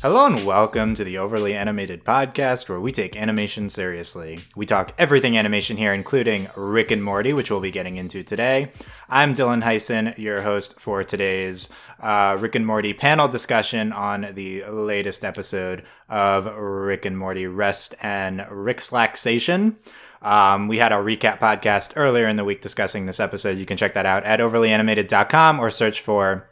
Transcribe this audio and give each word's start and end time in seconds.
Hello 0.00 0.26
and 0.26 0.46
welcome 0.46 0.94
to 0.94 1.02
the 1.02 1.18
Overly 1.18 1.56
Animated 1.56 2.04
Podcast, 2.04 2.68
where 2.68 2.78
we 2.78 2.92
take 2.92 3.16
animation 3.16 3.68
seriously. 3.68 4.38
We 4.54 4.64
talk 4.64 4.94
everything 4.96 5.36
animation 5.36 5.76
here, 5.76 5.92
including 5.92 6.46
Rick 6.54 6.92
and 6.92 7.02
Morty, 7.02 7.32
which 7.32 7.50
we'll 7.50 7.58
be 7.58 7.72
getting 7.72 7.96
into 7.96 8.22
today. 8.22 8.70
I'm 9.08 9.34
Dylan 9.34 9.64
Heisen, 9.64 10.16
your 10.16 10.42
host 10.42 10.78
for 10.78 11.02
today's 11.02 11.68
uh, 11.98 12.36
Rick 12.38 12.54
and 12.54 12.64
Morty 12.64 12.94
panel 12.94 13.26
discussion 13.26 13.92
on 13.92 14.34
the 14.34 14.62
latest 14.66 15.24
episode 15.24 15.82
of 16.08 16.46
Rick 16.46 17.04
and 17.04 17.18
Morty 17.18 17.48
Rest 17.48 17.96
and 18.00 18.38
Ricklaxation. 18.42 19.74
Um, 20.22 20.68
we 20.68 20.78
had 20.78 20.92
a 20.92 20.96
recap 20.96 21.40
podcast 21.40 21.94
earlier 21.96 22.28
in 22.28 22.36
the 22.36 22.44
week 22.44 22.60
discussing 22.60 23.06
this 23.06 23.18
episode. 23.18 23.58
You 23.58 23.66
can 23.66 23.76
check 23.76 23.94
that 23.94 24.06
out 24.06 24.22
at 24.22 24.38
overlyanimated.com 24.38 25.58
or 25.58 25.70
search 25.70 26.00
for 26.00 26.48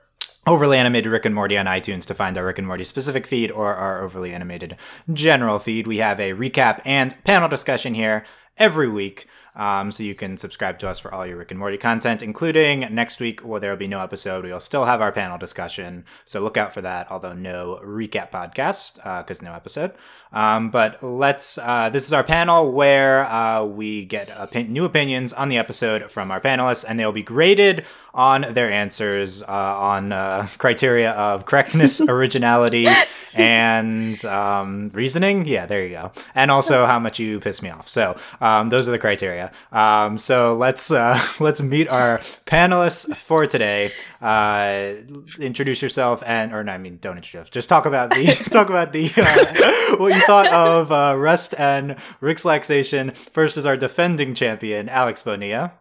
overly 0.46 0.78
animated 0.78 1.10
Rick 1.10 1.24
and 1.24 1.34
Morty 1.34 1.58
on 1.58 1.66
iTunes 1.66 2.06
to 2.06 2.14
find 2.14 2.38
our 2.38 2.46
Rick 2.46 2.58
and 2.58 2.66
Morty 2.66 2.84
specific 2.84 3.26
feed 3.26 3.50
or 3.50 3.74
our 3.74 4.02
overly 4.02 4.32
animated 4.32 4.76
general 5.12 5.58
feed. 5.58 5.86
We 5.86 5.98
have 5.98 6.20
a 6.20 6.32
recap 6.32 6.80
and 6.84 7.22
panel 7.24 7.48
discussion 7.48 7.94
here 7.94 8.24
every 8.56 8.88
week. 8.88 9.26
Um, 9.56 9.90
so 9.90 10.02
you 10.02 10.14
can 10.14 10.36
subscribe 10.36 10.78
to 10.80 10.88
us 10.88 10.98
for 10.98 11.12
all 11.12 11.26
your 11.26 11.38
Rick 11.38 11.50
and 11.50 11.58
Morty 11.58 11.78
content, 11.78 12.22
including 12.22 12.80
next 12.94 13.20
week 13.20 13.40
where 13.40 13.58
there 13.58 13.70
will 13.70 13.78
be 13.78 13.88
no 13.88 14.00
episode. 14.00 14.44
We'll 14.44 14.60
still 14.60 14.84
have 14.84 15.00
our 15.00 15.12
panel 15.12 15.38
discussion, 15.38 16.04
so 16.26 16.40
look 16.40 16.58
out 16.58 16.74
for 16.74 16.82
that. 16.82 17.10
Although 17.10 17.32
no 17.32 17.80
recap 17.82 18.30
podcast 18.30 18.96
because 18.96 19.40
uh, 19.40 19.46
no 19.46 19.54
episode. 19.54 19.94
Um, 20.32 20.70
but 20.70 21.02
let's. 21.02 21.58
Uh, 21.58 21.88
this 21.90 22.06
is 22.06 22.12
our 22.12 22.24
panel 22.24 22.72
where 22.72 23.24
uh, 23.24 23.64
we 23.64 24.04
get 24.04 24.28
opi- 24.28 24.68
new 24.68 24.84
opinions 24.84 25.32
on 25.32 25.48
the 25.48 25.56
episode 25.58 26.10
from 26.10 26.30
our 26.30 26.40
panelists, 26.40 26.84
and 26.86 26.98
they'll 26.98 27.12
be 27.12 27.22
graded 27.22 27.84
on 28.16 28.40
their 28.54 28.70
answers 28.70 29.42
uh, 29.42 29.46
on 29.46 30.10
uh, 30.10 30.46
criteria 30.56 31.10
of 31.12 31.44
correctness, 31.44 32.00
originality, 32.08 32.86
and 33.34 34.24
um, 34.24 34.90
reasoning. 34.94 35.44
Yeah, 35.44 35.66
there 35.66 35.82
you 35.82 35.90
go. 35.90 36.12
And 36.34 36.50
also 36.50 36.86
how 36.86 36.98
much 36.98 37.18
you 37.18 37.38
piss 37.40 37.60
me 37.62 37.70
off. 37.70 37.88
So 37.88 38.18
um, 38.40 38.70
those 38.70 38.88
are 38.88 38.92
the 38.92 38.98
criteria. 38.98 39.52
Um, 39.70 40.16
so 40.18 40.56
let's 40.56 40.90
uh, 40.90 41.20
let's 41.40 41.60
meet 41.60 41.88
our 41.88 42.18
panelists 42.46 43.14
for 43.16 43.46
today. 43.46 43.92
Uh, 44.20 44.94
introduce 45.38 45.82
yourself, 45.82 46.22
and 46.26 46.52
or 46.52 46.64
no, 46.64 46.72
I 46.72 46.78
mean 46.78 46.98
don't 47.00 47.16
introduce. 47.16 47.50
Just 47.50 47.68
talk 47.68 47.86
about 47.86 48.10
the 48.10 48.26
talk 48.50 48.70
about 48.70 48.92
the 48.92 49.10
uh, 49.16 49.96
what 49.96 50.14
you 50.14 50.20
thought 50.22 50.46
of 50.52 50.90
uh, 50.90 51.14
Rust 51.16 51.54
and 51.58 51.96
Rick's 52.20 52.44
Laxation. 52.44 53.14
First 53.14 53.56
is 53.56 53.66
our 53.66 53.76
defending 53.76 54.34
champion, 54.34 54.88
Alex 54.88 55.22
Bonilla. 55.22 55.72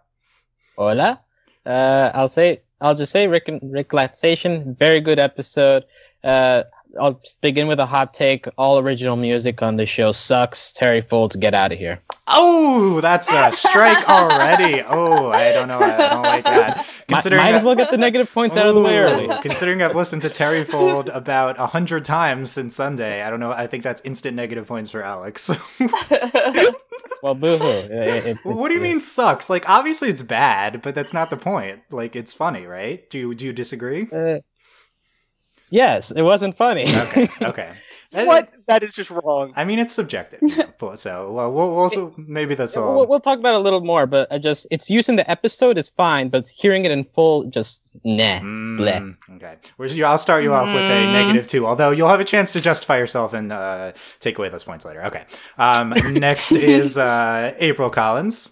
Hola. 0.77 1.21
Uh, 1.65 2.11
I'll 2.13 2.29
say 2.29 2.61
I'll 2.81 2.95
just 2.95 3.11
say 3.11 3.27
Rick 3.27 3.47
and 3.47 3.61
Ricklaxation, 3.61 4.77
very 4.77 5.01
good 5.01 5.19
episode. 5.19 5.85
Uh, 6.23 6.63
I'll 6.99 7.21
begin 7.41 7.67
with 7.67 7.79
a 7.79 7.85
hot 7.85 8.13
take. 8.13 8.47
All 8.57 8.79
original 8.79 9.15
music 9.15 9.61
on 9.61 9.75
the 9.75 9.85
show 9.85 10.11
sucks. 10.11 10.73
Terryfolds, 10.73 11.39
get 11.39 11.53
out 11.53 11.71
of 11.71 11.77
here. 11.77 11.99
Oh, 12.27 13.01
that's 13.01 13.31
a 13.31 13.51
strike 13.51 14.07
already. 14.09 14.81
Oh, 14.81 15.29
I 15.29 15.51
don't 15.51 15.67
know. 15.67 15.79
I 15.79 16.09
don't 16.09 16.23
like 16.23 16.43
that. 16.45 16.85
Considering 17.07 17.41
might, 17.41 17.51
might 17.51 17.57
as 17.57 17.63
well 17.63 17.75
get 17.75 17.91
the 17.91 17.97
negative 17.97 18.33
points 18.33 18.55
Ooh, 18.55 18.59
out 18.59 18.67
of 18.67 18.75
the 18.75 18.81
way 18.81 18.97
early. 18.97 19.29
Considering 19.41 19.81
I've 19.83 19.95
listened 19.95 20.23
to 20.23 20.29
Terryfold 20.29 21.13
about 21.15 21.59
a 21.59 21.67
hundred 21.67 22.03
times 22.03 22.51
since 22.51 22.75
Sunday, 22.75 23.21
I 23.21 23.29
don't 23.29 23.39
know. 23.39 23.51
I 23.51 23.67
think 23.67 23.83
that's 23.83 24.01
instant 24.01 24.35
negative 24.35 24.67
points 24.67 24.89
for 24.89 25.03
Alex. 25.03 25.51
well, 27.21 27.35
boohoo. 27.35 28.35
what 28.43 28.69
do 28.69 28.73
you 28.73 28.81
mean 28.81 28.99
sucks? 28.99 29.49
Like, 29.49 29.69
obviously 29.69 30.09
it's 30.09 30.23
bad, 30.23 30.81
but 30.81 30.95
that's 30.95 31.13
not 31.13 31.29
the 31.29 31.37
point. 31.37 31.81
Like, 31.91 32.15
it's 32.15 32.33
funny, 32.33 32.65
right? 32.65 33.07
Do 33.09 33.19
you 33.19 33.35
do 33.35 33.45
you 33.45 33.53
disagree? 33.53 34.07
Uh, 34.11 34.39
yes, 35.69 36.11
it 36.11 36.21
wasn't 36.21 36.57
funny. 36.57 36.85
okay. 36.87 37.29
Okay. 37.41 37.71
what? 38.11 38.49
That 38.67 38.81
is 38.81 38.93
just 38.93 39.09
wrong. 39.09 39.51
I 39.55 39.65
mean, 39.65 39.77
it's 39.77 39.93
subjective. 39.93 40.39
so 40.95 41.31
well, 41.33 41.51
we'll 41.51 41.77
also 41.77 42.13
maybe 42.17 42.55
that's 42.55 42.77
all. 42.77 42.95
We'll, 42.95 43.07
we'll, 43.07 43.19
talk 43.19 43.39
about 43.39 43.55
it 43.55 43.59
a 43.59 43.63
little 43.63 43.81
more, 43.81 44.05
but 44.07 44.31
I 44.31 44.37
just 44.37 44.67
it's 44.71 44.89
using 44.89 45.17
the 45.17 45.29
episode 45.29 45.77
is 45.77 45.89
fine, 45.89 46.29
but 46.29 46.47
hearing 46.47 46.85
it 46.85 46.91
in 46.91 47.03
full, 47.03 47.43
just 47.43 47.81
nah. 48.03 48.39
Mm, 48.39 48.79
okay, 49.35 49.57
I'll 50.05 50.17
start 50.17 50.43
you 50.43 50.53
off 50.53 50.67
with 50.67 50.83
a 50.83 51.05
mm. 51.05 51.11
negative 51.11 51.47
two. 51.47 51.65
Although 51.65 51.91
you'll 51.91 52.09
have 52.09 52.21
a 52.21 52.25
chance 52.25 52.53
to 52.53 52.61
justify 52.61 52.97
yourself 52.97 53.33
and 53.33 53.51
uh, 53.51 53.91
take 54.19 54.37
away 54.37 54.49
those 54.49 54.63
points 54.63 54.85
later. 54.85 55.03
Okay. 55.05 55.25
Um, 55.57 55.89
next 56.13 56.51
is 56.53 56.97
uh, 56.97 57.53
April 57.57 57.89
Collins. 57.89 58.49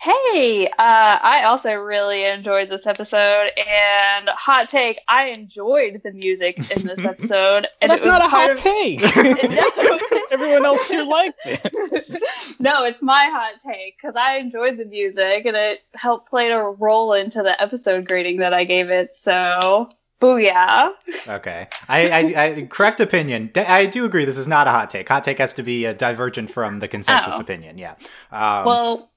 Hey, 0.00 0.68
uh, 0.68 0.70
I 0.78 1.42
also 1.46 1.74
really 1.74 2.24
enjoyed 2.24 2.70
this 2.70 2.86
episode, 2.86 3.50
and 3.56 4.28
hot 4.28 4.68
take, 4.68 5.00
I 5.08 5.30
enjoyed 5.30 6.02
the 6.04 6.12
music 6.12 6.56
in 6.70 6.86
this 6.86 6.98
episode. 7.04 7.66
and 7.80 7.90
that's 7.90 8.04
not 8.04 8.20
a 8.20 8.28
hot 8.28 8.52
of... 8.52 8.58
take. 8.58 9.02
Everyone 10.30 10.64
else 10.64 10.88
here 10.88 11.02
liked 11.02 11.40
it. 11.44 12.22
no, 12.60 12.84
it's 12.84 13.02
my 13.02 13.28
hot 13.32 13.60
take 13.60 13.96
because 14.00 14.14
I 14.14 14.36
enjoyed 14.36 14.78
the 14.78 14.86
music, 14.86 15.46
and 15.46 15.56
it 15.56 15.80
helped 15.94 16.30
play 16.30 16.48
a 16.50 16.62
role 16.62 17.12
into 17.12 17.42
the 17.42 17.60
episode 17.60 18.06
grading 18.06 18.36
that 18.38 18.54
I 18.54 18.62
gave 18.62 18.90
it. 18.90 19.16
So 19.16 19.90
Booyah. 20.20 20.92
Okay. 21.26 21.68
I, 21.88 22.08
I, 22.08 22.44
I, 22.44 22.62
correct 22.70 23.00
opinion. 23.00 23.50
I 23.56 23.86
do 23.86 24.04
agree 24.04 24.24
this 24.24 24.38
is 24.38 24.48
not 24.48 24.68
a 24.68 24.70
hot 24.70 24.90
take. 24.90 25.08
Hot 25.08 25.24
take 25.24 25.38
has 25.38 25.52
to 25.54 25.64
be 25.64 25.84
a 25.84 25.94
divergent 25.94 26.50
from 26.50 26.78
the 26.78 26.86
consensus 26.86 27.34
oh. 27.36 27.40
opinion. 27.40 27.78
Yeah. 27.78 27.94
Um, 28.30 28.64
well, 28.64 29.10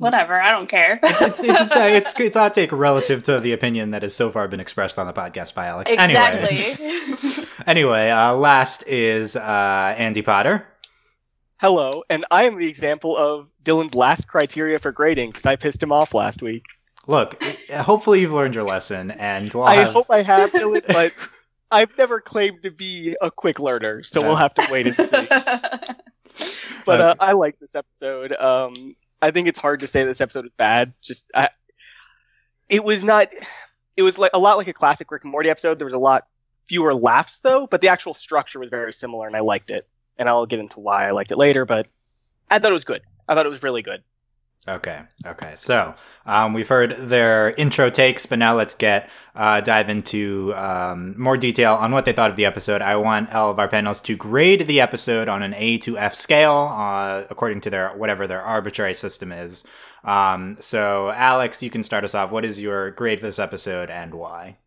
whatever. 0.00 0.40
I 0.40 0.50
don't 0.50 0.68
care. 0.68 0.98
it's, 1.02 1.22
it's, 1.22 1.40
it's, 1.44 1.72
it's, 1.76 2.18
it's, 2.18 2.36
hot 2.36 2.54
take 2.54 2.72
relative 2.72 3.22
to 3.24 3.38
the 3.38 3.52
opinion 3.52 3.90
that 3.90 4.02
has 4.02 4.14
so 4.14 4.30
far 4.30 4.48
been 4.48 4.60
expressed 4.60 4.98
on 4.98 5.06
the 5.06 5.12
podcast 5.12 5.54
by 5.54 5.66
Alex. 5.66 5.92
Exactly. 5.92 6.58
Anyway, 6.58 7.46
anyway 7.66 8.10
uh, 8.10 8.34
last 8.34 8.82
is 8.86 9.36
uh, 9.36 9.94
Andy 9.96 10.22
Potter. 10.22 10.66
Hello, 11.58 12.02
and 12.08 12.24
I 12.30 12.44
am 12.44 12.58
the 12.58 12.68
example 12.68 13.14
of 13.16 13.48
Dylan's 13.62 13.94
last 13.94 14.26
criteria 14.26 14.78
for 14.78 14.92
grading 14.92 15.30
because 15.30 15.44
I 15.44 15.56
pissed 15.56 15.82
him 15.82 15.92
off 15.92 16.14
last 16.14 16.40
week. 16.40 16.64
Look, 17.06 17.42
hopefully 17.70 18.22
you've 18.22 18.32
learned 18.32 18.54
your 18.54 18.64
lesson, 18.64 19.10
and 19.10 19.52
we'll 19.52 19.64
I 19.64 19.76
have... 19.76 19.92
hope 19.92 20.06
I 20.08 20.22
have, 20.22 20.52
Dylan, 20.52 20.86
but 20.86 21.12
I've 21.70 21.96
never 21.98 22.18
claimed 22.18 22.62
to 22.62 22.70
be 22.70 23.14
a 23.20 23.30
quick 23.30 23.60
learner, 23.60 24.02
so 24.02 24.22
we'll 24.22 24.36
have 24.36 24.54
to 24.54 24.66
wait 24.70 24.86
and 24.86 24.96
see. 24.96 25.26
but 26.86 27.00
uh, 27.00 27.14
I 27.20 27.32
like 27.32 27.58
this 27.58 27.74
episode. 27.74 28.32
Um, 28.32 28.96
I 29.22 29.30
think 29.30 29.48
it's 29.48 29.58
hard 29.58 29.80
to 29.80 29.86
say 29.86 30.04
this 30.04 30.20
episode 30.20 30.46
is 30.46 30.52
bad. 30.56 30.92
Just 31.02 31.30
I, 31.34 31.50
it 32.68 32.84
was 32.84 33.04
not. 33.04 33.28
It 33.96 34.02
was 34.02 34.18
like 34.18 34.30
a 34.34 34.38
lot 34.38 34.56
like 34.56 34.68
a 34.68 34.72
classic 34.72 35.10
Rick 35.10 35.24
and 35.24 35.32
Morty 35.32 35.50
episode. 35.50 35.78
There 35.78 35.86
was 35.86 35.94
a 35.94 35.98
lot 35.98 36.26
fewer 36.68 36.94
laughs 36.94 37.40
though, 37.40 37.66
but 37.66 37.80
the 37.80 37.88
actual 37.88 38.14
structure 38.14 38.58
was 38.58 38.70
very 38.70 38.92
similar, 38.92 39.26
and 39.26 39.36
I 39.36 39.40
liked 39.40 39.70
it. 39.70 39.86
And 40.18 40.28
I'll 40.28 40.46
get 40.46 40.58
into 40.58 40.80
why 40.80 41.08
I 41.08 41.12
liked 41.12 41.30
it 41.30 41.38
later, 41.38 41.64
but 41.64 41.86
I 42.50 42.58
thought 42.58 42.70
it 42.70 42.74
was 42.74 42.84
good. 42.84 43.02
I 43.28 43.34
thought 43.34 43.46
it 43.46 43.50
was 43.50 43.62
really 43.62 43.82
good. 43.82 44.02
Okay. 44.68 45.00
Okay. 45.26 45.54
So 45.56 45.94
um, 46.26 46.52
we've 46.52 46.68
heard 46.68 46.92
their 46.92 47.52
intro 47.52 47.88
takes, 47.88 48.26
but 48.26 48.38
now 48.38 48.54
let's 48.54 48.74
get 48.74 49.10
uh, 49.34 49.60
dive 49.62 49.88
into 49.88 50.52
um, 50.54 51.18
more 51.18 51.36
detail 51.36 51.74
on 51.74 51.92
what 51.92 52.04
they 52.04 52.12
thought 52.12 52.30
of 52.30 52.36
the 52.36 52.44
episode. 52.44 52.82
I 52.82 52.96
want 52.96 53.32
all 53.34 53.50
of 53.50 53.58
our 53.58 53.68
panels 53.68 54.00
to 54.02 54.16
grade 54.16 54.66
the 54.66 54.80
episode 54.80 55.28
on 55.28 55.42
an 55.42 55.54
A 55.54 55.78
to 55.78 55.96
F 55.96 56.14
scale, 56.14 56.68
uh, 56.72 57.24
according 57.30 57.62
to 57.62 57.70
their 57.70 57.90
whatever 57.90 58.26
their 58.26 58.42
arbitrary 58.42 58.94
system 58.94 59.32
is. 59.32 59.64
Um, 60.04 60.56
so, 60.60 61.10
Alex, 61.10 61.62
you 61.62 61.70
can 61.70 61.82
start 61.82 62.04
us 62.04 62.14
off. 62.14 62.30
What 62.30 62.44
is 62.44 62.60
your 62.60 62.90
grade 62.90 63.20
for 63.20 63.26
this 63.26 63.38
episode 63.38 63.90
and 63.90 64.14
why? 64.14 64.58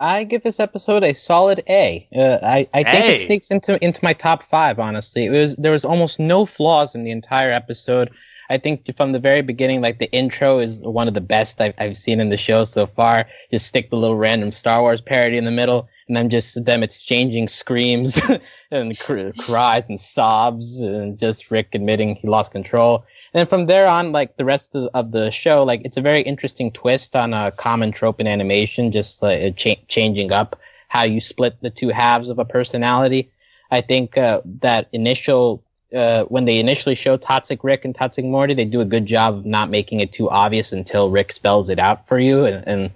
I 0.00 0.24
give 0.24 0.42
this 0.42 0.60
episode 0.60 1.04
a 1.04 1.14
solid 1.14 1.62
A. 1.68 2.08
Uh, 2.14 2.38
I, 2.42 2.68
I 2.74 2.84
think 2.84 3.04
a. 3.04 3.14
it 3.14 3.26
sneaks 3.26 3.50
into 3.50 3.82
into 3.84 4.00
my 4.02 4.12
top 4.12 4.42
five. 4.42 4.78
Honestly, 4.78 5.26
it 5.26 5.30
was 5.30 5.56
there 5.56 5.72
was 5.72 5.84
almost 5.84 6.18
no 6.18 6.46
flaws 6.46 6.94
in 6.94 7.04
the 7.04 7.10
entire 7.10 7.52
episode. 7.52 8.10
I 8.50 8.58
think 8.58 8.94
from 8.96 9.12
the 9.12 9.18
very 9.18 9.42
beginning, 9.42 9.80
like 9.80 9.98
the 9.98 10.12
intro 10.12 10.58
is 10.58 10.82
one 10.82 11.08
of 11.08 11.14
the 11.14 11.20
best 11.20 11.60
I've, 11.60 11.74
I've 11.78 11.96
seen 11.96 12.20
in 12.20 12.28
the 12.28 12.36
show 12.36 12.64
so 12.64 12.86
far. 12.86 13.26
Just 13.50 13.66
stick 13.66 13.90
the 13.90 13.96
little 13.96 14.16
random 14.16 14.50
Star 14.50 14.82
Wars 14.82 15.00
parody 15.00 15.38
in 15.38 15.44
the 15.44 15.50
middle, 15.50 15.88
and 16.08 16.16
then 16.16 16.28
just 16.28 16.64
them 16.64 16.82
exchanging 16.82 17.48
screams 17.48 18.20
and 18.70 18.98
cr- 18.98 19.30
cries 19.38 19.88
and 19.88 20.00
sobs, 20.00 20.80
and 20.80 21.18
just 21.18 21.50
Rick 21.50 21.74
admitting 21.74 22.16
he 22.16 22.28
lost 22.28 22.52
control. 22.52 23.04
And 23.32 23.48
from 23.48 23.66
there 23.66 23.88
on, 23.88 24.12
like 24.12 24.36
the 24.36 24.44
rest 24.44 24.74
of, 24.74 24.88
of 24.94 25.10
the 25.10 25.30
show, 25.30 25.64
like 25.64 25.80
it's 25.84 25.96
a 25.96 26.02
very 26.02 26.22
interesting 26.22 26.70
twist 26.70 27.16
on 27.16 27.34
a 27.34 27.50
common 27.50 27.90
trope 27.90 28.20
in 28.20 28.26
animation, 28.26 28.92
just 28.92 29.22
like 29.22 29.56
cha- 29.56 29.74
changing 29.88 30.32
up 30.32 30.60
how 30.88 31.02
you 31.02 31.20
split 31.20 31.60
the 31.60 31.70
two 31.70 31.88
halves 31.88 32.28
of 32.28 32.38
a 32.38 32.44
personality. 32.44 33.30
I 33.72 33.80
think 33.80 34.16
uh, 34.16 34.42
that 34.60 34.88
initial 34.92 35.63
uh, 35.94 36.24
when 36.24 36.44
they 36.44 36.58
initially 36.58 36.94
show 36.94 37.16
Toxic 37.16 37.62
Rick 37.62 37.84
and 37.84 37.94
Toxic 37.94 38.24
Morty, 38.24 38.54
they 38.54 38.64
do 38.64 38.80
a 38.80 38.84
good 38.84 39.06
job 39.06 39.34
of 39.34 39.46
not 39.46 39.70
making 39.70 40.00
it 40.00 40.12
too 40.12 40.28
obvious 40.30 40.72
until 40.72 41.10
Rick 41.10 41.32
spells 41.32 41.70
it 41.70 41.78
out 41.78 42.06
for 42.08 42.18
you, 42.18 42.44
and, 42.44 42.66
and 42.66 42.90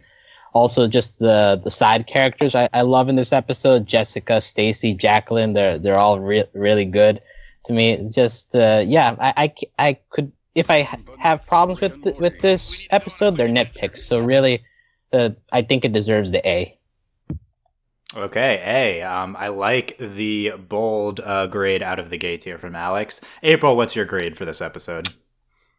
also 0.52 0.88
just 0.88 1.18
the 1.18 1.60
the 1.62 1.70
side 1.70 2.06
characters 2.06 2.54
I, 2.54 2.68
I 2.72 2.82
love 2.82 3.08
in 3.08 3.16
this 3.16 3.32
episode. 3.32 3.86
Jessica, 3.86 4.40
Stacy, 4.40 4.94
Jacqueline, 4.94 5.52
they're 5.52 5.78
they're 5.78 5.98
all 5.98 6.20
re- 6.20 6.44
really 6.52 6.84
good 6.84 7.20
to 7.64 7.72
me. 7.72 8.08
Just 8.10 8.54
uh, 8.54 8.82
yeah, 8.86 9.14
I, 9.18 9.32
I, 9.36 9.54
I 9.78 9.98
could 10.10 10.32
if 10.54 10.70
I 10.70 10.88
have 11.18 11.44
problems 11.44 11.80
with 11.80 12.18
with 12.18 12.40
this 12.40 12.86
episode, 12.90 13.36
they're 13.36 13.48
nitpicks. 13.48 13.98
So 13.98 14.20
really, 14.20 14.64
uh, 15.12 15.30
I 15.52 15.62
think 15.62 15.84
it 15.84 15.92
deserves 15.92 16.32
the 16.32 16.46
A. 16.48 16.77
Okay, 18.16 18.62
A. 18.64 19.02
Um, 19.02 19.36
I 19.38 19.48
like 19.48 19.98
the 19.98 20.52
bold 20.56 21.20
uh, 21.22 21.46
grade 21.46 21.82
out 21.82 21.98
of 21.98 22.08
the 22.08 22.16
gate 22.16 22.42
here 22.42 22.56
from 22.56 22.74
Alex. 22.74 23.20
April, 23.42 23.76
what's 23.76 23.94
your 23.94 24.06
grade 24.06 24.36
for 24.36 24.46
this 24.46 24.62
episode? 24.62 25.10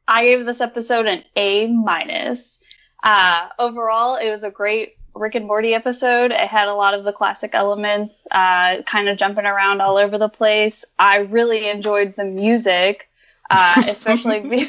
I 0.08 0.26
gave 0.26 0.46
this 0.46 0.62
episode 0.62 1.08
an 1.08 1.24
A 1.36 1.68
minus. 1.68 2.60
Uh, 3.04 3.48
overall, 3.58 4.16
it 4.16 4.30
was 4.30 4.44
a 4.44 4.52
great 4.52 4.98
Rick 5.16 5.36
and 5.36 5.48
Morty 5.48 5.74
episode. 5.74 6.32
It 6.32 6.38
had 6.38 6.68
a 6.68 6.74
lot 6.74 6.94
of 6.94 7.04
the 7.04 7.14
classic 7.14 7.56
elements, 7.56 8.24
uh, 8.30 8.84
kind 8.84 9.10
of 9.10 9.18
jumping 9.18 9.46
around 9.46 9.82
all 9.82 9.98
over 9.98 10.20
the 10.20 10.30
place. 10.30 10.86
I 11.00 11.18
really 11.18 11.68
enjoyed 11.68 12.16
the 12.16 12.26
music, 12.26 13.10
uh, 13.50 13.84
especially 13.88 14.40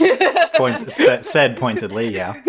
Point, 0.55 0.81
said 1.25 1.59
pointedly, 1.59 2.15
yeah. 2.15 2.41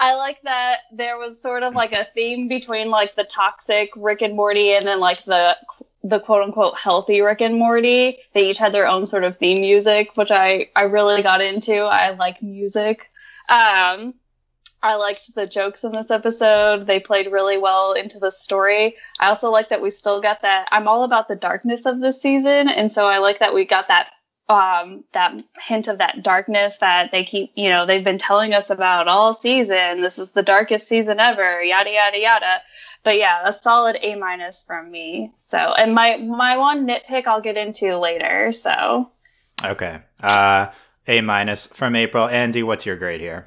I 0.00 0.14
like 0.14 0.40
that 0.42 0.78
there 0.90 1.18
was 1.18 1.40
sort 1.40 1.62
of 1.62 1.74
like 1.74 1.92
a 1.92 2.06
theme 2.14 2.48
between 2.48 2.88
like 2.88 3.14
the 3.16 3.24
toxic 3.24 3.90
Rick 3.94 4.22
and 4.22 4.34
Morty 4.34 4.72
and 4.72 4.88
then 4.88 4.98
like 4.98 5.24
the 5.26 5.58
the 6.02 6.18
quote 6.18 6.42
unquote 6.42 6.78
healthy 6.78 7.20
Rick 7.20 7.42
and 7.42 7.56
Morty. 7.56 8.18
They 8.32 8.48
each 8.50 8.56
had 8.56 8.72
their 8.72 8.88
own 8.88 9.04
sort 9.04 9.24
of 9.24 9.36
theme 9.36 9.60
music, 9.60 10.16
which 10.16 10.30
I 10.30 10.70
I 10.74 10.84
really 10.84 11.22
got 11.22 11.42
into. 11.42 11.76
I 11.76 12.10
like 12.12 12.42
music. 12.42 13.10
Um, 13.50 14.14
I 14.82 14.94
liked 14.94 15.34
the 15.34 15.46
jokes 15.46 15.84
in 15.84 15.92
this 15.92 16.10
episode. 16.10 16.86
They 16.86 16.98
played 16.98 17.30
really 17.30 17.58
well 17.58 17.92
into 17.92 18.18
the 18.18 18.30
story. 18.30 18.96
I 19.20 19.28
also 19.28 19.50
like 19.50 19.68
that 19.68 19.82
we 19.82 19.90
still 19.90 20.22
got 20.22 20.40
that. 20.40 20.68
I'm 20.72 20.88
all 20.88 21.04
about 21.04 21.28
the 21.28 21.36
darkness 21.36 21.84
of 21.84 22.00
this 22.00 22.22
season, 22.22 22.70
and 22.70 22.90
so 22.90 23.06
I 23.06 23.18
like 23.18 23.40
that 23.40 23.52
we 23.52 23.66
got 23.66 23.88
that 23.88 24.12
um, 24.50 25.04
that 25.14 25.32
hint 25.62 25.86
of 25.86 25.98
that 25.98 26.22
darkness 26.22 26.78
that 26.78 27.12
they 27.12 27.22
keep, 27.24 27.52
you 27.54 27.68
know, 27.68 27.86
they've 27.86 28.04
been 28.04 28.18
telling 28.18 28.52
us 28.52 28.68
about 28.68 29.06
all 29.06 29.32
season. 29.32 30.02
This 30.02 30.18
is 30.18 30.32
the 30.32 30.42
darkest 30.42 30.88
season 30.88 31.20
ever. 31.20 31.62
Yada 31.62 31.90
yada 31.90 32.18
yada. 32.18 32.60
But 33.04 33.16
yeah, 33.16 33.42
a 33.44 33.52
solid 33.52 33.96
A 34.02 34.16
minus 34.16 34.64
from 34.64 34.90
me. 34.90 35.32
So, 35.38 35.56
and 35.56 35.94
my 35.94 36.16
my 36.16 36.56
one 36.56 36.86
nitpick 36.86 37.26
I'll 37.26 37.40
get 37.40 37.56
into 37.56 37.96
later. 37.96 38.50
So. 38.50 39.10
Okay. 39.64 40.00
Uh, 40.20 40.66
A 41.06 41.20
minus 41.20 41.68
from 41.68 41.94
April. 41.94 42.26
Andy, 42.26 42.62
what's 42.62 42.84
your 42.84 42.96
grade 42.96 43.20
here? 43.20 43.46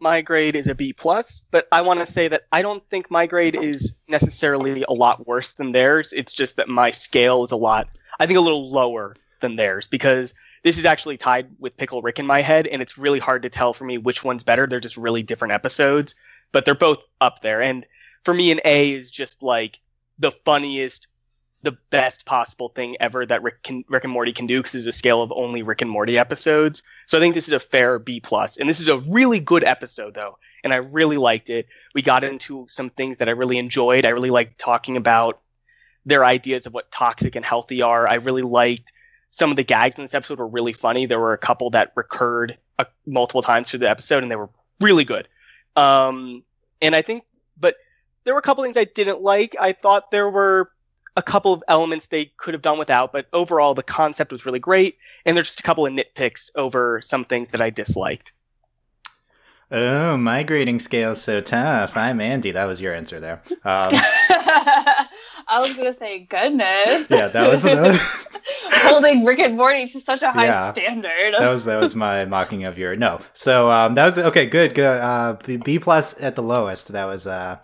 my 0.00 0.20
grade 0.20 0.54
is 0.54 0.68
a 0.68 0.76
B 0.76 0.92
plus, 0.92 1.42
but 1.50 1.66
I 1.72 1.80
want 1.80 1.98
to 1.98 2.06
say 2.06 2.28
that 2.28 2.42
I 2.52 2.62
don't 2.62 2.88
think 2.88 3.10
my 3.10 3.26
grade 3.26 3.56
is 3.56 3.96
necessarily 4.06 4.84
a 4.88 4.92
lot 4.92 5.26
worse 5.26 5.52
than 5.52 5.72
theirs. 5.72 6.12
It's 6.12 6.32
just 6.32 6.54
that 6.56 6.68
my 6.68 6.92
scale 6.92 7.42
is 7.42 7.50
a 7.50 7.56
lot, 7.56 7.88
I 8.20 8.26
think, 8.26 8.38
a 8.38 8.42
little 8.42 8.70
lower 8.70 9.16
than 9.40 9.56
theirs 9.56 9.86
because 9.86 10.34
this 10.62 10.78
is 10.78 10.84
actually 10.84 11.16
tied 11.16 11.48
with 11.58 11.76
Pickle 11.76 12.02
Rick 12.02 12.18
in 12.18 12.26
my 12.26 12.42
head, 12.42 12.66
and 12.66 12.82
it's 12.82 12.98
really 12.98 13.18
hard 13.18 13.42
to 13.42 13.48
tell 13.48 13.72
for 13.72 13.84
me 13.84 13.98
which 13.98 14.24
one's 14.24 14.42
better. 14.42 14.66
They're 14.66 14.80
just 14.80 14.96
really 14.96 15.22
different 15.22 15.54
episodes, 15.54 16.14
but 16.52 16.64
they're 16.64 16.74
both 16.74 16.98
up 17.20 17.42
there. 17.42 17.62
And 17.62 17.86
for 18.24 18.34
me, 18.34 18.50
an 18.50 18.60
A 18.64 18.92
is 18.92 19.10
just 19.10 19.42
like 19.42 19.78
the 20.18 20.32
funniest, 20.32 21.06
the 21.62 21.76
best 21.90 22.26
possible 22.26 22.70
thing 22.70 22.96
ever 23.00 23.24
that 23.24 23.42
Rick, 23.42 23.62
can, 23.62 23.84
Rick 23.88 24.04
and 24.04 24.12
Morty 24.12 24.32
can 24.32 24.46
do 24.46 24.58
because 24.58 24.74
it's 24.74 24.86
a 24.86 24.92
scale 24.92 25.22
of 25.22 25.32
only 25.32 25.62
Rick 25.62 25.80
and 25.80 25.90
Morty 25.90 26.18
episodes. 26.18 26.82
So 27.06 27.18
I 27.18 27.20
think 27.20 27.34
this 27.34 27.48
is 27.48 27.54
a 27.54 27.60
fair 27.60 27.98
B 27.98 28.20
plus, 28.20 28.56
and 28.56 28.68
this 28.68 28.80
is 28.80 28.88
a 28.88 28.98
really 28.98 29.40
good 29.40 29.62
episode 29.64 30.14
though, 30.14 30.38
and 30.64 30.72
I 30.72 30.76
really 30.76 31.18
liked 31.18 31.50
it. 31.50 31.68
We 31.94 32.02
got 32.02 32.24
into 32.24 32.66
some 32.68 32.90
things 32.90 33.18
that 33.18 33.28
I 33.28 33.32
really 33.32 33.58
enjoyed. 33.58 34.04
I 34.04 34.10
really 34.10 34.30
liked 34.30 34.58
talking 34.58 34.96
about 34.96 35.40
their 36.04 36.24
ideas 36.24 36.66
of 36.66 36.74
what 36.74 36.90
toxic 36.90 37.36
and 37.36 37.44
healthy 37.44 37.82
are. 37.82 38.08
I 38.08 38.14
really 38.14 38.42
liked 38.42 38.92
some 39.30 39.50
of 39.50 39.56
the 39.56 39.64
gags 39.64 39.98
in 39.98 40.04
this 40.04 40.14
episode 40.14 40.38
were 40.38 40.46
really 40.46 40.72
funny. 40.72 41.06
There 41.06 41.20
were 41.20 41.32
a 41.32 41.38
couple 41.38 41.70
that 41.70 41.92
recurred 41.94 42.56
uh, 42.78 42.84
multiple 43.06 43.42
times 43.42 43.70
through 43.70 43.80
the 43.80 43.90
episode, 43.90 44.22
and 44.22 44.30
they 44.30 44.36
were 44.36 44.50
really 44.80 45.04
good. 45.04 45.28
Um, 45.76 46.42
and 46.80 46.94
I 46.94 47.02
think, 47.02 47.24
but 47.58 47.76
there 48.24 48.34
were 48.34 48.40
a 48.40 48.42
couple 48.42 48.64
things 48.64 48.76
I 48.76 48.84
didn't 48.84 49.22
like. 49.22 49.56
I 49.60 49.72
thought 49.72 50.10
there 50.10 50.30
were 50.30 50.70
a 51.16 51.22
couple 51.22 51.52
of 51.52 51.62
elements 51.68 52.06
they 52.06 52.26
could 52.36 52.54
have 52.54 52.62
done 52.62 52.78
without, 52.78 53.12
but 53.12 53.26
overall 53.32 53.74
the 53.74 53.82
concept 53.82 54.32
was 54.32 54.46
really 54.46 54.60
great. 54.60 54.98
And 55.26 55.36
there's 55.36 55.48
just 55.48 55.60
a 55.60 55.64
couple 55.64 55.84
of 55.84 55.92
nitpicks 55.92 56.50
over 56.54 57.00
some 57.02 57.24
things 57.24 57.50
that 57.50 57.60
I 57.60 57.70
disliked. 57.70 58.32
Oh, 59.70 60.16
my 60.16 60.44
grading 60.44 60.78
scale's 60.78 61.20
so 61.20 61.40
tough. 61.40 61.96
I'm 61.96 62.20
Andy. 62.20 62.52
That 62.52 62.64
was 62.64 62.80
your 62.80 62.94
answer 62.94 63.20
there. 63.20 63.42
Um, 63.64 63.92
I 65.46 65.60
was 65.60 65.76
gonna 65.76 65.92
say 65.92 66.20
goodness. 66.20 67.10
Yeah, 67.10 67.28
that 67.28 67.50
was, 67.50 67.62
that 67.62 67.80
was... 67.80 68.28
holding 68.70 69.24
Rick 69.24 69.38
and 69.40 69.56
Morty 69.56 69.86
to 69.88 70.00
such 70.00 70.22
a 70.22 70.30
high 70.30 70.46
yeah, 70.46 70.70
standard. 70.72 71.34
that 71.38 71.50
was 71.50 71.64
that 71.64 71.80
was 71.80 71.94
my 71.94 72.24
mocking 72.24 72.64
of 72.64 72.78
your 72.78 72.96
no. 72.96 73.20
So 73.34 73.70
um, 73.70 73.94
that 73.94 74.04
was 74.04 74.18
okay. 74.18 74.46
Good, 74.46 74.74
good. 74.74 75.00
Uh, 75.00 75.36
B 75.44 75.78
plus 75.78 76.20
at 76.22 76.36
the 76.36 76.42
lowest. 76.42 76.88
That 76.88 77.04
was 77.06 77.26
uh, 77.26 77.58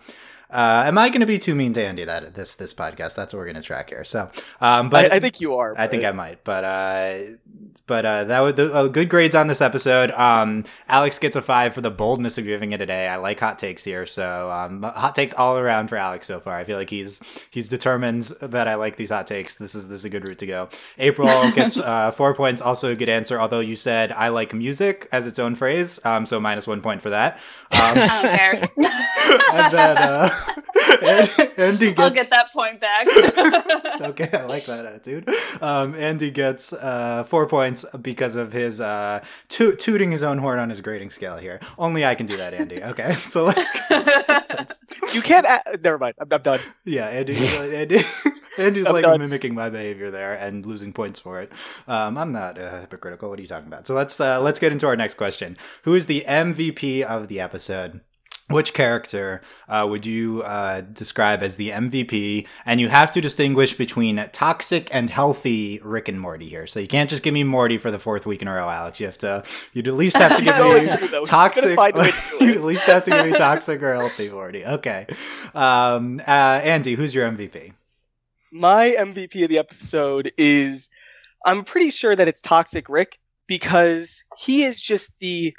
uh, 0.49 0.83
am 0.85 0.97
I 0.97 1.09
going 1.09 1.21
to 1.21 1.27
be 1.27 1.37
too 1.37 1.55
mean 1.55 1.73
to 1.73 1.83
Andy 1.83 2.05
that 2.05 2.35
this 2.35 2.55
this 2.55 2.73
podcast? 2.73 3.15
That's 3.15 3.33
what 3.33 3.39
we're 3.39 3.45
going 3.45 3.55
to 3.55 3.61
track 3.61 3.89
here. 3.89 4.03
So, 4.03 4.29
um, 4.61 4.89
but 4.89 5.11
I, 5.11 5.17
I, 5.17 5.19
think 5.19 5.41
you 5.41 5.55
are. 5.55 5.75
I 5.77 5.87
think 5.87 6.03
I 6.03 6.11
might, 6.11 6.43
but 6.43 6.63
uh, 6.63 7.17
but 7.87 8.05
uh, 8.05 8.23
that 8.25 8.39
was 8.39 8.55
the, 8.55 8.73
uh, 8.73 8.87
good 8.87 9.09
grades 9.09 9.35
on 9.35 9.47
this 9.47 9.61
episode. 9.61 10.11
Um, 10.11 10.63
Alex 10.87 11.19
gets 11.19 11.35
a 11.35 11.41
five 11.41 11.73
for 11.73 11.81
the 11.81 11.91
boldness 11.91 12.37
of 12.37 12.45
giving 12.45 12.71
it 12.71 12.81
a 12.81 12.85
day. 12.85 13.07
I 13.07 13.17
like 13.17 13.39
hot 13.39 13.59
takes 13.59 13.83
here, 13.83 14.05
so 14.05 14.49
um, 14.51 14.83
hot 14.83 15.15
takes 15.15 15.33
all 15.33 15.57
around 15.57 15.89
for 15.89 15.97
Alex 15.97 16.27
so 16.27 16.39
far. 16.39 16.55
I 16.55 16.63
feel 16.63 16.77
like 16.77 16.89
he's 16.89 17.21
he's 17.51 17.69
determined 17.69 18.23
that 18.41 18.67
I 18.67 18.75
like 18.75 18.95
these 18.95 19.11
hot 19.11 19.27
takes. 19.27 19.57
This 19.57 19.75
is 19.75 19.87
this 19.87 19.99
is 19.99 20.05
a 20.05 20.09
good 20.09 20.23
route 20.23 20.39
to 20.39 20.47
go. 20.47 20.69
April 20.97 21.27
gets 21.55 21.77
uh, 21.77 22.11
four 22.11 22.33
points, 22.33 22.61
also 22.61 22.91
a 22.91 22.95
good 22.95 23.09
answer. 23.09 23.39
Although 23.39 23.59
you 23.59 23.75
said 23.75 24.11
I 24.11 24.29
like 24.29 24.53
music 24.53 25.07
as 25.11 25.27
its 25.27 25.37
own 25.37 25.55
phrase, 25.55 26.03
um, 26.05 26.25
so 26.25 26.39
minus 26.39 26.67
one 26.67 26.81
point 26.81 27.01
for 27.01 27.11
that. 27.11 27.39
Um, 27.71 27.97
and 28.77 29.73
then 29.73 29.97
uh, 29.97 30.29
Andy 31.57 31.87
gets. 31.87 31.99
I'll 31.99 32.09
get 32.11 32.29
that 32.29 32.51
point 32.53 32.79
back. 32.79 33.07
okay, 34.01 34.29
I 34.33 34.45
like 34.45 34.65
that 34.65 34.85
attitude. 34.85 35.29
Um, 35.61 35.95
Andy 35.95 36.31
gets 36.31 36.73
uh, 36.73 37.23
four 37.23 37.47
points 37.47 37.74
because 38.01 38.35
of 38.35 38.53
his 38.53 38.79
uh, 38.79 39.23
to- 39.49 39.75
tooting 39.75 40.11
his 40.11 40.23
own 40.23 40.37
horn 40.37 40.59
on 40.59 40.69
his 40.69 40.81
grading 40.81 41.09
scale 41.09 41.37
here. 41.37 41.59
Only 41.77 42.05
I 42.05 42.15
can 42.15 42.25
do 42.25 42.37
that, 42.37 42.53
Andy. 42.53 42.81
Okay, 42.95 43.13
so 43.13 43.45
let's. 43.45 43.67
let's... 43.89 44.85
You 45.13 45.21
can't. 45.21 45.45
Add... 45.45 45.83
Never 45.83 45.97
mind. 45.97 46.15
I'm, 46.19 46.27
I'm 46.31 46.41
done. 46.41 46.59
Yeah, 46.85 47.07
Andy. 47.07 47.35
Andy. 47.35 48.01
Andy's 48.57 48.87
like 48.87 49.03
done. 49.03 49.19
mimicking 49.19 49.53
my 49.53 49.69
behavior 49.69 50.11
there 50.11 50.33
and 50.33 50.65
losing 50.65 50.93
points 50.93 51.19
for 51.19 51.41
it. 51.41 51.51
Um, 51.87 52.17
I'm 52.17 52.31
not 52.31 52.57
uh, 52.57 52.81
hypocritical. 52.81 53.29
What 53.29 53.39
are 53.39 53.41
you 53.41 53.47
talking 53.47 53.67
about? 53.67 53.87
So 53.87 53.95
let's 53.95 54.19
uh, 54.19 54.39
let's 54.41 54.59
get 54.59 54.71
into 54.71 54.87
our 54.87 54.95
next 54.95 55.15
question. 55.15 55.57
Who 55.83 55.93
is 55.93 56.05
the 56.05 56.23
MVP 56.27 57.01
of 57.01 57.27
the 57.27 57.39
episode? 57.39 58.01
Which 58.47 58.75
character 58.75 59.41
uh, 59.67 59.87
would 59.89 60.05
you 60.05 60.43
uh, 60.43 60.81
describe 60.81 61.41
as 61.41 61.55
the 61.55 61.71
MVP? 61.71 62.47
And 62.63 62.79
you 62.79 62.89
have 62.89 63.09
to 63.11 63.21
distinguish 63.21 63.73
between 63.73 64.17
toxic 64.33 64.87
and 64.93 65.09
healthy 65.09 65.79
Rick 65.83 66.09
and 66.09 66.21
Morty 66.21 66.47
here. 66.47 66.67
So 66.67 66.79
you 66.79 66.87
can't 66.87 67.09
just 67.09 67.23
give 67.23 67.33
me 67.33 67.43
Morty 67.43 67.79
for 67.79 67.89
the 67.89 67.97
fourth 67.97 68.27
week 68.27 68.43
in 68.43 68.47
a 68.47 68.53
row, 68.53 68.69
Alex. 68.69 68.99
You 68.99 69.07
have 69.07 69.17
to. 69.19 69.43
You'd 69.73 69.87
at 69.87 69.95
least 69.95 70.17
have 70.17 70.37
to 70.37 70.43
give 70.43 71.11
me 71.11 71.23
toxic. 71.25 71.75
you 72.39 72.51
at 72.51 72.63
least 72.63 72.83
have 72.83 73.01
to 73.03 73.11
give 73.11 73.25
me 73.25 73.33
toxic 73.33 73.81
or 73.81 73.95
healthy 73.95 74.29
Morty. 74.29 74.63
Okay. 74.63 75.07
Um, 75.55 76.19
uh, 76.19 76.31
Andy, 76.31 76.93
who's 76.93 77.15
your 77.15 77.27
MVP? 77.27 77.73
My 78.51 78.95
MVP 78.99 79.43
of 79.43 79.49
the 79.49 79.57
episode 79.57 80.31
is. 80.37 80.89
I'm 81.47 81.63
pretty 81.63 81.91
sure 81.91 82.15
that 82.15 82.27
it's 82.27 82.41
Toxic 82.41 82.89
Rick 82.89 83.19
because 83.47 84.23
he 84.37 84.63
is 84.63 84.81
just 84.81 85.17
the 85.19 85.55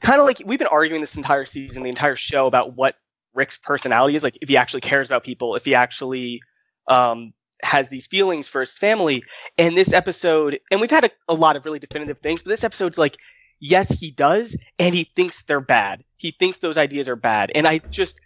kind 0.00 0.20
of 0.20 0.26
like 0.26 0.42
we've 0.44 0.58
been 0.58 0.68
arguing 0.68 1.00
this 1.00 1.16
entire 1.16 1.46
season, 1.46 1.82
the 1.82 1.88
entire 1.88 2.16
show 2.16 2.46
about 2.46 2.76
what 2.76 2.96
Rick's 3.34 3.56
personality 3.56 4.16
is. 4.16 4.22
Like 4.22 4.38
if 4.40 4.48
he 4.48 4.56
actually 4.56 4.80
cares 4.80 5.08
about 5.08 5.24
people, 5.24 5.56
if 5.56 5.64
he 5.64 5.74
actually 5.74 6.40
um, 6.88 7.32
has 7.62 7.88
these 7.88 8.06
feelings 8.06 8.48
for 8.48 8.60
his 8.60 8.72
family. 8.72 9.22
And 9.56 9.76
this 9.76 9.92
episode, 9.92 10.60
and 10.70 10.80
we've 10.80 10.90
had 10.90 11.04
a, 11.04 11.10
a 11.28 11.34
lot 11.34 11.56
of 11.56 11.64
really 11.64 11.78
definitive 11.78 12.18
things, 12.18 12.42
but 12.42 12.50
this 12.50 12.64
episode's 12.64 12.98
like, 12.98 13.16
yes, 13.60 14.00
he 14.00 14.10
does, 14.10 14.56
and 14.78 14.94
he 14.94 15.10
thinks 15.16 15.42
they're 15.44 15.60
bad. 15.60 16.04
He 16.16 16.30
thinks 16.30 16.58
those 16.58 16.78
ideas 16.78 17.08
are 17.08 17.16
bad. 17.16 17.50
And 17.54 17.66
I 17.66 17.78
just, 17.78 18.18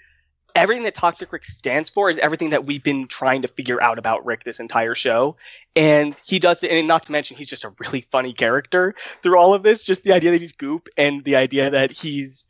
everything 0.55 0.85
that 0.85 0.95
Toxic 0.95 1.33
Rick 1.33 1.45
stands 1.45 1.89
for 1.89 2.11
is 2.11 2.19
everything 2.19 2.51
that 2.51 2.65
we've 2.65 2.83
been 2.83 3.07
trying 3.07 3.43
to 3.43 3.49
figure 3.49 3.83
out 3.83 3.99
about 3.99 4.25
Rick 4.25 4.45
this 4.45 4.61
entire 4.61 4.95
show. 4.95 5.37
And 5.75 6.17
he 6.25 6.39
does 6.39 6.63
it, 6.63 6.71
and 6.71 6.89
not 6.89 7.05
to 7.05 7.13
mention, 7.13 7.37
he's 7.37 7.49
just 7.49 7.65
a 7.65 7.73
really 7.79 8.03
funny 8.03 8.33
character 8.33 8.95
through 9.23 9.39
all 9.39 9.55
of 9.55 9.63
this. 9.63 9.83
Just 9.83 10.03
the 10.03 10.13
idea 10.13 10.31
that 10.33 10.41
he's 10.41 10.53
goop 10.53 10.89
and 10.97 11.25
the 11.25 11.37
idea 11.37 11.71
that 11.71 11.93
he's 11.93 12.45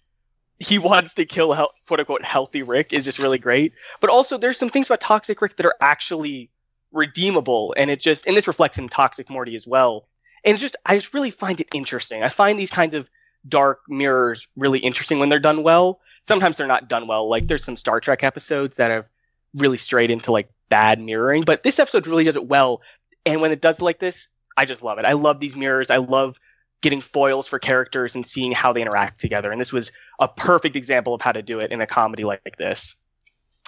he 0.58 0.78
wants 0.78 1.14
to 1.14 1.24
kill 1.24 1.54
quote 1.86 2.00
unquote 2.00 2.24
healthy 2.24 2.62
Rick 2.62 2.92
is 2.92 3.04
just 3.04 3.18
really 3.18 3.38
great. 3.38 3.72
But 4.00 4.10
also, 4.10 4.38
there's 4.38 4.58
some 4.58 4.68
things 4.68 4.86
about 4.86 5.00
Toxic 5.00 5.40
Rick 5.40 5.56
that 5.56 5.66
are 5.66 5.76
actually 5.80 6.50
redeemable, 6.92 7.74
and 7.76 7.90
it 7.90 8.00
just 8.00 8.26
and 8.26 8.36
this 8.36 8.46
reflects 8.46 8.78
in 8.78 8.88
Toxic 8.88 9.30
Morty 9.30 9.56
as 9.56 9.66
well. 9.66 10.06
And 10.44 10.58
just 10.58 10.76
I 10.86 10.96
just 10.96 11.14
really 11.14 11.30
find 11.30 11.60
it 11.60 11.68
interesting. 11.72 12.22
I 12.22 12.28
find 12.28 12.58
these 12.58 12.70
kinds 12.70 12.94
of 12.94 13.10
dark 13.48 13.80
mirrors 13.88 14.48
really 14.56 14.78
interesting 14.78 15.18
when 15.18 15.28
they're 15.28 15.40
done 15.40 15.62
well 15.62 16.00
sometimes 16.28 16.56
they're 16.56 16.66
not 16.66 16.88
done 16.88 17.06
well. 17.06 17.28
Like 17.28 17.48
there's 17.48 17.64
some 17.64 17.76
Star 17.76 18.00
Trek 18.00 18.22
episodes 18.22 18.76
that 18.76 18.90
have 18.90 19.06
really 19.54 19.76
strayed 19.76 20.10
into 20.10 20.32
like 20.32 20.50
bad 20.68 21.00
mirroring, 21.00 21.42
but 21.42 21.62
this 21.62 21.78
episode 21.78 22.06
really 22.06 22.24
does 22.24 22.36
it 22.36 22.46
well. 22.46 22.80
And 23.26 23.40
when 23.40 23.52
it 23.52 23.60
does 23.60 23.80
like 23.80 23.98
this, 23.98 24.28
I 24.56 24.64
just 24.64 24.82
love 24.82 24.98
it. 24.98 25.04
I 25.04 25.12
love 25.12 25.40
these 25.40 25.56
mirrors. 25.56 25.90
I 25.90 25.98
love 25.98 26.38
getting 26.80 27.00
foils 27.00 27.46
for 27.46 27.58
characters 27.58 28.14
and 28.14 28.26
seeing 28.26 28.52
how 28.52 28.72
they 28.72 28.82
interact 28.82 29.20
together. 29.20 29.52
And 29.52 29.60
this 29.60 29.72
was 29.72 29.92
a 30.20 30.28
perfect 30.28 30.76
example 30.76 31.14
of 31.14 31.22
how 31.22 31.32
to 31.32 31.42
do 31.42 31.60
it 31.60 31.70
in 31.70 31.80
a 31.80 31.86
comedy 31.86 32.24
like, 32.24 32.40
like 32.44 32.56
this. 32.56 32.96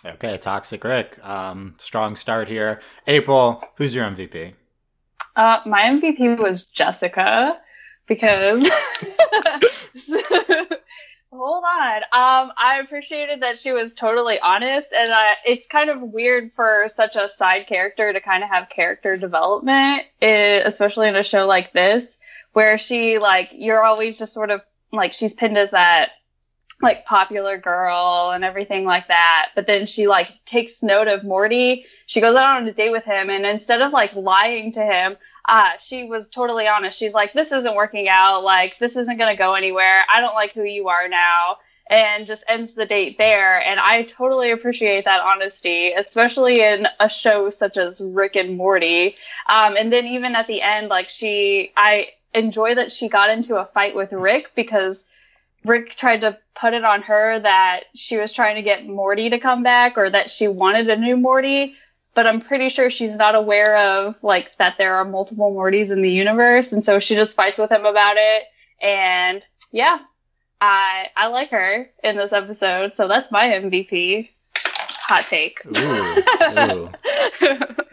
Okay, 0.04 0.36
Toxic 0.36 0.82
Rick. 0.84 1.24
Um, 1.24 1.74
strong 1.78 2.16
start 2.16 2.48
here. 2.48 2.80
April, 3.06 3.62
who's 3.76 3.94
your 3.94 4.04
MVP? 4.04 4.52
Uh, 5.36 5.60
my 5.64 5.82
MVP 5.82 6.38
was 6.38 6.66
Jessica 6.66 7.58
because 8.06 8.68
hold 11.36 11.64
on. 11.64 11.96
Um, 11.96 12.52
I 12.56 12.80
appreciated 12.82 13.42
that 13.42 13.58
she 13.58 13.72
was 13.72 13.94
totally 13.94 14.38
honest, 14.40 14.88
and 14.92 15.10
it's 15.44 15.66
kind 15.66 15.90
of 15.90 16.00
weird 16.00 16.52
for 16.54 16.86
such 16.88 17.16
a 17.16 17.28
side 17.28 17.66
character 17.66 18.12
to 18.12 18.20
kind 18.20 18.42
of 18.42 18.50
have 18.50 18.68
character 18.68 19.16
development, 19.16 20.04
eh, 20.22 20.62
especially 20.64 21.08
in 21.08 21.16
a 21.16 21.22
show 21.22 21.46
like 21.46 21.72
this, 21.72 22.18
where 22.52 22.78
she 22.78 23.18
like 23.18 23.50
you're 23.52 23.82
always 23.82 24.18
just 24.18 24.32
sort 24.32 24.50
of 24.50 24.62
like 24.92 25.12
she's 25.12 25.34
pinned 25.34 25.58
as 25.58 25.72
that 25.72 26.12
like 26.82 27.04
popular 27.06 27.56
girl 27.56 28.30
and 28.34 28.44
everything 28.44 28.84
like 28.84 29.08
that. 29.08 29.50
But 29.54 29.66
then 29.66 29.86
she 29.86 30.06
like 30.06 30.30
takes 30.44 30.82
note 30.82 31.08
of 31.08 31.24
Morty. 31.24 31.86
She 32.06 32.20
goes 32.20 32.36
out 32.36 32.56
on 32.56 32.68
a 32.68 32.72
date 32.72 32.92
with 32.92 33.04
him, 33.04 33.30
and 33.30 33.44
instead 33.44 33.80
of 33.80 33.92
like 33.92 34.14
lying 34.14 34.72
to 34.72 34.82
him, 34.82 35.16
uh, 35.46 35.72
she 35.78 36.04
was 36.04 36.30
totally 36.30 36.66
honest. 36.66 36.98
She's 36.98 37.14
like, 37.14 37.32
"This 37.32 37.52
isn't 37.52 37.74
working 37.74 38.08
out. 38.08 38.44
Like, 38.44 38.78
this 38.78 38.96
isn't 38.96 39.18
gonna 39.18 39.36
go 39.36 39.54
anywhere. 39.54 40.04
I 40.12 40.20
don't 40.20 40.34
like 40.34 40.52
who 40.52 40.64
you 40.64 40.88
are 40.88 41.08
now." 41.08 41.58
And 41.90 42.26
just 42.26 42.44
ends 42.48 42.72
the 42.72 42.86
date 42.86 43.18
there. 43.18 43.60
And 43.60 43.78
I 43.78 44.04
totally 44.04 44.50
appreciate 44.52 45.04
that 45.04 45.22
honesty, 45.22 45.92
especially 45.92 46.62
in 46.62 46.88
a 46.98 47.10
show 47.10 47.50
such 47.50 47.76
as 47.76 48.00
Rick 48.00 48.36
and 48.36 48.56
Morty. 48.56 49.16
Um, 49.50 49.76
and 49.76 49.92
then 49.92 50.06
even 50.06 50.34
at 50.34 50.46
the 50.46 50.62
end, 50.62 50.88
like 50.88 51.10
she, 51.10 51.72
I 51.76 52.08
enjoy 52.32 52.74
that 52.76 52.90
she 52.90 53.08
got 53.08 53.28
into 53.28 53.56
a 53.56 53.66
fight 53.66 53.94
with 53.94 54.14
Rick 54.14 54.52
because 54.54 55.04
Rick 55.64 55.94
tried 55.94 56.20
to 56.22 56.38
put 56.54 56.74
it 56.74 56.84
on 56.84 57.02
her 57.02 57.40
that 57.40 57.84
she 57.94 58.16
was 58.16 58.32
trying 58.32 58.56
to 58.56 58.62
get 58.62 58.86
Morty 58.86 59.30
to 59.30 59.38
come 59.38 59.62
back 59.62 59.96
or 59.96 60.10
that 60.10 60.28
she 60.28 60.46
wanted 60.46 60.88
a 60.88 60.96
new 60.96 61.16
Morty, 61.16 61.74
but 62.14 62.26
I'm 62.26 62.40
pretty 62.40 62.68
sure 62.68 62.90
she's 62.90 63.16
not 63.16 63.34
aware 63.34 63.76
of 63.76 64.14
like 64.22 64.56
that 64.58 64.78
there 64.78 64.96
are 64.96 65.04
multiple 65.04 65.52
Mortys 65.52 65.90
in 65.90 66.02
the 66.02 66.10
universe 66.10 66.72
and 66.72 66.82
so 66.84 66.98
she 66.98 67.14
just 67.14 67.36
fights 67.36 67.58
with 67.58 67.70
him 67.70 67.84
about 67.84 68.16
it 68.16 68.44
and 68.80 69.46
yeah, 69.72 69.98
I 70.60 71.08
I 71.16 71.26
like 71.28 71.50
her 71.50 71.90
in 72.02 72.16
this 72.16 72.32
episode, 72.32 72.94
so 72.94 73.08
that's 73.08 73.30
my 73.30 73.46
MVP 73.46 74.28
hot 75.06 75.24
take. 75.24 75.58
Ooh, 75.66 76.22
ooh. 76.58 76.90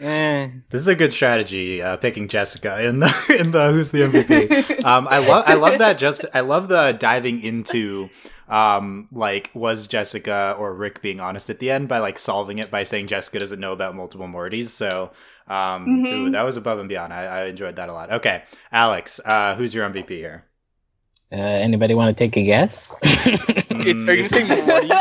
eh. 0.00 0.48
This 0.70 0.80
is 0.80 0.88
a 0.88 0.94
good 0.94 1.12
strategy, 1.12 1.82
uh, 1.82 1.96
picking 1.98 2.28
Jessica 2.28 2.82
in 2.86 3.00
the 3.00 3.36
in 3.40 3.50
the 3.50 3.72
who's 3.72 3.90
the 3.90 4.00
MVP. 4.00 4.84
Um, 4.84 5.06
I 5.10 5.18
love 5.18 5.44
I 5.46 5.54
love 5.54 5.78
that. 5.78 5.98
Just 5.98 6.24
I 6.34 6.40
love 6.40 6.68
the 6.68 6.96
diving 6.98 7.42
into 7.42 8.08
um, 8.52 9.08
like 9.10 9.50
was 9.54 9.86
Jessica 9.86 10.54
or 10.58 10.74
Rick 10.74 11.00
being 11.00 11.20
honest 11.20 11.48
at 11.48 11.58
the 11.58 11.70
end 11.70 11.88
by 11.88 11.98
like 11.98 12.18
solving 12.18 12.58
it 12.58 12.70
by 12.70 12.82
saying 12.82 13.06
Jessica 13.06 13.38
doesn't 13.38 13.58
know 13.58 13.72
about 13.72 13.96
multiple 13.96 14.28
Mortys. 14.28 14.66
So 14.66 15.10
um, 15.48 15.86
mm-hmm. 15.86 16.06
ooh, 16.06 16.30
that 16.30 16.42
was 16.42 16.58
above 16.58 16.78
and 16.78 16.88
beyond. 16.88 17.14
I, 17.14 17.24
I 17.24 17.44
enjoyed 17.46 17.76
that 17.76 17.88
a 17.88 17.94
lot. 17.94 18.12
Okay, 18.12 18.42
Alex, 18.70 19.20
uh, 19.24 19.54
who's 19.54 19.74
your 19.74 19.88
MVP 19.88 20.10
here? 20.10 20.44
Uh, 21.32 21.36
anybody 21.36 21.94
want 21.94 22.14
to 22.16 22.24
take 22.24 22.36
a 22.36 22.44
guess? 22.44 22.94
mm, 23.02 24.08
Are 24.08 24.12
you 24.12 24.24
saying 24.24 24.66
Morty? 24.66 24.90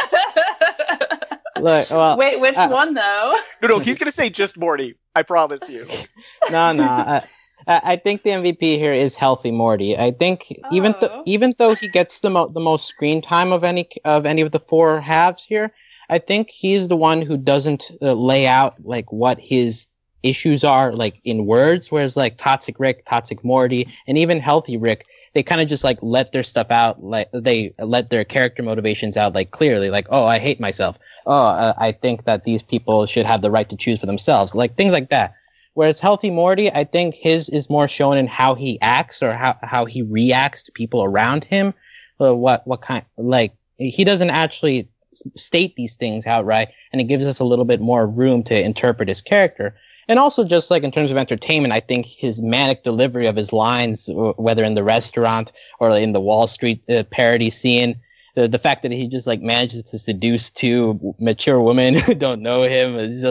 Look, 1.59 1.89
well, 1.91 2.17
wait, 2.17 2.39
which 2.39 2.55
uh, 2.55 2.69
one 2.69 2.93
though? 2.93 3.37
No, 3.61 3.67
no, 3.67 3.79
he's 3.79 3.97
gonna 3.97 4.13
say 4.13 4.29
just 4.29 4.57
Morty. 4.57 4.95
I 5.13 5.23
promise 5.23 5.69
you. 5.69 5.85
no, 6.51 6.71
no. 6.71 7.21
I 7.67 7.95
think 7.95 8.23
the 8.23 8.31
MVP 8.31 8.77
here 8.77 8.93
is 8.93 9.15
Healthy 9.15 9.51
Morty. 9.51 9.97
I 9.97 10.11
think 10.11 10.45
oh. 10.63 10.67
even 10.71 10.93
th- 10.95 11.11
even 11.25 11.53
though 11.57 11.75
he 11.75 11.87
gets 11.87 12.21
the 12.21 12.29
mo- 12.29 12.47
the 12.47 12.59
most 12.59 12.87
screen 12.87 13.21
time 13.21 13.51
of 13.51 13.63
any 13.63 13.87
of 14.05 14.25
any 14.25 14.41
of 14.41 14.51
the 14.51 14.59
four 14.59 14.99
halves 15.01 15.43
here, 15.43 15.71
I 16.09 16.19
think 16.19 16.49
he's 16.49 16.87
the 16.87 16.97
one 16.97 17.21
who 17.21 17.37
doesn't 17.37 17.91
uh, 18.01 18.13
lay 18.13 18.47
out 18.47 18.75
like 18.83 19.11
what 19.11 19.39
his 19.39 19.87
issues 20.23 20.63
are 20.63 20.93
like 20.93 21.19
in 21.23 21.45
words. 21.45 21.91
Whereas 21.91 22.17
like 22.17 22.37
Toxic 22.37 22.79
Rick, 22.79 23.05
Toxic 23.05 23.43
Morty, 23.43 23.87
and 24.07 24.17
even 24.17 24.39
Healthy 24.39 24.77
Rick, 24.77 25.05
they 25.33 25.43
kind 25.43 25.61
of 25.61 25.67
just 25.67 25.83
like 25.83 25.97
let 26.01 26.31
their 26.31 26.43
stuff 26.43 26.71
out 26.71 27.03
like 27.03 27.29
they 27.33 27.73
let 27.79 28.09
their 28.09 28.23
character 28.23 28.63
motivations 28.63 29.17
out 29.17 29.33
like 29.33 29.51
clearly 29.51 29.89
like 29.89 30.07
oh 30.09 30.25
i 30.25 30.39
hate 30.39 30.59
myself 30.59 30.99
oh 31.25 31.45
uh, 31.45 31.73
i 31.77 31.91
think 31.91 32.25
that 32.25 32.43
these 32.43 32.63
people 32.63 33.05
should 33.05 33.25
have 33.25 33.41
the 33.41 33.51
right 33.51 33.69
to 33.69 33.77
choose 33.77 34.01
for 34.01 34.05
themselves 34.05 34.55
like 34.55 34.75
things 34.75 34.91
like 34.91 35.09
that 35.09 35.33
whereas 35.73 35.99
healthy 35.99 36.31
morty 36.31 36.71
i 36.71 36.83
think 36.83 37.15
his 37.15 37.49
is 37.49 37.69
more 37.69 37.87
shown 37.87 38.17
in 38.17 38.27
how 38.27 38.55
he 38.55 38.79
acts 38.81 39.21
or 39.21 39.33
how, 39.33 39.57
how 39.61 39.85
he 39.85 40.01
reacts 40.01 40.63
to 40.63 40.71
people 40.71 41.03
around 41.03 41.43
him. 41.43 41.73
Uh, 42.19 42.35
what 42.35 42.65
what 42.67 42.81
kind 42.81 43.03
like 43.17 43.53
he 43.77 44.03
doesn't 44.03 44.29
actually 44.29 44.87
state 45.35 45.75
these 45.75 45.95
things 45.95 46.27
outright 46.27 46.69
and 46.91 47.01
it 47.01 47.05
gives 47.05 47.25
us 47.25 47.39
a 47.39 47.43
little 47.43 47.65
bit 47.65 47.81
more 47.81 48.07
room 48.07 48.43
to 48.43 48.59
interpret 48.59 49.09
his 49.09 49.21
character. 49.21 49.75
And 50.07 50.19
also 50.19 50.43
just 50.43 50.71
like 50.71 50.83
in 50.83 50.91
terms 50.91 51.11
of 51.11 51.17
entertainment, 51.17 51.73
I 51.73 51.79
think 51.79 52.05
his 52.05 52.41
manic 52.41 52.83
delivery 52.83 53.27
of 53.27 53.35
his 53.35 53.53
lines, 53.53 54.09
whether 54.11 54.63
in 54.63 54.73
the 54.73 54.83
restaurant 54.83 55.51
or 55.79 55.89
in 55.91 56.11
the 56.11 56.21
Wall 56.21 56.47
Street 56.47 56.83
uh, 56.89 57.03
parody 57.11 57.49
scene, 57.49 57.99
the, 58.35 58.47
the 58.47 58.59
fact 58.59 58.83
that 58.83 58.91
he 58.91 59.07
just 59.07 59.27
like 59.27 59.41
manages 59.41 59.83
to 59.83 59.99
seduce 59.99 60.49
two 60.49 61.15
mature 61.19 61.61
women 61.61 61.93
who 61.99 62.13
don't 62.13 62.41
know 62.41 62.63
him, 62.63 62.95
it's, 62.97 63.23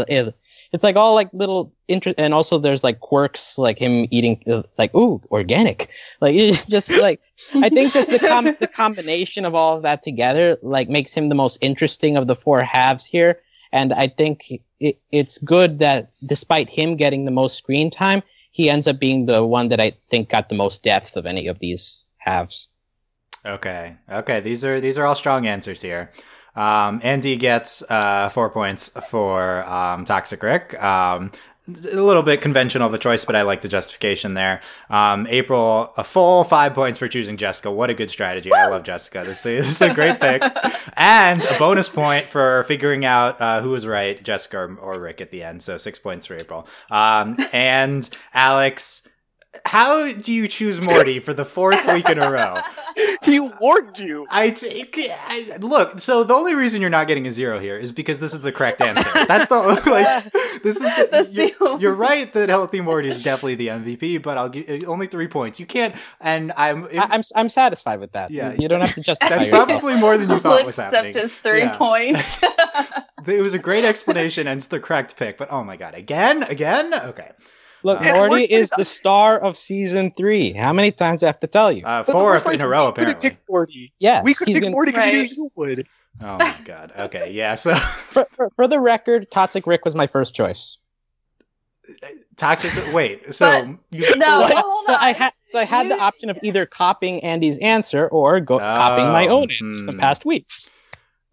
it's 0.72 0.84
like 0.84 0.96
all 0.96 1.14
like 1.14 1.28
little 1.32 1.72
interest, 1.88 2.18
and 2.18 2.32
also 2.32 2.58
there's 2.58 2.84
like 2.84 3.00
quirks 3.00 3.58
like 3.58 3.78
him 3.78 4.06
eating 4.10 4.42
uh, 4.46 4.62
like 4.78 4.94
ooh 4.94 5.20
organic, 5.30 5.90
like 6.20 6.34
just 6.68 6.90
like 6.90 7.20
I 7.54 7.68
think 7.68 7.92
just 7.92 8.10
the 8.10 8.18
com- 8.18 8.56
the 8.58 8.66
combination 8.72 9.44
of 9.44 9.54
all 9.54 9.76
of 9.76 9.82
that 9.82 10.02
together 10.02 10.58
like 10.62 10.88
makes 10.88 11.12
him 11.12 11.28
the 11.28 11.34
most 11.34 11.58
interesting 11.60 12.16
of 12.16 12.26
the 12.26 12.36
four 12.36 12.62
halves 12.62 13.04
here 13.04 13.40
and 13.72 13.92
I 13.92 14.08
think 14.08 14.50
it, 14.80 15.00
it's 15.12 15.38
good 15.38 15.78
that 15.78 16.10
despite 16.26 16.68
him 16.68 16.96
getting 16.96 17.24
the 17.24 17.30
most 17.30 17.56
screen 17.56 17.90
time, 17.90 18.22
he 18.50 18.68
ends 18.68 18.86
up 18.86 18.98
being 18.98 19.26
the 19.26 19.44
one 19.44 19.68
that 19.68 19.80
I 19.80 19.92
think 20.10 20.28
got 20.28 20.48
the 20.48 20.54
most 20.54 20.82
depth 20.82 21.16
of 21.16 21.26
any 21.26 21.46
of 21.46 21.58
these 21.60 22.02
halves. 22.18 22.68
Okay. 23.46 23.96
Okay. 24.10 24.40
These 24.40 24.64
are 24.64 24.80
these 24.80 24.98
are 24.98 25.06
all 25.06 25.14
strong 25.14 25.46
answers 25.46 25.82
here. 25.82 26.12
Um, 26.60 27.00
Andy 27.02 27.36
gets 27.36 27.82
uh, 27.88 28.28
four 28.28 28.50
points 28.50 28.90
for 29.08 29.64
um, 29.64 30.04
Toxic 30.04 30.42
Rick. 30.42 30.80
Um, 30.82 31.30
a 31.68 31.96
little 31.96 32.22
bit 32.22 32.42
conventional 32.42 32.86
of 32.86 32.92
a 32.92 32.98
choice, 32.98 33.24
but 33.24 33.34
I 33.34 33.42
like 33.42 33.62
the 33.62 33.68
justification 33.68 34.34
there. 34.34 34.60
Um, 34.90 35.26
April, 35.30 35.90
a 35.96 36.04
full 36.04 36.44
five 36.44 36.74
points 36.74 36.98
for 36.98 37.08
choosing 37.08 37.38
Jessica. 37.38 37.70
What 37.70 37.88
a 37.88 37.94
good 37.94 38.10
strategy. 38.10 38.52
I 38.52 38.66
love 38.66 38.82
Jessica. 38.82 39.22
This 39.24 39.46
is, 39.46 39.64
this 39.64 39.80
is 39.80 39.90
a 39.90 39.94
great 39.94 40.20
pick. 40.20 40.42
and 40.98 41.42
a 41.44 41.58
bonus 41.58 41.88
point 41.88 42.28
for 42.28 42.64
figuring 42.64 43.06
out 43.06 43.40
uh, 43.40 43.62
who 43.62 43.70
was 43.70 43.86
right, 43.86 44.22
Jessica 44.22 44.58
or, 44.58 44.76
or, 44.76 45.00
Rick 45.00 45.22
at 45.22 45.30
the 45.30 45.42
end. 45.42 45.62
So 45.62 45.78
six 45.78 45.98
points 45.98 46.26
for 46.26 46.34
April. 46.34 46.66
Um, 46.90 47.38
and 47.52 48.08
Alex, 48.34 49.08
how 49.64 50.12
do 50.12 50.32
you 50.32 50.46
choose 50.46 50.80
Morty 50.80 51.18
for 51.18 51.34
the 51.34 51.44
fourth 51.44 51.84
week 51.92 52.08
in 52.08 52.18
a 52.18 52.30
row? 52.30 52.58
he 53.22 53.40
warned 53.40 53.98
you. 53.98 54.26
I 54.30 54.50
take 54.50 54.96
I, 54.98 55.56
look. 55.60 56.00
So 56.00 56.22
the 56.22 56.34
only 56.34 56.54
reason 56.54 56.80
you're 56.80 56.90
not 56.90 57.08
getting 57.08 57.26
a 57.26 57.32
zero 57.32 57.58
here 57.58 57.76
is 57.76 57.90
because 57.90 58.20
this 58.20 58.32
is 58.32 58.42
the 58.42 58.52
correct 58.52 58.80
answer. 58.80 59.10
That's 59.26 59.48
the 59.48 59.58
like. 59.86 60.32
This 60.62 60.76
is 60.76 61.28
you're, 61.30 61.80
you're, 61.80 61.94
right 61.94 62.32
that 62.32 62.48
Healthy 62.48 62.80
Morty 62.80 63.08
is 63.08 63.22
definitely 63.22 63.56
the 63.56 63.68
MVP, 63.68 64.22
but 64.22 64.38
I'll 64.38 64.48
give 64.48 64.68
uh, 64.68 64.86
only 64.86 65.06
three 65.06 65.26
points. 65.26 65.58
You 65.58 65.66
can't. 65.66 65.96
And 66.20 66.52
I'm 66.56 66.84
if, 66.84 66.98
I, 66.98 67.14
am 67.14 67.22
I'm 67.34 67.48
satisfied 67.48 67.98
with 67.98 68.12
that. 68.12 68.30
Yeah, 68.30 68.52
you, 68.52 68.58
you 68.62 68.68
don't 68.68 68.82
have 68.82 68.94
to 68.94 69.00
justify. 69.00 69.30
That's 69.30 69.46
yourself. 69.46 69.68
probably 69.68 69.96
more 69.96 70.16
than 70.16 70.30
you 70.30 70.38
thought 70.38 70.60
will 70.60 70.66
was 70.66 70.76
happening. 70.76 71.10
Accept 71.10 71.22
his 71.22 71.34
three 71.34 71.60
yeah. 71.60 71.76
points. 71.76 72.42
it 73.26 73.42
was 73.42 73.54
a 73.54 73.58
great 73.58 73.84
explanation 73.84 74.46
and 74.46 74.58
it's 74.58 74.68
the 74.68 74.80
correct 74.80 75.16
pick, 75.16 75.38
but 75.38 75.50
oh 75.50 75.64
my 75.64 75.76
god, 75.76 75.94
again, 75.94 76.42
again, 76.44 76.94
okay. 76.94 77.32
Look, 77.82 78.04
uh, 78.04 78.12
Morty 78.14 78.44
is 78.44 78.70
the 78.70 78.84
star 78.84 79.38
of 79.38 79.56
season 79.56 80.10
three. 80.12 80.52
How 80.52 80.72
many 80.72 80.92
times 80.92 81.20
do 81.20 81.26
I 81.26 81.28
have 81.28 81.40
to 81.40 81.46
tell 81.46 81.72
you? 81.72 81.84
Uh, 81.84 82.02
four 82.02 82.36
in 82.52 82.60
a 82.60 82.68
row, 82.68 82.88
apparently. 82.88 83.30
Pick 83.30 83.38
Morty. 83.48 83.92
Yes, 83.98 84.24
we 84.24 84.34
could 84.34 84.46
pick 84.46 84.62
gonna... 84.62 84.70
Morty 84.70 84.92
right. 84.92 85.30
you 85.30 85.50
would. 85.54 85.86
Oh 86.20 86.36
my 86.38 86.54
god. 86.64 86.92
Okay, 86.98 87.32
yeah. 87.32 87.54
So 87.54 87.74
for, 87.74 88.26
for, 88.32 88.50
for, 88.56 88.66
the 88.66 88.80
record, 88.80 89.30
Toxic 89.30 89.66
Rick 89.66 89.84
was 89.84 89.94
my 89.94 90.06
first 90.06 90.34
choice. 90.34 90.76
Toxic. 92.36 92.72
Wait. 92.92 93.22
So 93.34 93.76
you, 93.90 94.16
no, 94.16 94.46
hold 94.50 94.86
so 94.86 94.94
I 94.94 95.12
had 95.12 95.32
so 95.46 95.58
I 95.58 95.64
had 95.64 95.86
you... 95.86 95.96
the 95.96 96.00
option 96.00 96.28
of 96.30 96.38
either 96.42 96.66
copying 96.66 97.22
Andy's 97.24 97.58
answer 97.58 98.08
or 98.08 98.40
go, 98.40 98.56
oh, 98.56 98.58
copying 98.58 99.08
my 99.08 99.28
own 99.28 99.44
answers 99.44 99.80
hmm. 99.80 99.86
the 99.86 99.94
past 99.94 100.26
weeks 100.26 100.70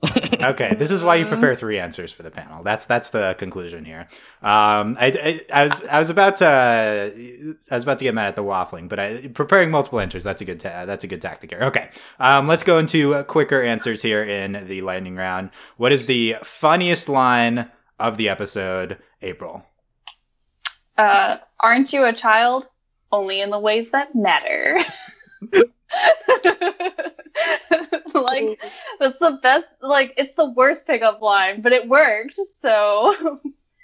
okay, 0.41 0.75
this 0.75 0.91
is 0.91 1.03
why 1.03 1.15
you 1.15 1.25
prepare 1.25 1.55
three 1.55 1.79
answers 1.79 2.13
for 2.13 2.21
the 2.21 2.29
panel. 2.29 2.61
That's 2.63 2.85
that's 2.85 3.09
the 3.09 3.35
conclusion 3.39 3.83
here. 3.83 4.07
Um, 4.43 4.95
I, 4.99 5.07
I, 5.51 5.61
I, 5.61 5.63
was 5.63 5.85
I 5.87 5.97
was 5.97 6.11
about 6.11 6.37
to 6.37 7.55
I 7.71 7.73
was 7.73 7.81
about 7.81 7.97
to 7.99 8.05
get 8.05 8.13
mad 8.13 8.27
at 8.27 8.35
the 8.35 8.43
waffling, 8.43 8.89
but 8.89 8.99
I, 8.99 9.27
preparing 9.29 9.71
multiple 9.71 9.99
answers 9.99 10.23
that's 10.23 10.41
a 10.41 10.45
good 10.45 10.59
ta- 10.59 10.85
that's 10.85 11.03
a 11.03 11.07
good 11.07 11.21
tactic 11.21 11.49
here. 11.49 11.63
Okay, 11.63 11.89
um, 12.19 12.45
let's 12.45 12.63
go 12.63 12.77
into 12.77 13.23
quicker 13.23 13.63
answers 13.63 14.03
here 14.03 14.23
in 14.23 14.67
the 14.67 14.81
lightning 14.81 15.15
round. 15.15 15.49
What 15.77 15.91
is 15.91 16.05
the 16.05 16.35
funniest 16.43 17.09
line 17.09 17.71
of 17.99 18.17
the 18.17 18.29
episode, 18.29 18.99
April? 19.23 19.65
Uh, 20.95 21.37
aren't 21.59 21.91
you 21.91 22.05
a 22.05 22.13
child? 22.13 22.67
Only 23.11 23.41
in 23.41 23.49
the 23.49 23.59
ways 23.59 23.89
that 23.91 24.13
matter. 24.13 24.77
like 28.13 28.61
that's 28.99 29.19
the 29.19 29.39
best. 29.41 29.67
Like 29.81 30.13
it's 30.17 30.35
the 30.35 30.49
worst 30.49 30.85
pickup 30.87 31.21
line, 31.21 31.61
but 31.61 31.73
it 31.73 31.87
worked. 31.87 32.39
So, 32.61 33.39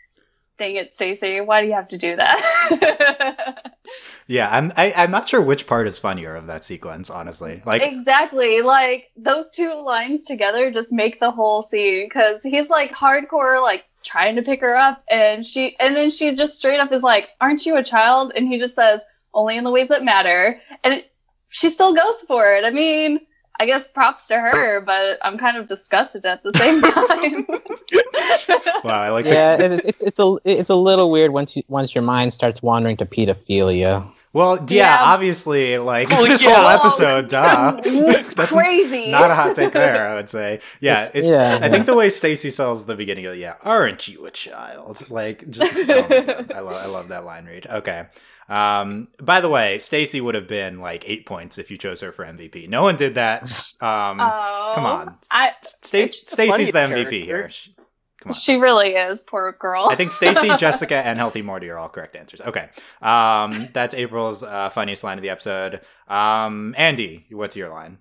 dang 0.58 0.76
it, 0.76 0.96
Stacy, 0.96 1.42
why 1.42 1.62
do 1.62 1.68
you 1.68 1.74
have 1.74 1.88
to 1.90 1.98
do 1.98 2.16
that? 2.16 3.74
yeah, 4.28 4.50
I'm. 4.50 4.72
I, 4.78 4.86
am 4.86 4.94
i 4.98 5.04
am 5.04 5.12
not 5.12 5.30
sure 5.30 5.42
which 5.42 5.68
part 5.68 5.88
is 5.88 6.00
funnier 6.00 6.36
of 6.36 6.48
that 6.48 6.64
sequence. 6.64 7.10
Honestly, 7.10 7.62
like 7.66 7.84
exactly, 7.84 8.62
like 8.62 9.12
those 9.16 9.50
two 9.52 9.74
lines 9.82 10.24
together 10.24 10.72
just 10.72 10.92
make 10.92 11.20
the 11.20 11.32
whole 11.32 11.62
scene 11.62 12.08
because 12.08 12.44
he's 12.44 12.70
like 12.70 12.92
hardcore, 12.94 13.62
like 13.62 13.86
trying 14.04 14.36
to 14.36 14.42
pick 14.42 14.62
her 14.62 14.76
up, 14.76 15.04
and 15.10 15.46
she, 15.46 15.78
and 15.80 15.96
then 15.96 16.12
she 16.12 16.36
just 16.36 16.58
straight 16.58 16.80
up 16.80 16.92
is 16.92 17.04
like, 17.04 17.30
"Aren't 17.42 17.66
you 17.66 17.78
a 17.78 17.84
child?" 17.84 18.34
And 18.36 18.48
he 18.48 18.58
just 18.58 18.76
says, 18.76 19.02
"Only 19.34 19.58
in 19.58 19.64
the 19.64 19.72
ways 19.72 19.90
that 19.90 20.04
matter," 20.04 20.60
and 20.84 20.96
it, 20.96 21.12
she 21.50 21.70
still 21.70 21.94
goes 21.94 22.22
for 22.28 22.54
it. 22.54 22.66
I 22.66 22.72
mean 22.72 23.20
I 23.60 23.66
guess 23.66 23.88
props 23.88 24.28
to 24.28 24.40
her, 24.40 24.82
but 24.82 25.20
I'm 25.22 25.38
kind 25.38 25.58
of 25.58 25.68
disgusted 25.68 26.26
at 26.26 26.42
the 26.44 26.52
same 26.54 26.82
time. 28.72 28.84
wow, 28.84 29.02
I 29.02 29.10
like. 29.10 29.26
Yeah, 29.26 29.56
the... 29.58 29.88
it's 29.88 30.02
it's 30.02 30.20
a 30.20 30.38
it's 30.44 30.70
a 30.70 30.76
little 30.76 31.12
weird 31.12 31.32
once 31.32 31.56
you 31.56 31.64
once 31.68 31.94
your 31.94 32.04
mind 32.04 32.34
starts 32.34 32.64
wandering 32.64 32.98
to 32.98 33.06
pedophilia. 33.06 34.12
Well, 34.34 34.56
yeah, 34.68 34.98
yeah. 34.98 34.98
obviously, 35.02 35.78
like 35.78 36.10
well, 36.10 36.26
this 36.26 36.44
yeah. 36.44 36.56
whole 36.56 36.68
episode, 36.68 37.28
duh. 37.28 37.80
That's 38.36 38.52
crazy. 38.52 39.12
Not 39.12 39.30
a 39.30 39.36
hot 39.36 39.56
take 39.56 39.74
there, 39.74 40.10
I 40.10 40.16
would 40.16 40.28
say. 40.28 40.60
Yeah, 40.82 41.12
it's. 41.14 41.30
Yeah, 41.30 41.60
I 41.62 41.70
think 41.70 41.86
the 41.86 41.96
way 41.96 42.10
Stacy 42.10 42.50
sells 42.50 42.88
the 42.88 42.96
beginning 42.96 43.28
of 43.28 43.38
yeah, 43.38 43.58
aren't 43.62 44.08
you 44.08 44.26
a 44.26 44.32
child? 44.32 45.08
Like, 45.12 45.48
just, 45.52 45.72
oh 45.76 46.46
I 46.56 46.60
love 46.62 46.76
I 46.76 46.88
love 46.88 47.08
that 47.10 47.26
line 47.26 47.46
read. 47.46 47.68
Okay, 47.68 48.08
um, 48.50 49.08
by 49.22 49.42
the 49.42 49.50
way, 49.50 49.80
Stacy 49.80 50.22
would 50.22 50.36
have 50.36 50.48
been 50.48 50.80
like 50.80 51.04
eight 51.08 51.26
points 51.26 51.58
if 51.58 51.72
you 51.72 51.78
chose 51.78 52.02
her 52.02 52.12
for 52.12 52.26
MVP. 52.26 52.68
No 52.70 52.82
one 52.84 52.96
did 52.96 53.16
that. 53.16 53.44
Um, 53.82 54.22
oh, 54.22 54.72
come 54.76 54.86
on, 54.86 55.18
I, 55.30 55.52
St- 55.62 56.14
Stacy's 56.14 56.72
the 56.72 56.80
MVP 56.80 56.94
character. 56.94 57.16
here. 57.16 57.50
She, 57.50 57.76
come 58.22 58.30
on. 58.30 58.34
She 58.34 58.56
really 58.56 58.96
is, 58.96 59.20
poor 59.20 59.52
girl. 59.60 59.88
I 59.90 59.96
think 59.96 60.14
Stacy, 60.14 60.48
Jessica, 60.58 60.96
and 60.96 61.20
Healthy 61.20 61.42
Morty 61.42 61.70
are 61.70 61.78
all 61.78 61.90
correct 61.90 62.16
answers. 62.16 62.40
Okay, 62.40 62.70
um, 63.02 63.68
that's 63.74 63.94
April's 63.94 64.42
uh, 64.42 64.70
funniest 64.70 65.04
line 65.04 65.18
of 65.18 65.22
the 65.22 65.30
episode. 65.32 65.82
Um, 66.08 66.74
Andy, 66.78 67.26
what's 67.32 67.58
your 67.58 67.68
line? 67.70 67.98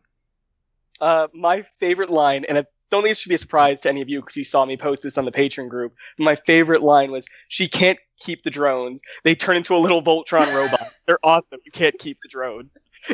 Uh, 1.01 1.27
my 1.35 1.63
favorite 1.81 2.11
line, 2.11 2.45
and 2.49 2.59
don't 2.93 3.03
think 3.03 3.13
it 3.13 3.19
should 3.19 3.31
be 3.31 3.35
a 3.35 3.39
surprise 3.39 3.81
to 3.81 3.89
any 3.89 4.03
of 4.03 4.09
you 4.11 4.21
because 4.21 4.37
you 4.37 4.45
saw 4.45 4.67
me 4.67 4.77
post 4.77 5.03
this 5.03 5.17
on 5.17 5.25
the 5.25 5.33
Patreon 5.33 5.69
group. 5.69 5.95
My 6.19 6.37
favorite 6.37 6.83
line 6.83 7.11
was, 7.11 7.27
"She 7.49 7.67
can't 7.67 7.99
keep 8.21 8.43
the 8.43 8.51
drones. 8.51 9.01
They 9.25 9.35
turn 9.35 9.57
into 9.57 9.75
a 9.75 9.79
little 9.79 10.03
Voltron 10.03 10.55
robot. 10.55 10.93
They're 11.07 11.19
awesome. 11.25 11.59
You 11.65 11.73
can't 11.73 11.99
keep 11.99 12.19
the 12.23 12.29
drones." 12.29 12.71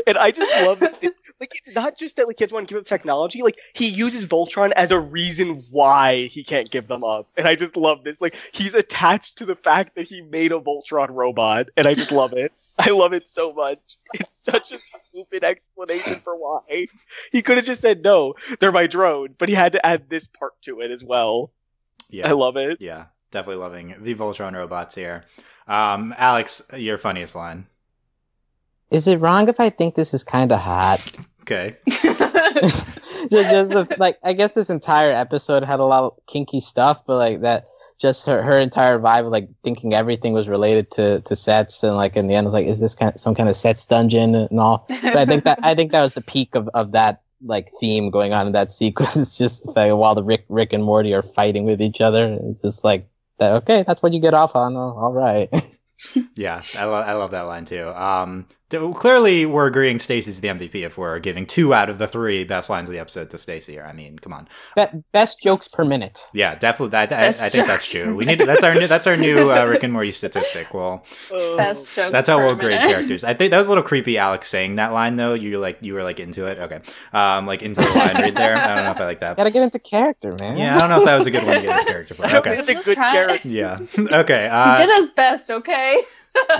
And 0.06 0.18
I 0.18 0.32
just 0.32 0.52
love 0.66 0.82
it. 0.82 1.14
Like 1.40 1.52
it's 1.54 1.74
not 1.76 1.96
just 1.96 2.16
that 2.16 2.26
like 2.26 2.36
doesn't 2.36 2.52
want 2.52 2.66
to 2.68 2.74
give 2.74 2.80
up 2.80 2.86
technology. 2.86 3.42
Like 3.42 3.56
he 3.72 3.88
uses 3.88 4.26
Voltron 4.26 4.72
as 4.72 4.90
a 4.90 4.98
reason 4.98 5.60
why 5.70 6.26
he 6.26 6.42
can't 6.42 6.68
give 6.68 6.88
them 6.88 7.04
up. 7.04 7.26
And 7.36 7.46
I 7.46 7.54
just 7.54 7.76
love 7.76 8.02
this. 8.02 8.20
Like 8.20 8.34
he's 8.52 8.74
attached 8.74 9.38
to 9.38 9.46
the 9.46 9.54
fact 9.54 9.94
that 9.94 10.08
he 10.08 10.20
made 10.20 10.50
a 10.50 10.58
Voltron 10.58 11.10
robot, 11.10 11.68
and 11.76 11.86
I 11.86 11.94
just 11.94 12.10
love 12.10 12.32
it. 12.32 12.52
I 12.78 12.90
love 12.90 13.12
it 13.12 13.26
so 13.26 13.52
much. 13.52 13.78
It's 14.14 14.44
such 14.44 14.72
a 14.72 14.78
stupid 14.86 15.44
explanation 15.44 16.14
for 16.16 16.36
why. 16.36 16.86
He 17.32 17.42
could 17.42 17.56
have 17.56 17.66
just 17.66 17.80
said, 17.80 18.02
no, 18.02 18.34
they're 18.60 18.72
my 18.72 18.86
drone, 18.86 19.34
but 19.38 19.48
he 19.48 19.54
had 19.54 19.72
to 19.72 19.84
add 19.84 20.08
this 20.08 20.26
part 20.26 20.60
to 20.62 20.80
it 20.80 20.90
as 20.90 21.02
well. 21.02 21.50
Yeah. 22.08 22.28
I 22.28 22.32
love 22.32 22.56
it. 22.56 22.80
Yeah, 22.80 23.06
definitely 23.30 23.62
loving 23.62 23.94
the 23.98 24.14
Voltron 24.14 24.54
robots 24.54 24.94
here. 24.94 25.24
Um, 25.66 26.14
Alex, 26.16 26.62
your 26.76 26.98
funniest 26.98 27.34
line. 27.34 27.66
Is 28.90 29.06
it 29.06 29.20
wrong 29.20 29.48
if 29.48 29.60
I 29.60 29.70
think 29.70 29.94
this 29.94 30.14
is 30.14 30.24
kind 30.24 30.52
of 30.52 30.60
hot? 30.60 31.00
okay. 31.42 31.76
just, 31.86 32.90
just 33.30 33.70
the, 33.70 33.96
like, 33.98 34.18
I 34.22 34.32
guess 34.32 34.54
this 34.54 34.70
entire 34.70 35.12
episode 35.12 35.64
had 35.64 35.80
a 35.80 35.84
lot 35.84 36.04
of 36.04 36.18
kinky 36.26 36.60
stuff, 36.60 37.04
but 37.06 37.16
like 37.16 37.40
that 37.42 37.66
just 37.98 38.26
her, 38.26 38.42
her 38.42 38.56
entire 38.58 38.98
vibe 38.98 39.30
like 39.30 39.48
thinking 39.64 39.92
everything 39.94 40.32
was 40.32 40.48
related 40.48 40.90
to 40.92 41.20
to 41.22 41.34
sets 41.34 41.82
and 41.82 41.96
like 41.96 42.16
in 42.16 42.28
the 42.28 42.34
end 42.34 42.44
was 42.44 42.54
like 42.54 42.66
is 42.66 42.80
this 42.80 42.94
kind 42.94 43.12
of, 43.12 43.20
some 43.20 43.34
kind 43.34 43.48
of 43.48 43.56
sets 43.56 43.84
dungeon 43.86 44.34
and 44.34 44.60
all? 44.60 44.86
But 44.88 45.16
i 45.16 45.26
think 45.26 45.44
that 45.44 45.58
i 45.62 45.74
think 45.74 45.92
that 45.92 46.02
was 46.02 46.14
the 46.14 46.20
peak 46.22 46.54
of, 46.54 46.68
of 46.74 46.92
that 46.92 47.22
like 47.44 47.70
theme 47.80 48.10
going 48.10 48.32
on 48.32 48.46
in 48.46 48.52
that 48.52 48.72
sequence 48.72 49.36
just 49.42 49.66
like 49.66 49.92
while 49.92 50.14
the 50.14 50.22
rick 50.24 50.44
rick 50.48 50.72
and 50.72 50.84
morty 50.84 51.12
are 51.14 51.22
fighting 51.22 51.64
with 51.64 51.80
each 51.80 52.00
other. 52.00 52.38
It's 52.44 52.62
just 52.62 52.84
like 52.84 53.08
that 53.38 53.52
okay 53.62 53.84
that's 53.86 54.02
what 54.02 54.12
you 54.12 54.20
get 54.20 54.34
off 54.34 54.54
on. 54.56 54.76
All 54.76 55.12
right. 55.12 55.48
Yeah 56.36 56.62
i, 56.78 56.84
lo- 56.84 56.92
I 56.94 57.14
love 57.14 57.32
that 57.32 57.42
line 57.42 57.64
too. 57.64 57.88
Um 57.88 58.46
Clearly, 58.70 59.46
we're 59.46 59.66
agreeing 59.66 59.98
Stacy's 59.98 60.42
the 60.42 60.48
MVP 60.48 60.74
if 60.84 60.98
we're 60.98 61.18
giving 61.20 61.46
two 61.46 61.72
out 61.72 61.88
of 61.88 61.96
the 61.96 62.06
three 62.06 62.44
best 62.44 62.68
lines 62.68 62.86
of 62.90 62.92
the 62.92 62.98
episode 62.98 63.30
to 63.30 63.38
Stacy 63.38 63.72
here. 63.72 63.84
I 63.84 63.94
mean, 63.94 64.18
come 64.18 64.34
on. 64.34 64.46
Be- 64.76 65.02
best 65.10 65.40
jokes 65.40 65.74
per 65.74 65.86
minute. 65.86 66.22
Yeah, 66.34 66.54
definitely. 66.54 66.90
That, 66.90 67.10
I, 67.10 67.28
I, 67.28 67.48
think 67.48 67.66
that's 67.66 67.88
true. 67.88 68.14
We 68.14 68.26
need 68.26 68.40
to, 68.40 68.44
that's 68.46 68.62
our 68.62 68.74
new 68.74 68.86
that's 68.86 69.06
our 69.06 69.16
new 69.16 69.50
uh, 69.50 69.64
Rick 69.64 69.84
and 69.84 69.92
Morty 69.92 70.12
statistic. 70.12 70.74
Well, 70.74 71.02
best 71.56 71.94
jokes. 71.94 72.12
That's 72.12 72.28
how 72.28 72.38
we'll 72.38 72.56
grade 72.56 72.80
characters. 72.80 73.24
I 73.24 73.32
think 73.32 73.52
that 73.52 73.58
was 73.58 73.68
a 73.68 73.70
little 73.70 73.84
creepy. 73.84 74.18
Alex 74.18 74.48
saying 74.48 74.76
that 74.76 74.92
line 74.92 75.16
though. 75.16 75.32
You 75.32 75.58
like 75.58 75.78
you 75.80 75.94
were 75.94 76.02
like 76.02 76.20
into 76.20 76.44
it. 76.44 76.58
Okay, 76.58 76.80
um, 77.14 77.46
like 77.46 77.62
into 77.62 77.80
the 77.80 77.88
line 77.88 78.14
right 78.16 78.34
there. 78.34 78.54
I 78.54 78.74
don't 78.74 78.84
know 78.84 78.90
if 78.90 79.00
I 79.00 79.06
like 79.06 79.20
that. 79.20 79.38
Gotta 79.38 79.50
get 79.50 79.62
into 79.62 79.78
character, 79.78 80.36
man. 80.38 80.58
Yeah, 80.58 80.76
I 80.76 80.80
don't 80.80 80.90
know 80.90 80.98
if 80.98 81.04
that 81.06 81.16
was 81.16 81.26
a 81.26 81.30
good 81.30 81.44
one 81.44 81.54
to 81.54 81.62
get 81.62 81.80
into 81.80 81.90
character 81.90 82.14
for. 82.14 82.26
Okay, 82.38 82.58
it's 82.58 82.68
a 82.68 82.74
good 82.74 82.96
character. 82.96 83.48
Yeah. 83.48 83.78
Okay. 83.98 84.48
Uh, 84.48 84.76
he 84.76 84.86
did 84.86 85.00
his 85.00 85.10
best. 85.10 85.50
Okay 85.50 86.02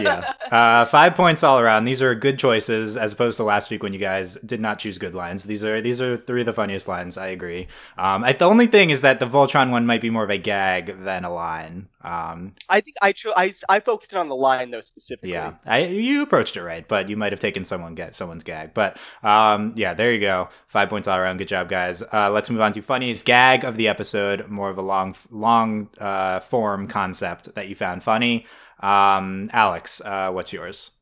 yeah. 0.01 0.33
Uh, 0.51 0.85
five 0.85 1.15
points 1.15 1.43
all 1.43 1.59
around. 1.61 1.85
These 1.85 2.03
are 2.03 2.15
good 2.15 2.39
choices 2.39 2.97
as 2.97 3.13
opposed 3.13 3.37
to 3.37 3.45
last 3.45 3.71
week 3.71 3.83
when 3.83 3.93
you 3.93 3.99
guys 3.99 4.35
did 4.37 4.61
not 4.61 4.79
choose 4.79 4.99
good 4.99 5.15
lines. 5.15 5.45
These 5.45 5.65
are 5.65 5.81
these 5.81 6.01
are 6.01 6.17
three 6.17 6.41
of 6.41 6.47
the 6.47 6.53
funniest 6.53 6.89
lines. 6.89 7.17
I 7.19 7.29
agree. 7.29 7.69
Um, 7.97 8.25
I, 8.25 8.33
the 8.33 8.45
only 8.45 8.67
thing 8.67 8.91
is 8.91 9.03
that 9.03 9.21
the 9.21 9.27
Voltron 9.27 9.71
one 9.71 9.87
might 9.87 10.01
be 10.01 10.11
more 10.11 10.25
of 10.25 10.31
a 10.31 10.39
gag 10.39 11.05
than 11.05 11.25
a 11.25 11.33
line. 11.33 11.89
Um, 12.01 12.55
I 12.69 12.81
think 12.81 12.97
I, 13.03 13.13
cho- 13.13 13.35
I 13.37 13.53
I 13.69 13.81
focused 13.81 14.13
it 14.13 14.17
on 14.17 14.29
the 14.29 14.37
line 14.37 14.71
though 14.71 14.81
specifically. 14.81 15.33
Yeah, 15.33 15.55
I, 15.67 15.85
you 15.85 16.23
approached 16.23 16.57
it 16.57 16.63
right, 16.63 16.87
but 16.87 17.09
you 17.09 17.17
might 17.17 17.33
have 17.33 17.41
taken 17.41 17.65
someone 17.65 17.95
get 17.95 18.15
someone's 18.15 18.45
gag. 18.45 18.73
But 18.73 18.99
um, 19.23 19.73
yeah, 19.77 19.95
there 19.95 20.13
you 20.13 20.21
go. 20.21 20.49
Five 20.69 20.89
points 20.89 21.09
all 21.09 21.19
around. 21.19 21.39
Good 21.39 21.49
job, 21.49 21.69
guys. 21.69 22.03
Uh, 22.03 22.31
let's 22.31 22.51
move 22.51 22.61
on 22.61 22.73
to 22.73 22.83
funniest 22.83 23.25
gag 23.25 23.65
of 23.65 23.77
the 23.77 23.89
episode. 23.89 24.49
More 24.49 24.71
of 24.71 24.79
a 24.79 24.83
long 24.83 25.15
long 25.31 25.91
uh, 25.99 26.41
form 26.41 26.87
concept 26.87 27.55
that 27.55 27.69
you 27.69 27.75
found 27.75 28.03
funny. 28.03 28.47
Um, 28.81 29.51
Alex, 29.53 30.01
uh, 30.05 30.31
what's 30.31 30.53
yours? 30.53 30.93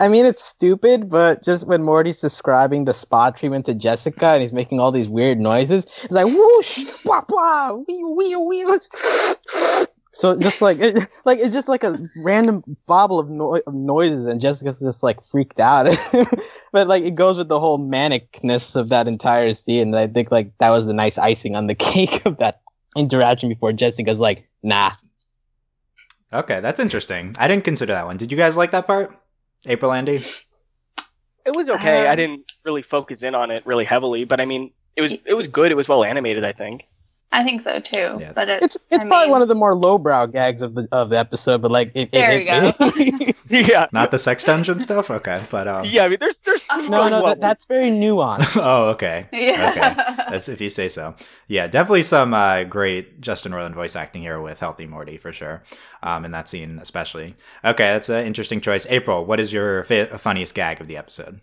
I 0.00 0.08
mean, 0.08 0.24
it's 0.24 0.42
stupid, 0.42 1.10
but 1.10 1.44
just 1.44 1.66
when 1.66 1.82
Morty's 1.82 2.22
describing 2.22 2.86
the 2.86 2.94
spa 2.94 3.30
treatment 3.30 3.66
to 3.66 3.74
Jessica 3.74 4.28
and 4.28 4.40
he's 4.40 4.52
making 4.52 4.80
all 4.80 4.90
these 4.90 5.08
weird 5.08 5.38
noises, 5.38 5.84
it's 6.02 6.12
like 6.12 6.26
whoosh, 6.26 7.02
blah 7.04 7.20
blah, 7.28 7.74
wee 7.74 8.04
wee 8.16 8.36
wee. 8.36 8.78
So 10.12 10.36
just 10.38 10.62
like 10.62 10.78
it, 10.80 11.06
like 11.26 11.38
it's 11.38 11.54
just 11.54 11.68
like 11.68 11.84
a 11.84 11.94
random 12.16 12.64
bobble 12.86 13.18
of, 13.18 13.28
no- 13.28 13.56
of 13.56 13.74
noises, 13.74 14.24
and 14.24 14.40
Jessica's 14.40 14.80
just 14.80 15.02
like 15.02 15.22
freaked 15.22 15.60
out. 15.60 15.94
but 16.72 16.88
like 16.88 17.04
it 17.04 17.14
goes 17.14 17.36
with 17.36 17.48
the 17.48 17.60
whole 17.60 17.78
manicness 17.78 18.76
of 18.76 18.88
that 18.88 19.06
entire 19.06 19.52
scene, 19.52 19.88
and 19.88 19.98
I 19.98 20.06
think 20.06 20.30
like 20.32 20.56
that 20.58 20.70
was 20.70 20.86
the 20.86 20.94
nice 20.94 21.18
icing 21.18 21.56
on 21.56 21.66
the 21.66 21.74
cake 21.92 22.24
of 22.24 22.38
that 22.38 22.62
interaction 22.96 23.50
before 23.50 23.72
Jessica's 23.72 24.18
like, 24.18 24.48
nah, 24.62 24.92
Okay, 26.32 26.60
that's 26.60 26.78
interesting. 26.78 27.34
I 27.38 27.48
didn't 27.48 27.64
consider 27.64 27.92
that 27.92 28.06
one. 28.06 28.16
Did 28.16 28.30
you 28.30 28.38
guys 28.38 28.56
like 28.56 28.70
that 28.70 28.86
part? 28.86 29.16
April 29.66 29.92
Andy? 29.92 30.14
It 30.14 31.56
was 31.56 31.70
okay. 31.70 32.06
Um, 32.06 32.12
I 32.12 32.14
didn't 32.14 32.52
really 32.64 32.82
focus 32.82 33.22
in 33.22 33.34
on 33.34 33.50
it 33.50 33.66
really 33.66 33.84
heavily, 33.84 34.24
but 34.24 34.40
I 34.40 34.44
mean, 34.44 34.72
it 34.96 35.02
was 35.02 35.12
it 35.24 35.34
was 35.34 35.48
good. 35.48 35.72
It 35.72 35.76
was 35.76 35.88
well 35.88 36.04
animated, 36.04 36.44
I 36.44 36.52
think. 36.52 36.84
I 37.32 37.44
think 37.44 37.62
so 37.62 37.78
too. 37.78 38.18
Yeah. 38.20 38.32
But 38.32 38.48
it, 38.48 38.62
it's 38.62 38.76
it's 38.90 39.04
I 39.04 39.08
probably 39.08 39.26
mean, 39.26 39.30
one 39.30 39.42
of 39.42 39.48
the 39.48 39.54
more 39.54 39.74
lowbrow 39.74 40.26
gags 40.26 40.62
of 40.62 40.74
the 40.74 40.88
of 40.90 41.10
the 41.10 41.18
episode. 41.18 41.62
But 41.62 41.70
like, 41.70 41.92
it, 41.94 42.10
there 42.10 42.32
it, 42.32 42.40
you 42.40 43.22
go. 43.22 43.32
yeah, 43.48 43.86
not 43.92 44.10
the 44.10 44.18
sex 44.18 44.42
dungeon 44.42 44.80
stuff. 44.80 45.10
Okay, 45.10 45.40
but 45.50 45.68
um, 45.68 45.84
yeah, 45.86 46.04
I 46.04 46.08
mean, 46.08 46.18
there's 46.18 46.38
there's 46.38 46.66
no 46.88 47.08
no 47.08 47.26
that, 47.26 47.40
that's 47.40 47.66
very 47.66 47.90
nuanced. 47.90 48.60
oh, 48.60 48.90
okay. 48.90 49.28
Yeah. 49.32 49.70
Okay, 49.70 50.24
that's 50.30 50.48
if 50.48 50.60
you 50.60 50.70
say 50.70 50.88
so. 50.88 51.14
Yeah, 51.46 51.68
definitely 51.68 52.02
some 52.02 52.34
uh, 52.34 52.64
great 52.64 53.20
Justin 53.20 53.52
Roiland 53.52 53.74
voice 53.74 53.94
acting 53.94 54.22
here 54.22 54.40
with 54.40 54.58
Healthy 54.58 54.86
Morty 54.86 55.16
for 55.16 55.32
sure. 55.32 55.62
Um, 56.02 56.24
in 56.24 56.32
that 56.32 56.48
scene 56.48 56.78
especially. 56.80 57.36
Okay, 57.64 57.84
that's 57.84 58.08
an 58.08 58.24
interesting 58.24 58.60
choice. 58.60 58.86
April, 58.88 59.24
what 59.24 59.38
is 59.38 59.52
your 59.52 59.84
fa- 59.84 60.18
funniest 60.18 60.54
gag 60.54 60.80
of 60.80 60.88
the 60.88 60.96
episode? 60.96 61.40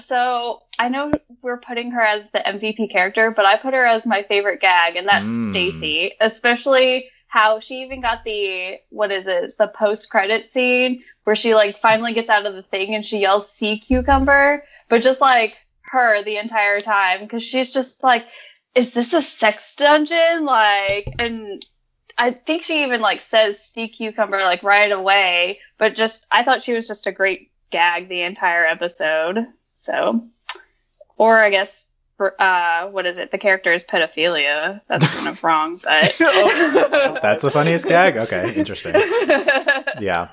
So 0.00 0.62
I 0.78 0.88
know 0.88 1.12
we're 1.42 1.60
putting 1.60 1.90
her 1.92 2.00
as 2.00 2.30
the 2.30 2.40
MVP 2.40 2.90
character, 2.90 3.30
but 3.30 3.46
I 3.46 3.56
put 3.56 3.74
her 3.74 3.86
as 3.86 4.06
my 4.06 4.22
favorite 4.24 4.60
gag, 4.60 4.96
and 4.96 5.08
that's 5.08 5.24
mm. 5.24 5.50
Stacy. 5.52 6.12
Especially 6.20 7.10
how 7.28 7.60
she 7.60 7.82
even 7.82 8.00
got 8.00 8.24
the 8.24 8.76
what 8.90 9.12
is 9.12 9.26
it, 9.26 9.56
the 9.56 9.68
post 9.68 10.10
credit 10.10 10.52
scene 10.52 11.02
where 11.24 11.36
she 11.36 11.54
like 11.54 11.80
finally 11.80 12.12
gets 12.12 12.28
out 12.28 12.44
of 12.44 12.54
the 12.54 12.62
thing 12.62 12.94
and 12.94 13.06
she 13.06 13.20
yells 13.20 13.50
"sea 13.50 13.78
cucumber," 13.78 14.64
but 14.88 15.02
just 15.02 15.20
like 15.20 15.56
her 15.82 16.22
the 16.22 16.36
entire 16.36 16.80
time 16.80 17.20
because 17.20 17.42
she's 17.42 17.72
just 17.72 18.02
like, 18.02 18.26
"Is 18.74 18.92
this 18.92 19.12
a 19.12 19.22
sex 19.22 19.74
dungeon?" 19.76 20.44
Like, 20.44 21.14
and 21.18 21.64
I 22.18 22.32
think 22.32 22.62
she 22.62 22.82
even 22.82 23.00
like 23.00 23.20
says 23.20 23.62
"sea 23.62 23.88
cucumber" 23.88 24.38
like 24.38 24.62
right 24.62 24.90
away. 24.90 25.60
But 25.78 25.94
just 25.94 26.26
I 26.30 26.42
thought 26.42 26.62
she 26.62 26.72
was 26.72 26.88
just 26.88 27.06
a 27.06 27.12
great 27.12 27.50
gag 27.70 28.08
the 28.08 28.22
entire 28.22 28.66
episode. 28.66 29.46
So, 29.80 30.28
or 31.16 31.42
I 31.42 31.50
guess 31.50 31.86
uh, 32.38 32.86
what 32.88 33.06
is 33.06 33.18
it? 33.18 33.30
The 33.30 33.38
character 33.38 33.72
is 33.72 33.84
pedophilia. 33.84 34.80
That's 34.88 35.06
kind 35.06 35.28
of 35.28 35.42
wrong, 35.42 35.80
but 35.82 36.16
that's 36.18 37.42
the 37.42 37.50
funniest 37.50 37.88
gag. 37.88 38.16
Okay, 38.16 38.54
interesting. 38.54 38.94
Yeah. 39.98 40.28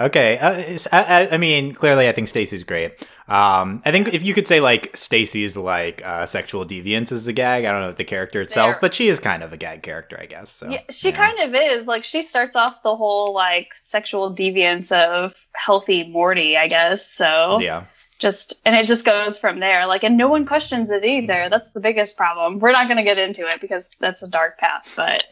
Okay. 0.00 0.38
Uh, 0.38 0.78
I, 0.90 1.28
I, 1.32 1.36
mean, 1.36 1.74
clearly, 1.74 2.08
I 2.08 2.12
think 2.12 2.26
Stacy's 2.28 2.62
great. 2.62 3.06
Um, 3.28 3.82
I 3.84 3.92
think 3.92 4.12
if 4.12 4.24
you 4.24 4.34
could 4.34 4.46
say 4.46 4.60
like 4.60 4.96
Stacy's 4.96 5.56
like 5.56 6.04
uh, 6.04 6.26
sexual 6.26 6.64
deviance 6.64 7.12
is 7.12 7.28
a 7.28 7.32
gag. 7.32 7.64
I 7.64 7.72
don't 7.72 7.82
know 7.82 7.92
the 7.92 8.04
character 8.04 8.40
itself, 8.40 8.72
there. 8.72 8.78
but 8.80 8.94
she 8.94 9.08
is 9.08 9.20
kind 9.20 9.42
of 9.42 9.52
a 9.52 9.56
gag 9.56 9.82
character, 9.82 10.18
I 10.20 10.26
guess. 10.26 10.50
So, 10.50 10.70
yeah, 10.70 10.80
she 10.90 11.10
yeah. 11.10 11.16
kind 11.16 11.38
of 11.40 11.54
is. 11.54 11.86
Like 11.86 12.04
she 12.04 12.22
starts 12.22 12.56
off 12.56 12.82
the 12.82 12.96
whole 12.96 13.34
like 13.34 13.74
sexual 13.84 14.34
deviance 14.34 14.90
of 14.92 15.34
healthy 15.54 16.08
Morty, 16.08 16.56
I 16.56 16.68
guess. 16.68 17.10
So 17.10 17.60
yeah. 17.60 17.84
Just 18.22 18.60
and 18.64 18.76
it 18.76 18.86
just 18.86 19.04
goes 19.04 19.36
from 19.36 19.58
there. 19.58 19.84
Like, 19.86 20.04
and 20.04 20.16
no 20.16 20.28
one 20.28 20.46
questions 20.46 20.90
it 20.90 21.04
either. 21.04 21.48
That's 21.48 21.72
the 21.72 21.80
biggest 21.80 22.16
problem. 22.16 22.60
We're 22.60 22.70
not 22.70 22.86
going 22.86 22.98
to 22.98 23.02
get 23.02 23.18
into 23.18 23.44
it 23.48 23.60
because 23.60 23.90
that's 23.98 24.22
a 24.22 24.28
dark 24.28 24.58
path. 24.58 24.88
But 24.94 25.24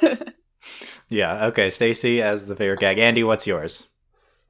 yeah, 1.08 1.46
okay. 1.46 1.70
Stacy 1.70 2.22
as 2.22 2.46
the 2.46 2.54
favorite 2.54 2.78
gag. 2.78 3.00
Andy, 3.00 3.24
what's 3.24 3.48
yours? 3.48 3.88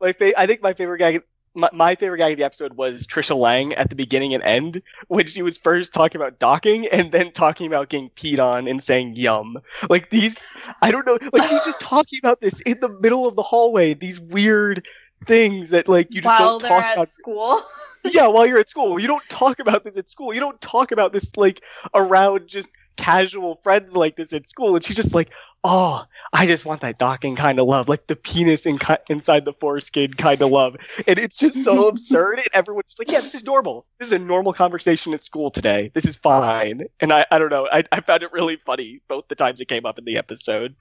my 0.00 0.12
fa- 0.12 0.38
I 0.38 0.46
think 0.46 0.62
my 0.62 0.72
favorite 0.72 0.98
gag 0.98 1.22
my, 1.52 1.68
my, 1.72 1.94
favorite 1.96 2.18
gag 2.18 2.32
of 2.32 2.38
the 2.38 2.44
episode 2.44 2.74
was 2.74 3.04
Tricia 3.08 3.36
Lange 3.36 3.72
at 3.72 3.90
the 3.90 3.96
beginning 3.96 4.34
and 4.34 4.42
end 4.44 4.82
when 5.08 5.26
she 5.26 5.42
was 5.42 5.58
first 5.58 5.92
talking 5.92 6.20
about 6.20 6.38
docking 6.38 6.86
and 6.86 7.10
then 7.10 7.32
talking 7.32 7.66
about 7.66 7.88
getting 7.88 8.08
peed 8.10 8.38
on 8.38 8.68
and 8.68 8.80
saying 8.80 9.16
yum. 9.16 9.58
Like 9.88 10.10
these 10.10 10.38
I 10.80 10.92
don't 10.92 11.06
know 11.06 11.18
like 11.32 11.42
she's 11.42 11.64
just 11.64 11.80
talking 11.80 12.20
about 12.22 12.40
this 12.40 12.60
in 12.60 12.78
the 12.78 12.88
middle 12.88 13.26
of 13.26 13.34
the 13.34 13.42
hallway, 13.42 13.94
these 13.94 14.20
weird 14.20 14.86
things 15.26 15.70
that 15.70 15.88
like 15.88 16.14
you 16.14 16.20
just 16.20 16.38
while 16.38 16.59
don't 16.59 16.68
talk 16.68 16.92
about 16.94 17.09
school. 17.20 17.62
yeah, 18.04 18.26
while 18.26 18.46
you're 18.46 18.59
at 18.59 18.68
school. 18.68 18.98
You 18.98 19.06
don't 19.06 19.28
talk 19.28 19.59
about 19.59 19.85
this 19.85 19.96
at 19.96 20.09
school. 20.09 20.33
You 20.33 20.40
don't 20.40 20.61
talk 20.61 20.92
about 20.92 21.12
this 21.12 21.37
like 21.37 21.62
around 21.94 22.48
just 22.48 22.68
casual 22.96 23.56
friends 23.62 23.94
like 23.94 24.16
this 24.16 24.33
at 24.33 24.48
school. 24.48 24.76
And 24.76 24.85
she's 24.85 24.96
just 24.96 25.14
like, 25.14 25.30
oh, 25.64 26.04
I 26.33 26.46
just 26.46 26.64
want 26.64 26.83
that 26.83 26.98
docking 26.98 27.37
kind 27.37 27.59
of 27.59 27.66
love, 27.66 27.88
like 27.88 28.06
the 28.06 28.16
penis 28.16 28.66
in, 28.66 28.78
inside 29.09 29.44
the 29.44 29.52
foreskin 29.52 30.14
kind 30.14 30.40
of 30.42 30.50
love. 30.50 30.76
And 31.06 31.18
it's 31.18 31.37
just 31.37 31.62
so 31.64 31.88
absurd. 31.88 32.38
And 32.38 32.48
everyone's 32.52 32.87
just 32.87 32.98
like, 32.98 33.11
yeah, 33.11 33.20
this 33.20 33.35
is 33.35 33.44
normal. 33.44 33.87
This 33.98 34.09
is 34.09 34.12
a 34.12 34.18
normal 34.18 34.52
conversation 34.52 35.14
at 35.14 35.22
school 35.22 35.50
today. 35.50 35.90
This 35.94 36.04
is 36.04 36.16
fine. 36.16 36.85
And 37.00 37.12
I, 37.12 37.26
I 37.30 37.38
don't 37.38 37.50
know. 37.50 37.68
I, 37.70 37.85
I 37.92 38.00
found 38.00 38.22
it 38.22 38.33
really 38.33 38.56
funny 38.56 39.00
both 39.09 39.28
the 39.28 39.35
times 39.35 39.61
it 39.61 39.68
came 39.68 39.87
up 39.87 39.98
in 39.98 40.04
the 40.04 40.16
episode. 40.18 40.74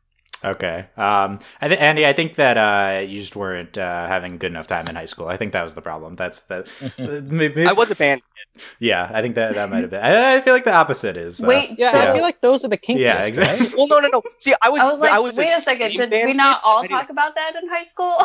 Okay. 0.43 0.88
Um, 0.95 1.39
I 1.60 1.67
th- 1.67 1.80
Andy, 1.80 2.06
I 2.06 2.13
think 2.13 2.36
that 2.36 2.58
uh, 2.58 3.02
you 3.02 3.19
just 3.19 3.36
weren't 3.36 3.78
uh, 3.78 4.08
having 4.08 4.38
good 4.38 4.52
enough 4.52 4.67
time 4.67 4.88
in 4.88 4.95
high 4.95 5.06
school. 5.06 5.28
I 5.28 5.36
think 5.36 5.52
that 5.52 5.63
was 5.63 5.73
the 5.73 5.82
problem. 5.82 6.15
That's 6.15 6.43
the. 6.43 6.69
maybe, 7.30 7.65
I 7.65 7.73
was 7.73 7.91
a 7.91 7.95
band 7.95 8.21
kid. 8.36 8.63
Yeah, 8.80 9.10
I 9.13 9.21
think 9.21 9.36
that 9.36 9.56
that 9.56 9.69
might 9.69 9.82
have 9.82 9.89
been. 9.89 10.02
I, 10.02 10.36
I, 10.36 10.41
feel 10.41 10.54
like 10.54 10.63
the 10.63 10.73
opposite 10.73 11.17
is. 11.17 11.43
Uh, 11.43 11.47
wait, 11.47 11.78
yeah, 11.78 11.91
so, 11.91 11.99
I 11.99 12.13
feel 12.13 12.21
like 12.21 12.39
those 12.39 12.63
are 12.63 12.69
the 12.69 12.78
kinkiest. 12.78 12.99
Yeah, 12.99 13.25
exactly. 13.25 13.67
Right? 13.67 13.78
well, 13.78 13.88
no, 13.88 13.99
no, 13.99 14.08
no. 14.08 14.21
See, 14.39 14.54
I 14.62 14.69
was. 14.69 14.80
I 14.80 14.89
was 14.89 14.99
like, 15.02 15.12
I 15.12 15.19
was 15.19 15.38
wait 15.38 15.52
a, 15.52 15.58
a 15.58 15.62
second. 15.62 15.91
Did 15.91 16.25
we 16.25 16.34
not 16.34 16.62
all 16.63 16.84
talk 16.86 17.10
about 17.10 17.36
that 17.36 17.56
in 17.62 17.69
high 17.69 17.84
school? 17.84 18.15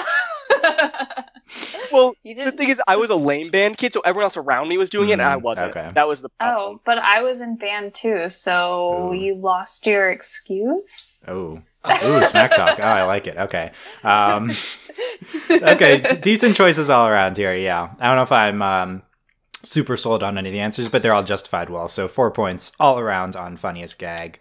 well, 1.93 2.15
the 2.25 2.53
thing 2.53 2.69
is, 2.69 2.81
I 2.87 2.97
was 2.97 3.11
a 3.11 3.17
lame 3.17 3.51
band 3.51 3.77
kid, 3.77 3.93
so 3.93 4.01
everyone 4.05 4.25
else 4.25 4.37
around 4.37 4.69
me 4.69 4.79
was 4.79 4.91
doing 4.91 5.09
mm, 5.09 5.11
it, 5.11 5.15
and 5.15 5.23
I 5.23 5.37
mm, 5.37 5.43
wasn't. 5.43 5.77
Okay. 5.77 5.91
That 5.95 6.07
was 6.07 6.23
the 6.23 6.29
problem. 6.29 6.77
Oh, 6.77 6.81
but 6.85 6.99
I 6.99 7.23
was 7.23 7.41
in 7.41 7.57
band 7.57 7.95
too, 7.95 8.29
so 8.29 9.11
Ooh. 9.11 9.15
you 9.15 9.35
lost 9.35 9.85
your 9.87 10.11
excuse. 10.11 11.25
Oh. 11.27 11.61
Ooh, 12.05 12.25
smack 12.25 12.55
talk. 12.55 12.79
Oh, 12.81 12.83
I 12.83 13.05
like 13.05 13.27
it. 13.27 13.37
Okay. 13.37 13.73
Um, 14.03 14.51
okay, 15.51 16.01
d- 16.01 16.17
decent 16.21 16.57
choices 16.57 16.89
all 16.91 17.09
around 17.09 17.37
here. 17.37 17.55
Yeah. 17.55 17.91
I 17.99 18.07
don't 18.07 18.17
know 18.17 18.23
if 18.23 18.33
I'm 18.33 18.63
um, 18.63 19.03
super 19.65 19.97
sold 19.97 20.23
on 20.23 20.39
any 20.39 20.49
of 20.49 20.53
the 20.53 20.61
answers, 20.61 20.89
but 20.89 21.03
they're 21.03 21.13
all 21.13 21.23
justified 21.23 21.69
well. 21.69 21.89
So 21.89 22.09
four 22.09 22.31
points 22.31 22.73
all 22.81 22.99
around 22.99 23.37
on 23.37 23.57
funniest 23.57 23.99
gag. 23.99 24.41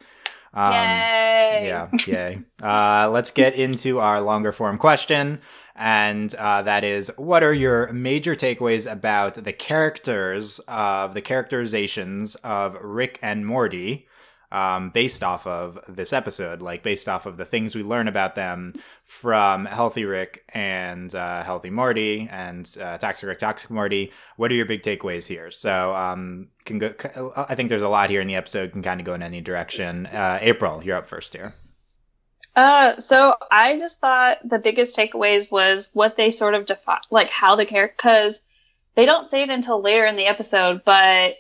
Um, 0.54 0.72
yay! 0.72 1.64
Yeah, 1.66 1.90
yay. 2.06 2.40
Uh, 2.62 3.10
let's 3.12 3.32
get 3.32 3.56
into 3.56 4.00
our 4.00 4.22
longer 4.22 4.52
form 4.52 4.78
question. 4.78 5.42
And 5.76 6.34
uh, 6.36 6.62
that 6.62 6.84
is 6.84 7.12
what 7.18 7.42
are 7.42 7.54
your 7.54 7.92
major 7.92 8.36
takeaways 8.36 8.90
about 8.90 9.34
the 9.36 9.54
characters 9.54 10.60
of 10.68 11.16
the 11.16 11.22
characterizations 11.22 12.36
of 12.36 12.78
Rick 12.80 13.18
and 13.24 13.48
Morty? 13.48 14.08
Um, 14.54 14.92
based 14.92 15.24
off 15.24 15.46
of 15.48 15.80
this 15.90 16.14
episode, 16.14 16.62
like 16.62 16.84
based 16.84 17.10
off 17.10 17.26
of 17.26 17.38
the 17.38 17.44
things 17.44 17.76
we 17.76 17.84
learn 17.84 18.08
about 18.08 18.36
them 18.36 18.74
from 19.04 19.66
Healthy 19.66 20.06
Rick 20.06 20.44
and 20.54 21.14
uh, 21.14 21.44
Healthy 21.44 21.72
Morty 21.72 22.30
and 22.32 22.74
uh, 22.80 22.98
Toxic 23.00 23.28
Rick, 23.28 23.40
Toxic 23.40 23.72
Morty. 23.72 24.12
What 24.38 24.52
are 24.52 24.56
your 24.56 24.68
big 24.68 24.84
takeaways 24.84 25.28
here? 25.28 25.50
So, 25.50 25.94
um, 25.96 26.50
can 26.66 26.80
go. 26.80 26.94
I 27.36 27.56
think 27.56 27.70
there's 27.70 27.84
a 27.84 27.90
lot 27.90 28.12
here 28.12 28.22
in 28.22 28.28
the 28.28 28.36
episode. 28.36 28.72
Can 28.72 28.84
kind 28.84 29.02
of 29.02 29.06
go 29.06 29.16
in 29.16 29.24
any 29.24 29.42
direction. 29.42 30.06
Uh, 30.06 30.38
April, 30.40 30.84
you're 30.84 30.98
up 30.98 31.08
first 31.08 31.34
here. 31.34 31.56
Uh, 32.56 33.00
so 33.00 33.36
I 33.52 33.80
just 33.80 34.00
thought 34.00 34.38
the 34.48 34.60
biggest 34.60 34.96
takeaways 34.96 35.52
was 35.52 35.90
what 35.94 36.16
they 36.16 36.30
sort 36.30 36.54
of 36.54 36.68
define, 36.68 37.00
like 37.10 37.32
how 37.32 37.56
the 37.56 37.66
character, 37.66 37.96
because 37.98 38.42
they 38.94 39.08
don't 39.08 39.28
say 39.28 39.42
it 39.42 39.50
until 39.50 39.82
later 39.82 40.06
in 40.06 40.16
the 40.16 40.28
episode, 40.28 40.84
but 40.86 41.38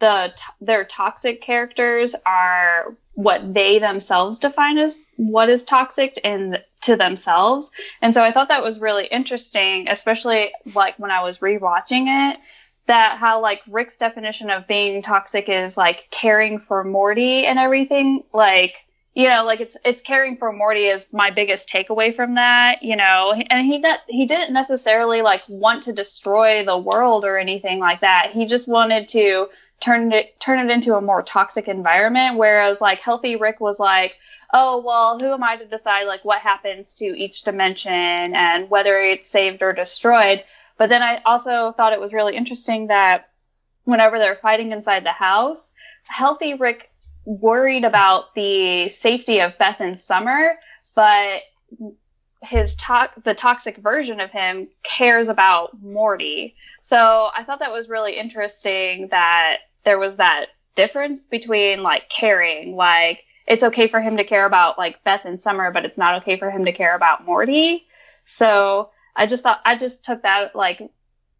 the 0.00 0.32
their 0.60 0.84
toxic 0.84 1.40
characters 1.40 2.14
are 2.24 2.94
what 3.14 3.52
they 3.52 3.80
themselves 3.80 4.38
define 4.38 4.78
as 4.78 5.04
what 5.16 5.48
is 5.48 5.64
toxic 5.64 6.18
and 6.22 6.62
to 6.82 6.94
themselves. 6.94 7.72
And 8.00 8.14
so 8.14 8.22
I 8.22 8.30
thought 8.30 8.48
that 8.48 8.62
was 8.62 8.80
really 8.80 9.06
interesting, 9.06 9.88
especially 9.88 10.52
like 10.74 10.96
when 11.00 11.10
I 11.10 11.22
was 11.22 11.38
rewatching 11.38 12.30
it, 12.30 12.38
that 12.86 13.18
how 13.18 13.42
like 13.42 13.60
Rick's 13.66 13.96
definition 13.96 14.50
of 14.50 14.68
being 14.68 15.02
toxic 15.02 15.48
is 15.48 15.76
like 15.76 16.06
caring 16.10 16.60
for 16.60 16.84
Morty 16.84 17.44
and 17.44 17.58
everything. 17.58 18.22
Like, 18.32 18.76
you 19.14 19.28
know, 19.28 19.44
like 19.44 19.60
it's 19.60 19.76
it's 19.84 20.00
caring 20.00 20.36
for 20.36 20.52
Morty 20.52 20.86
is 20.86 21.06
my 21.10 21.30
biggest 21.30 21.68
takeaway 21.68 22.14
from 22.14 22.36
that, 22.36 22.84
you 22.84 22.94
know. 22.94 23.34
And 23.50 23.66
he 23.66 23.80
that 23.80 24.02
he 24.08 24.26
didn't 24.26 24.54
necessarily 24.54 25.22
like 25.22 25.42
want 25.48 25.82
to 25.82 25.92
destroy 25.92 26.64
the 26.64 26.78
world 26.78 27.24
or 27.24 27.36
anything 27.36 27.80
like 27.80 28.00
that. 28.02 28.30
He 28.32 28.46
just 28.46 28.68
wanted 28.68 29.08
to 29.08 29.48
turn 29.80 30.12
it 30.12 30.38
turn 30.40 30.58
it 30.58 30.72
into 30.72 30.96
a 30.96 31.00
more 31.00 31.22
toxic 31.22 31.68
environment. 31.68 32.36
Whereas 32.36 32.80
like 32.80 33.00
healthy 33.00 33.36
rick 33.36 33.60
was 33.60 33.78
like 33.78 34.16
oh 34.52 34.82
well 34.84 35.18
who 35.18 35.32
am 35.32 35.44
i 35.44 35.56
to 35.56 35.66
decide 35.66 36.04
like 36.04 36.24
what 36.24 36.40
happens 36.40 36.94
to 36.94 37.04
each 37.04 37.42
dimension 37.42 37.92
and 37.92 38.70
whether 38.70 38.98
it's 38.98 39.28
saved 39.28 39.62
or 39.62 39.72
destroyed? 39.72 40.44
But 40.76 40.88
then 40.88 41.02
i 41.02 41.20
also 41.24 41.72
thought 41.72 41.92
it 41.92 42.00
was 42.00 42.12
really 42.12 42.36
interesting 42.36 42.88
that 42.88 43.28
whenever 43.84 44.18
they're 44.18 44.36
fighting 44.36 44.72
inside 44.72 45.04
the 45.04 45.12
house 45.12 45.72
healthy 46.04 46.54
rick 46.54 46.90
worried 47.24 47.84
about 47.84 48.34
the 48.34 48.88
safety 48.88 49.40
of 49.40 49.58
beth 49.58 49.80
and 49.80 50.00
summer 50.00 50.54
but 50.94 51.42
his 52.42 52.76
to- 52.76 53.10
the 53.24 53.34
toxic 53.34 53.76
version 53.78 54.20
of 54.20 54.30
him 54.30 54.68
cares 54.82 55.28
about 55.28 55.80
morty. 55.82 56.54
So 56.82 57.28
i 57.34 57.44
thought 57.44 57.60
that 57.60 57.72
was 57.72 57.88
really 57.88 58.16
interesting 58.16 59.08
that 59.08 59.58
there 59.88 59.98
was 59.98 60.16
that 60.16 60.48
difference 60.74 61.24
between 61.24 61.82
like 61.82 62.10
caring, 62.10 62.76
like 62.76 63.24
it's 63.46 63.64
okay 63.64 63.88
for 63.88 64.02
him 64.02 64.18
to 64.18 64.24
care 64.24 64.44
about 64.44 64.76
like 64.76 65.02
Beth 65.02 65.24
and 65.24 65.40
Summer, 65.40 65.70
but 65.72 65.86
it's 65.86 65.96
not 65.96 66.16
okay 66.16 66.38
for 66.38 66.50
him 66.50 66.66
to 66.66 66.72
care 66.72 66.94
about 66.94 67.24
Morty. 67.24 67.86
So 68.26 68.90
I 69.16 69.26
just 69.26 69.42
thought 69.42 69.62
I 69.64 69.76
just 69.76 70.04
took 70.04 70.24
that 70.24 70.54
like 70.54 70.82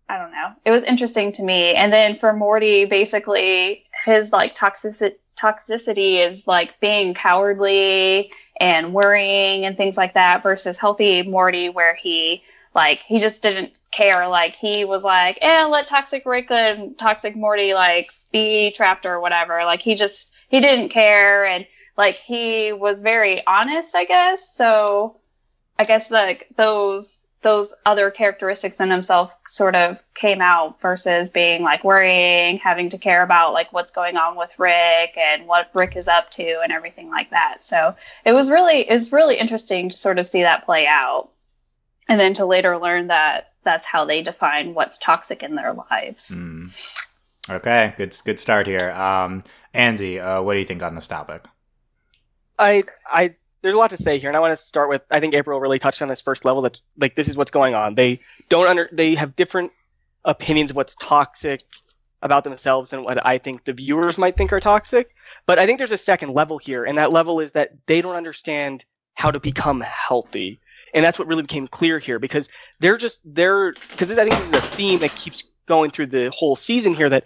I 0.08 0.16
don't 0.16 0.32
know. 0.32 0.54
It 0.64 0.70
was 0.70 0.84
interesting 0.84 1.32
to 1.32 1.42
me. 1.42 1.74
And 1.74 1.92
then 1.92 2.18
for 2.18 2.32
Morty, 2.32 2.86
basically 2.86 3.84
his 4.06 4.32
like 4.32 4.56
toxicity 4.56 5.16
toxicity 5.38 6.26
is 6.26 6.46
like 6.46 6.80
being 6.80 7.12
cowardly 7.12 8.32
and 8.58 8.94
worrying 8.94 9.66
and 9.66 9.76
things 9.76 9.98
like 9.98 10.14
that 10.14 10.42
versus 10.42 10.78
healthy 10.78 11.22
Morty 11.22 11.68
where 11.68 11.94
he 11.94 12.42
like 12.74 13.00
he 13.06 13.18
just 13.18 13.42
didn't 13.42 13.78
care. 13.90 14.28
Like 14.28 14.56
he 14.56 14.84
was 14.84 15.02
like, 15.02 15.38
"Eh, 15.42 15.64
let 15.64 15.86
Toxic 15.86 16.24
Rick 16.26 16.50
and 16.50 16.96
Toxic 16.98 17.36
Morty 17.36 17.74
like 17.74 18.08
be 18.32 18.70
trapped 18.70 19.06
or 19.06 19.20
whatever." 19.20 19.64
Like 19.64 19.82
he 19.82 19.94
just 19.94 20.32
he 20.48 20.60
didn't 20.60 20.90
care, 20.90 21.44
and 21.46 21.66
like 21.96 22.18
he 22.18 22.72
was 22.72 23.02
very 23.02 23.44
honest, 23.46 23.94
I 23.94 24.04
guess. 24.04 24.54
So 24.54 25.16
I 25.78 25.84
guess 25.84 26.10
like 26.10 26.48
those 26.56 27.24
those 27.42 27.72
other 27.86 28.10
characteristics 28.10 28.80
in 28.80 28.90
himself 28.90 29.36
sort 29.46 29.76
of 29.76 30.02
came 30.14 30.40
out 30.40 30.80
versus 30.80 31.30
being 31.30 31.62
like 31.62 31.84
worrying, 31.84 32.58
having 32.58 32.88
to 32.88 32.98
care 32.98 33.22
about 33.22 33.52
like 33.52 33.72
what's 33.72 33.92
going 33.92 34.16
on 34.16 34.36
with 34.36 34.58
Rick 34.58 35.16
and 35.16 35.46
what 35.46 35.70
Rick 35.72 35.96
is 35.96 36.08
up 36.08 36.30
to 36.32 36.60
and 36.62 36.72
everything 36.72 37.08
like 37.08 37.30
that. 37.30 37.58
So 37.62 37.94
it 38.24 38.32
was 38.32 38.50
really 38.50 38.88
it 38.88 38.92
was 38.92 39.12
really 39.12 39.36
interesting 39.36 39.88
to 39.88 39.96
sort 39.96 40.18
of 40.18 40.26
see 40.26 40.42
that 40.42 40.64
play 40.64 40.86
out 40.86 41.30
and 42.08 42.18
then 42.18 42.34
to 42.34 42.46
later 42.46 42.78
learn 42.78 43.08
that 43.08 43.50
that's 43.64 43.86
how 43.86 44.04
they 44.04 44.22
define 44.22 44.74
what's 44.74 44.98
toxic 44.98 45.42
in 45.42 45.54
their 45.54 45.74
lives. 45.74 46.36
Mm. 46.36 46.72
Okay, 47.50 47.94
good 47.96 48.16
good 48.24 48.38
start 48.38 48.66
here. 48.66 48.90
Um, 48.92 49.42
Andy, 49.72 50.20
uh, 50.20 50.42
what 50.42 50.54
do 50.54 50.58
you 50.60 50.64
think 50.64 50.82
on 50.82 50.94
this 50.94 51.06
topic? 51.06 51.46
I 52.58 52.84
I 53.10 53.34
there's 53.62 53.74
a 53.74 53.78
lot 53.78 53.90
to 53.90 53.96
say 53.96 54.18
here, 54.18 54.30
and 54.30 54.36
I 54.36 54.40
want 54.40 54.58
to 54.58 54.62
start 54.62 54.88
with 54.88 55.02
I 55.10 55.20
think 55.20 55.34
April 55.34 55.60
really 55.60 55.78
touched 55.78 56.02
on 56.02 56.08
this 56.08 56.20
first 56.20 56.44
level. 56.44 56.62
That 56.62 56.80
like 56.98 57.14
this 57.14 57.28
is 57.28 57.36
what's 57.36 57.50
going 57.50 57.74
on. 57.74 57.94
They 57.94 58.20
don't 58.48 58.66
under 58.66 58.88
they 58.92 59.14
have 59.14 59.36
different 59.36 59.72
opinions 60.24 60.70
of 60.70 60.76
what's 60.76 60.96
toxic 60.96 61.62
about 62.20 62.44
themselves 62.44 62.90
than 62.90 63.04
what 63.04 63.24
I 63.24 63.38
think 63.38 63.64
the 63.64 63.72
viewers 63.72 64.18
might 64.18 64.36
think 64.36 64.52
are 64.52 64.60
toxic. 64.60 65.14
But 65.46 65.58
I 65.58 65.66
think 65.66 65.78
there's 65.78 65.92
a 65.92 65.98
second 65.98 66.34
level 66.34 66.58
here, 66.58 66.84
and 66.84 66.98
that 66.98 67.12
level 67.12 67.40
is 67.40 67.52
that 67.52 67.72
they 67.86 68.02
don't 68.02 68.16
understand 68.16 68.84
how 69.14 69.30
to 69.30 69.40
become 69.40 69.80
healthy. 69.80 70.60
And 70.94 71.04
that's 71.04 71.18
what 71.18 71.28
really 71.28 71.42
became 71.42 71.68
clear 71.68 71.98
here 71.98 72.18
because 72.18 72.48
they're 72.80 72.96
just 72.96 73.20
they're 73.24 73.72
because 73.72 74.10
I 74.10 74.24
think 74.24 74.30
this 74.30 74.46
is 74.46 74.52
a 74.52 74.60
theme 74.60 74.98
that 75.00 75.14
keeps 75.14 75.44
going 75.66 75.90
through 75.90 76.06
the 76.06 76.30
whole 76.30 76.56
season 76.56 76.94
here 76.94 77.08
that 77.08 77.24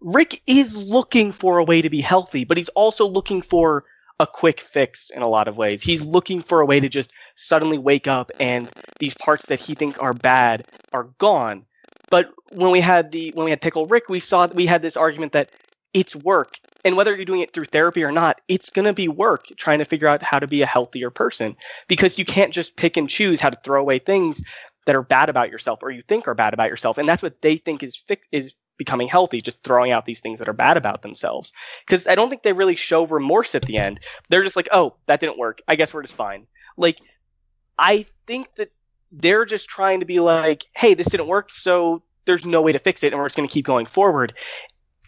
Rick 0.00 0.42
is 0.46 0.76
looking 0.76 1.32
for 1.32 1.58
a 1.58 1.64
way 1.64 1.80
to 1.80 1.88
be 1.88 2.00
healthy, 2.00 2.44
but 2.44 2.56
he's 2.56 2.68
also 2.70 3.06
looking 3.06 3.40
for 3.40 3.84
a 4.18 4.26
quick 4.26 4.60
fix 4.60 5.10
in 5.10 5.22
a 5.22 5.28
lot 5.28 5.46
of 5.48 5.56
ways. 5.56 5.82
He's 5.82 6.02
looking 6.02 6.40
for 6.40 6.60
a 6.60 6.66
way 6.66 6.80
to 6.80 6.88
just 6.88 7.12
suddenly 7.36 7.78
wake 7.78 8.06
up 8.06 8.30
and 8.40 8.70
these 8.98 9.14
parts 9.14 9.46
that 9.46 9.60
he 9.60 9.74
think 9.74 10.02
are 10.02 10.14
bad 10.14 10.66
are 10.92 11.04
gone. 11.18 11.64
But 12.10 12.32
when 12.52 12.70
we 12.70 12.80
had 12.80 13.12
the 13.12 13.32
when 13.34 13.44
we 13.44 13.50
had 13.50 13.60
Pickle 13.60 13.86
Rick, 13.86 14.08
we 14.08 14.20
saw 14.20 14.46
that 14.46 14.56
we 14.56 14.66
had 14.66 14.82
this 14.82 14.96
argument 14.96 15.32
that 15.32 15.50
it's 15.92 16.14
work. 16.14 16.58
And 16.86 16.96
whether 16.96 17.16
you're 17.16 17.24
doing 17.24 17.40
it 17.40 17.52
through 17.52 17.64
therapy 17.64 18.04
or 18.04 18.12
not, 18.12 18.40
it's 18.46 18.70
going 18.70 18.84
to 18.84 18.92
be 18.92 19.08
work 19.08 19.46
trying 19.56 19.80
to 19.80 19.84
figure 19.84 20.06
out 20.06 20.22
how 20.22 20.38
to 20.38 20.46
be 20.46 20.62
a 20.62 20.66
healthier 20.66 21.10
person 21.10 21.56
because 21.88 22.16
you 22.16 22.24
can't 22.24 22.54
just 22.54 22.76
pick 22.76 22.96
and 22.96 23.10
choose 23.10 23.40
how 23.40 23.50
to 23.50 23.58
throw 23.64 23.80
away 23.80 23.98
things 23.98 24.40
that 24.86 24.94
are 24.94 25.02
bad 25.02 25.28
about 25.28 25.50
yourself 25.50 25.80
or 25.82 25.90
you 25.90 26.04
think 26.06 26.28
are 26.28 26.34
bad 26.34 26.54
about 26.54 26.70
yourself. 26.70 26.96
And 26.96 27.08
that's 27.08 27.24
what 27.24 27.42
they 27.42 27.56
think 27.56 27.82
is 27.82 27.96
fi- 27.96 28.20
is 28.30 28.52
becoming 28.76 29.08
healthy, 29.08 29.40
just 29.40 29.64
throwing 29.64 29.90
out 29.90 30.06
these 30.06 30.20
things 30.20 30.38
that 30.38 30.48
are 30.48 30.52
bad 30.52 30.76
about 30.76 31.02
themselves. 31.02 31.52
Because 31.84 32.06
I 32.06 32.14
don't 32.14 32.30
think 32.30 32.44
they 32.44 32.52
really 32.52 32.76
show 32.76 33.04
remorse 33.04 33.56
at 33.56 33.62
the 33.62 33.78
end. 33.78 33.98
They're 34.28 34.44
just 34.44 34.54
like, 34.54 34.68
oh, 34.70 34.94
that 35.06 35.18
didn't 35.18 35.38
work. 35.38 35.62
I 35.66 35.74
guess 35.74 35.92
we're 35.92 36.02
just 36.02 36.14
fine. 36.14 36.46
Like, 36.76 37.00
I 37.76 38.06
think 38.28 38.54
that 38.58 38.70
they're 39.10 39.44
just 39.44 39.68
trying 39.68 40.00
to 40.00 40.06
be 40.06 40.20
like, 40.20 40.62
hey, 40.72 40.94
this 40.94 41.08
didn't 41.08 41.26
work, 41.26 41.50
so 41.50 42.04
there's 42.26 42.46
no 42.46 42.62
way 42.62 42.72
to 42.72 42.78
fix 42.78 43.02
it, 43.02 43.12
and 43.12 43.18
we're 43.18 43.26
just 43.26 43.36
going 43.36 43.48
to 43.48 43.52
keep 43.52 43.66
going 43.66 43.86
forward. 43.86 44.34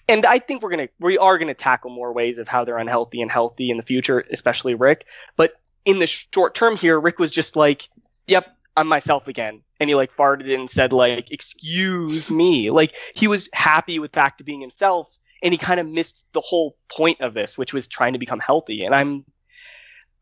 And 0.08 0.24
I 0.24 0.38
think 0.38 0.62
we're 0.62 0.70
gonna 0.70 0.88
we 0.98 1.18
are 1.18 1.38
gonna 1.38 1.54
tackle 1.54 1.90
more 1.90 2.12
ways 2.12 2.38
of 2.38 2.48
how 2.48 2.64
they're 2.64 2.78
unhealthy 2.78 3.20
and 3.20 3.30
healthy 3.30 3.70
in 3.70 3.76
the 3.76 3.82
future, 3.82 4.24
especially 4.30 4.74
Rick. 4.74 5.04
But 5.36 5.60
in 5.84 5.98
the 5.98 6.06
short 6.06 6.54
term 6.54 6.76
here, 6.76 6.98
Rick 6.98 7.18
was 7.18 7.30
just 7.30 7.56
like, 7.56 7.88
"Yep, 8.26 8.46
I'm 8.76 8.88
myself 8.88 9.28
again," 9.28 9.62
and 9.78 9.90
he 9.90 9.94
like 9.94 10.14
farted 10.14 10.52
and 10.52 10.70
said 10.70 10.92
like, 10.92 11.30
"Excuse 11.30 12.30
me." 12.30 12.70
Like 12.70 12.94
he 13.14 13.28
was 13.28 13.50
happy 13.52 13.98
with 13.98 14.12
back 14.12 14.38
to 14.38 14.44
being 14.44 14.62
himself, 14.62 15.10
and 15.42 15.52
he 15.52 15.58
kind 15.58 15.78
of 15.78 15.86
missed 15.86 16.26
the 16.32 16.40
whole 16.40 16.76
point 16.90 17.20
of 17.20 17.34
this, 17.34 17.58
which 17.58 17.74
was 17.74 17.86
trying 17.86 18.14
to 18.14 18.18
become 18.18 18.40
healthy. 18.40 18.84
And 18.84 18.94
I'm, 18.94 19.26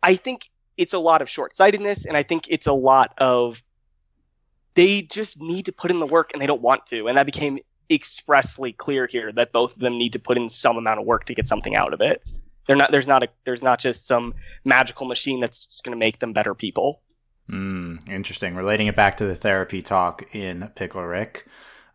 I 0.03 0.16
think 0.16 0.51
it's 0.77 0.94
a 0.94 0.99
lot 0.99 1.22
of 1.22 1.31
short 1.31 1.57
sightedness, 1.57 2.07
and 2.07 2.16
I 2.16 2.25
think 2.25 2.46
it's 2.49 2.66
a 2.66 2.72
lot 2.72 3.14
of 3.18 3.62
they 4.75 5.03
just 5.03 5.40
need 5.40 5.66
to 5.66 5.72
put 5.72 5.90
in 5.90 6.01
the 6.01 6.07
work 6.07 6.33
and 6.33 6.42
they 6.42 6.46
don't 6.46 6.61
want 6.61 6.87
to. 6.88 7.09
And 7.09 7.16
that 7.16 7.25
became 7.25 7.59
expressly 7.90 8.72
clear 8.72 9.07
here 9.07 9.33
that 9.33 9.53
both 9.53 9.75
of 9.75 9.81
them 9.81 9.99
need 9.99 10.12
to 10.12 10.18
put 10.18 10.37
in 10.37 10.49
some 10.49 10.77
amount 10.77 11.01
of 11.01 11.07
work 11.07 11.25
to 11.27 11.35
get 11.35 11.46
something 11.49 11.75
out 11.75 11.92
of 11.92 12.01
it. 12.01 12.22
They're 12.66 12.77
not 12.77 12.90
there's 12.90 13.07
not 13.07 13.22
a 13.22 13.29
there's 13.44 13.62
not 13.62 13.79
just 13.79 14.07
some 14.07 14.35
magical 14.64 15.07
machine 15.07 15.40
that's 15.40 15.81
going 15.85 15.92
to 15.92 15.99
make 15.99 16.18
them 16.18 16.33
better 16.33 16.55
people. 16.55 17.01
Mm, 17.51 18.09
interesting. 18.09 18.57
Relating 18.57 18.88
it 18.88 18.96
back 18.96 19.16
to 19.18 19.27
the 19.27 19.37
therapy 19.37 19.83
talk 19.83 20.25
in 20.35 20.70
Pickle 20.75 21.05
Rick. 21.05 21.46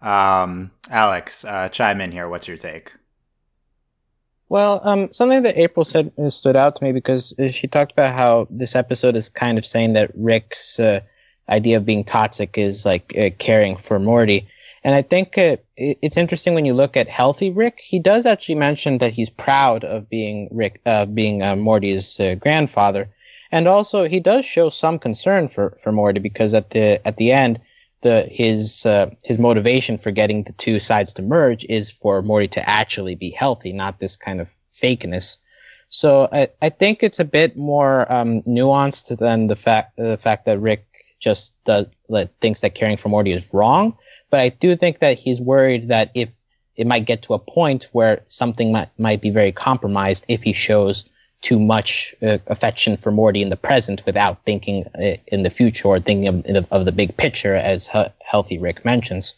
Um, 0.01 0.71
Alex, 0.89 1.45
uh, 1.45 1.69
chime 1.69 2.01
in 2.01 2.11
here. 2.11 2.29
What's 2.29 2.47
your 2.47 2.57
take? 2.57 2.93
Well, 4.49 4.81
um, 4.83 5.11
something 5.13 5.43
that 5.43 5.57
April 5.57 5.85
said 5.85 6.11
stood 6.29 6.55
out 6.57 6.75
to 6.75 6.83
me 6.83 6.91
because 6.91 7.33
she 7.51 7.67
talked 7.67 7.93
about 7.93 8.13
how 8.13 8.47
this 8.49 8.75
episode 8.75 9.15
is 9.15 9.29
kind 9.29 9.57
of 9.57 9.65
saying 9.65 9.93
that 9.93 10.11
Rick's 10.13 10.79
uh, 10.79 11.01
idea 11.47 11.77
of 11.77 11.85
being 11.85 12.03
toxic 12.03 12.57
is 12.57 12.85
like 12.85 13.13
uh, 13.17 13.29
caring 13.39 13.77
for 13.77 13.99
Morty. 13.99 14.47
And 14.83 14.95
I 14.95 15.03
think 15.03 15.37
uh, 15.37 15.57
it's 15.77 16.17
interesting 16.17 16.55
when 16.55 16.65
you 16.65 16.73
look 16.73 16.97
at 16.97 17.07
healthy 17.07 17.51
Rick. 17.51 17.81
He 17.83 17.99
does 17.99 18.25
actually 18.25 18.55
mention 18.55 18.97
that 18.97 19.13
he's 19.13 19.29
proud 19.29 19.83
of 19.83 20.09
being 20.09 20.49
Rick, 20.51 20.81
uh, 20.85 21.05
being 21.05 21.43
uh, 21.43 21.55
Morty's 21.55 22.19
uh, 22.19 22.35
grandfather, 22.35 23.09
and 23.51 23.67
also 23.67 24.05
he 24.05 24.19
does 24.19 24.43
show 24.43 24.69
some 24.69 24.97
concern 24.97 25.47
for, 25.47 25.77
for 25.79 25.91
Morty 25.91 26.19
because 26.19 26.53
at 26.55 26.71
the 26.71 27.05
at 27.05 27.17
the 27.17 27.31
end, 27.31 27.59
the 28.01 28.23
his 28.23 28.85
uh, 28.85 29.11
his 29.23 29.37
motivation 29.37 29.99
for 29.99 30.09
getting 30.09 30.43
the 30.43 30.53
two 30.53 30.79
sides 30.79 31.13
to 31.13 31.21
merge 31.21 31.63
is 31.65 31.91
for 31.91 32.23
Morty 32.23 32.47
to 32.47 32.67
actually 32.67 33.13
be 33.13 33.29
healthy, 33.29 33.73
not 33.73 33.99
this 33.99 34.17
kind 34.17 34.41
of 34.41 34.49
fakeness. 34.73 35.37
So 35.89 36.27
I, 36.31 36.49
I 36.61 36.69
think 36.69 37.03
it's 37.03 37.19
a 37.19 37.25
bit 37.25 37.55
more 37.55 38.11
um, 38.11 38.41
nuanced 38.43 39.15
than 39.19 39.47
the 39.47 39.55
fact 39.55 39.97
the 39.97 40.17
fact 40.17 40.45
that 40.45 40.59
Rick 40.59 40.87
just 41.19 41.53
does 41.65 41.87
thinks 42.39 42.61
that 42.61 42.73
caring 42.73 42.97
for 42.97 43.09
Morty 43.09 43.31
is 43.31 43.53
wrong. 43.53 43.95
But 44.31 44.39
I 44.39 44.49
do 44.49 44.75
think 44.75 44.99
that 44.99 45.19
he's 45.19 45.39
worried 45.39 45.89
that 45.89 46.09
if 46.15 46.29
it 46.77 46.87
might 46.87 47.05
get 47.05 47.21
to 47.23 47.33
a 47.35 47.39
point 47.39 47.89
where 47.91 48.23
something 48.29 48.71
might, 48.71 48.89
might 48.97 49.21
be 49.21 49.29
very 49.29 49.51
compromised 49.51 50.25
if 50.27 50.41
he 50.41 50.53
shows 50.53 51.05
too 51.41 51.59
much 51.59 52.15
uh, 52.21 52.37
affection 52.47 52.95
for 52.95 53.11
Morty 53.11 53.41
in 53.41 53.49
the 53.49 53.57
present 53.57 54.03
without 54.05 54.43
thinking 54.45 54.85
uh, 54.95 55.17
in 55.27 55.43
the 55.43 55.49
future 55.49 55.87
or 55.87 55.99
thinking 55.99 56.27
of, 56.27 56.67
of 56.71 56.85
the 56.85 56.91
big 56.91 57.15
picture, 57.17 57.55
as 57.55 57.87
he- 57.87 58.05
Healthy 58.23 58.57
Rick 58.57 58.85
mentions. 58.85 59.33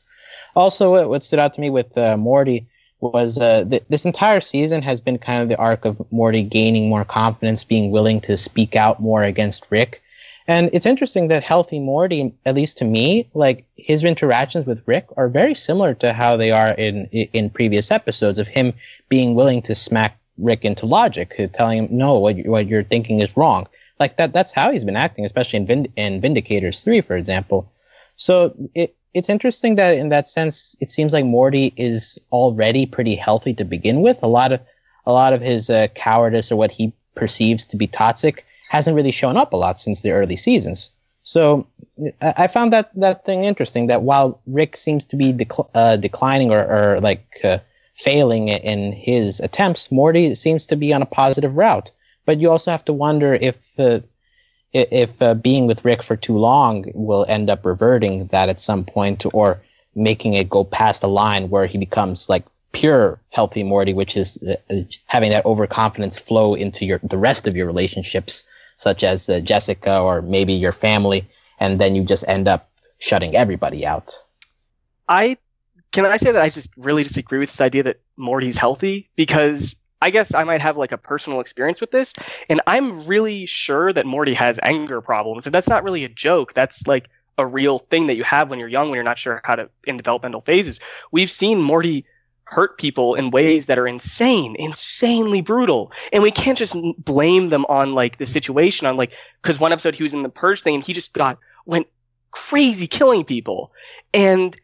Also, 0.56 1.08
what 1.08 1.24
stood 1.24 1.40
out 1.40 1.54
to 1.56 1.62
me 1.62 1.70
with 1.72 1.98
uh, 1.98 2.16
Morty 2.16 2.68
was 3.00 3.40
uh, 3.40 3.66
th- 3.66 3.84
this 3.90 4.06
entire 4.06 4.42
season 4.42 4.82
has 4.84 5.02
been 5.02 5.18
kind 5.18 5.42
of 5.42 5.50
the 5.50 5.58
arc 5.58 5.86
of 5.86 6.02
Morty 6.12 6.44
gaining 6.44 6.90
more 6.90 7.04
confidence, 7.04 7.64
being 7.64 7.90
willing 7.90 8.22
to 8.22 8.38
speak 8.38 8.76
out 8.76 9.02
more 9.02 9.24
against 9.24 9.66
Rick. 9.72 10.03
And 10.48 10.70
it's 10.74 10.86
interesting 10.86 11.30
that 11.30 11.44
Healthy 11.44 11.80
Morty, 11.80 12.34
at 12.46 12.56
least 12.56 12.78
to 12.80 12.86
me, 12.86 13.30
like 13.34 13.66
his 13.78 14.04
interactions 14.04 14.66
with 14.66 14.84
Rick 14.86 15.08
are 15.16 15.30
very 15.30 15.56
similar 15.56 15.94
to 15.96 16.12
how 16.12 16.36
they 16.36 16.52
are 16.52 16.72
in 16.72 17.06
in 17.08 17.50
previous 17.50 17.92
episodes 17.92 18.40
of 18.40 18.48
him 18.48 18.74
being 19.08 19.36
willing 19.36 19.62
to 19.64 19.76
smack 19.76 20.20
Rick 20.38 20.66
into 20.66 20.86
logic, 20.86 21.36
telling 21.54 21.80
him 21.80 21.88
no, 21.92 22.18
what 22.18 22.36
you, 22.38 22.52
what 22.52 22.68
you're 22.68 22.84
thinking 22.84 23.22
is 23.22 23.38
wrong. 23.38 23.68
Like 24.00 24.18
that 24.18 24.34
that's 24.34 24.52
how 24.52 24.72
he's 24.72 24.84
been 24.84 24.98
acting, 24.98 25.24
especially 25.24 25.58
in 25.58 25.66
Vind- 25.66 25.94
in 25.96 26.22
Vindicators 26.22 26.84
3 26.84 27.00
for 27.02 27.16
example. 27.16 27.72
So 28.18 28.54
it 28.76 28.96
it's 29.14 29.30
interesting 29.30 29.76
that 29.76 29.98
in 29.98 30.10
that 30.10 30.28
sense 30.28 30.76
it 30.82 30.90
seems 30.90 31.14
like 31.14 31.26
Morty 31.26 31.74
is 31.78 32.20
already 32.34 32.86
pretty 32.86 33.16
healthy 33.16 33.54
to 33.54 33.64
begin 33.64 34.02
with. 34.02 34.22
A 34.24 34.28
lot 34.28 34.52
of 34.52 34.60
a 35.06 35.14
lot 35.14 35.32
of 35.32 35.42
his 35.42 35.70
uh, 35.70 35.88
cowardice 35.96 36.52
or 36.52 36.58
what 36.58 36.72
he 36.72 36.94
perceives 37.16 37.66
to 37.68 37.78
be 37.78 37.88
toxic 37.88 38.46
hasn't 38.74 38.96
really 38.96 39.12
shown 39.12 39.38
up 39.38 39.54
a 39.54 39.58
lot 39.58 39.78
since 39.78 40.02
the 40.02 40.12
early 40.12 40.36
seasons. 40.36 40.90
So 41.22 41.68
I 42.22 42.48
found 42.48 42.74
that 42.74 42.90
that 42.96 43.24
thing 43.24 43.44
interesting. 43.44 43.88
That 43.88 44.02
while 44.02 44.42
Rick 44.48 44.76
seems 44.76 45.06
to 45.06 45.16
be 45.16 45.32
dec- 45.32 45.70
uh, 45.76 45.98
declining 45.98 46.52
or, 46.52 46.64
or 46.76 47.00
like 47.00 47.26
uh, 47.44 47.60
failing 47.94 48.50
in 48.50 48.92
his 48.92 49.40
attempts, 49.40 49.92
Morty 49.92 50.34
seems 50.36 50.66
to 50.66 50.76
be 50.76 50.92
on 50.92 51.04
a 51.04 51.06
positive 51.22 51.56
route. 51.56 51.92
But 52.26 52.40
you 52.40 52.50
also 52.50 52.72
have 52.72 52.84
to 52.86 52.94
wonder 52.94 53.36
if 53.36 53.58
uh, 53.80 54.00
if 54.74 55.22
uh, 55.22 55.36
being 55.36 55.68
with 55.68 55.86
Rick 55.86 56.02
for 56.02 56.16
too 56.16 56.38
long 56.38 56.86
will 56.96 57.26
end 57.30 57.52
up 57.52 57.64
reverting 57.66 58.26
that 58.28 58.50
at 58.50 58.60
some 58.60 58.84
point, 58.84 59.24
or 59.34 59.62
making 59.94 60.34
it 60.34 60.50
go 60.50 60.64
past 60.64 61.04
a 61.04 61.16
line 61.22 61.52
where 61.52 61.68
he 61.68 61.78
becomes 61.78 62.28
like 62.28 62.44
pure 62.72 63.20
healthy 63.30 63.64
Morty, 63.64 63.94
which 63.94 64.18
is 64.18 64.40
uh, 64.42 64.82
having 65.06 65.30
that 65.30 65.46
overconfidence 65.46 66.18
flow 66.18 66.56
into 66.56 66.86
your 66.86 67.00
the 67.04 67.20
rest 67.20 67.48
of 67.48 67.56
your 67.56 67.68
relationships 67.68 68.46
such 68.84 69.04
as 69.04 69.30
uh, 69.30 69.40
Jessica 69.40 70.00
or 70.00 70.22
maybe 70.22 70.54
your 70.54 70.74
family, 70.74 71.28
and 71.60 71.80
then 71.80 71.96
you 71.96 72.04
just 72.04 72.28
end 72.28 72.48
up 72.48 72.70
shutting 73.00 73.36
everybody 73.36 73.86
out. 73.86 74.16
I 75.08 75.38
can 75.92 76.06
I 76.06 76.18
say 76.18 76.32
that 76.32 76.42
I 76.42 76.50
just 76.50 76.72
really 76.78 77.04
disagree 77.04 77.40
with 77.40 77.52
this 77.52 77.62
idea 77.62 77.84
that 77.84 78.02
Morty's 78.18 78.58
healthy 78.58 79.10
because 79.16 79.76
I 80.02 80.10
guess 80.10 80.34
I 80.34 80.44
might 80.44 80.62
have 80.62 80.76
like 80.76 80.92
a 80.92 80.98
personal 80.98 81.40
experience 81.40 81.80
with 81.80 81.92
this, 81.92 82.14
and 82.50 82.62
I'm 82.68 83.08
really 83.08 83.46
sure 83.46 83.94
that 83.94 84.06
Morty 84.06 84.34
has 84.34 84.60
anger 84.62 85.02
problems, 85.02 85.46
and 85.46 85.56
that's 85.56 85.70
not 85.70 85.84
really 85.84 86.04
a 86.04 86.10
joke. 86.10 86.54
That's 86.54 86.86
like 86.88 87.10
a 87.38 87.46
real 87.48 87.80
thing 87.80 88.08
that 88.08 88.16
you 88.16 88.24
have 88.24 88.50
when 88.50 88.60
you're 88.60 88.68
young, 88.68 88.90
when 88.90 88.96
you're 88.96 89.04
not 89.04 89.18
sure 89.18 89.42
how 89.44 89.56
to 89.56 89.70
in 89.86 89.98
developmental 89.98 90.42
phases. 90.42 90.80
We've 91.12 91.32
seen 91.32 91.62
Morty 91.62 92.06
hurt 92.46 92.78
people 92.78 93.16
in 93.16 93.32
ways 93.32 93.66
that 93.66 93.80
are 93.80 93.88
insane, 93.88 94.56
insanely 94.60 95.42
brutal. 95.42 95.92
And 96.12 96.22
we 96.22 96.32
can't 96.32 96.58
just 96.58 96.76
blame 96.98 97.50
them 97.50 97.66
on 97.70 97.94
like 97.94 98.18
the 98.18 98.26
situation 98.26 98.88
on 98.88 98.98
like, 98.98 99.14
cause 99.42 99.60
one 99.60 99.72
episode 99.72 99.96
he 99.96 100.04
was 100.04 100.14
in 100.14 100.24
the 100.24 100.30
purge 100.30 100.62
thing 100.62 100.76
and 100.76 100.84
he 100.84 100.94
just 100.94 101.14
got, 101.14 101.40
went 101.66 101.88
crazy 102.32 102.88
killing 102.88 103.24
people. 103.24 103.72
And 104.14 104.56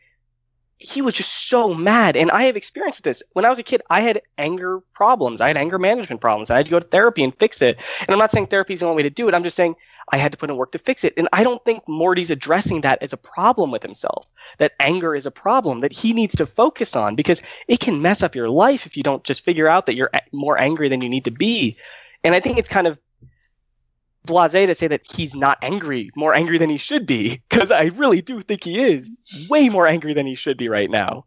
he 0.80 1.02
was 1.02 1.14
just 1.14 1.50
so 1.50 1.74
mad. 1.74 2.16
And 2.16 2.32
I 2.32 2.44
have 2.44 2.56
experience 2.56 2.98
with 2.98 3.04
this. 3.04 3.22
When 3.34 3.44
I 3.44 3.50
was 3.50 3.60
a 3.60 3.64
kid, 3.64 3.82
I 3.90 4.00
had 4.00 4.22
anger 4.38 4.80
problems. 4.94 5.42
I 5.42 5.48
had 5.48 5.58
anger 5.58 5.78
management 5.78 6.22
problems. 6.22 6.50
I 6.50 6.58
had 6.58 6.66
to 6.66 6.72
go 6.72 6.80
to 6.80 6.88
therapy 6.88 7.24
and 7.24 7.36
fix 7.36 7.62
it. 7.62 7.78
And 8.02 8.10
I'm 8.10 8.18
not 8.18 8.32
saying 8.32 8.48
therapy 8.48 8.74
is 8.74 8.80
the 8.80 8.86
only 8.86 8.98
way 8.98 9.04
to 9.04 9.10
do 9.10 9.28
it. 9.28 9.34
I'm 9.34 9.44
just 9.44 9.58
saying 9.58 9.76
I 10.12 10.18
had 10.18 10.32
to 10.32 10.38
put 10.38 10.50
in 10.50 10.58
work 10.58 10.72
to 10.74 10.80
fix 10.80 11.04
it. 11.04 11.14
And 11.18 11.30
I 11.34 11.44
don't 11.44 11.64
think 11.66 11.88
Morty's 11.88 12.32
addressing 12.32 12.82
that 12.82 13.02
as 13.02 13.14
a 13.14 13.18
problem 13.18 13.72
with 13.72 13.84
himself, 13.84 14.26
that 14.58 14.74
anger 14.80 15.16
is 15.16 15.26
a 15.26 15.32
problem 15.32 15.82
that 15.82 15.92
he 15.92 16.14
needs 16.14 16.36
to 16.36 16.46
focus 16.46 16.96
on 16.96 17.16
because 17.16 17.42
it 17.68 17.80
can 17.80 18.02
mess 18.02 18.24
up 18.24 18.36
your 18.36 18.50
life 18.50 18.86
if 18.86 18.98
you 18.98 19.04
don't 19.04 19.24
just 19.24 19.46
figure 19.46 19.68
out 19.68 19.86
that 19.86 19.96
you're 19.96 20.12
more 20.32 20.60
angry 20.60 20.90
than 20.90 21.02
you 21.02 21.10
need 21.10 21.26
to 21.26 21.32
be. 21.32 21.78
And 22.24 22.36
I 22.36 22.40
think 22.40 22.58
it's 22.58 22.70
kind 22.70 22.88
of 22.88 22.98
blase 24.26 24.52
to 24.52 24.76
say 24.76 24.88
that 24.88 25.02
he's 25.16 25.36
not 25.36 25.58
angry, 25.62 26.12
more 26.16 26.34
angry 26.34 26.58
than 26.58 26.70
he 26.70 26.78
should 26.78 27.06
be, 27.06 27.42
because 27.50 27.72
I 27.72 27.86
really 27.86 28.22
do 28.22 28.42
think 28.42 28.64
he 28.64 28.80
is 28.80 29.10
way 29.50 29.70
more 29.70 29.88
angry 29.88 30.14
than 30.14 30.26
he 30.26 30.36
should 30.36 30.58
be 30.58 30.70
right 30.70 30.90
now. 30.90 31.26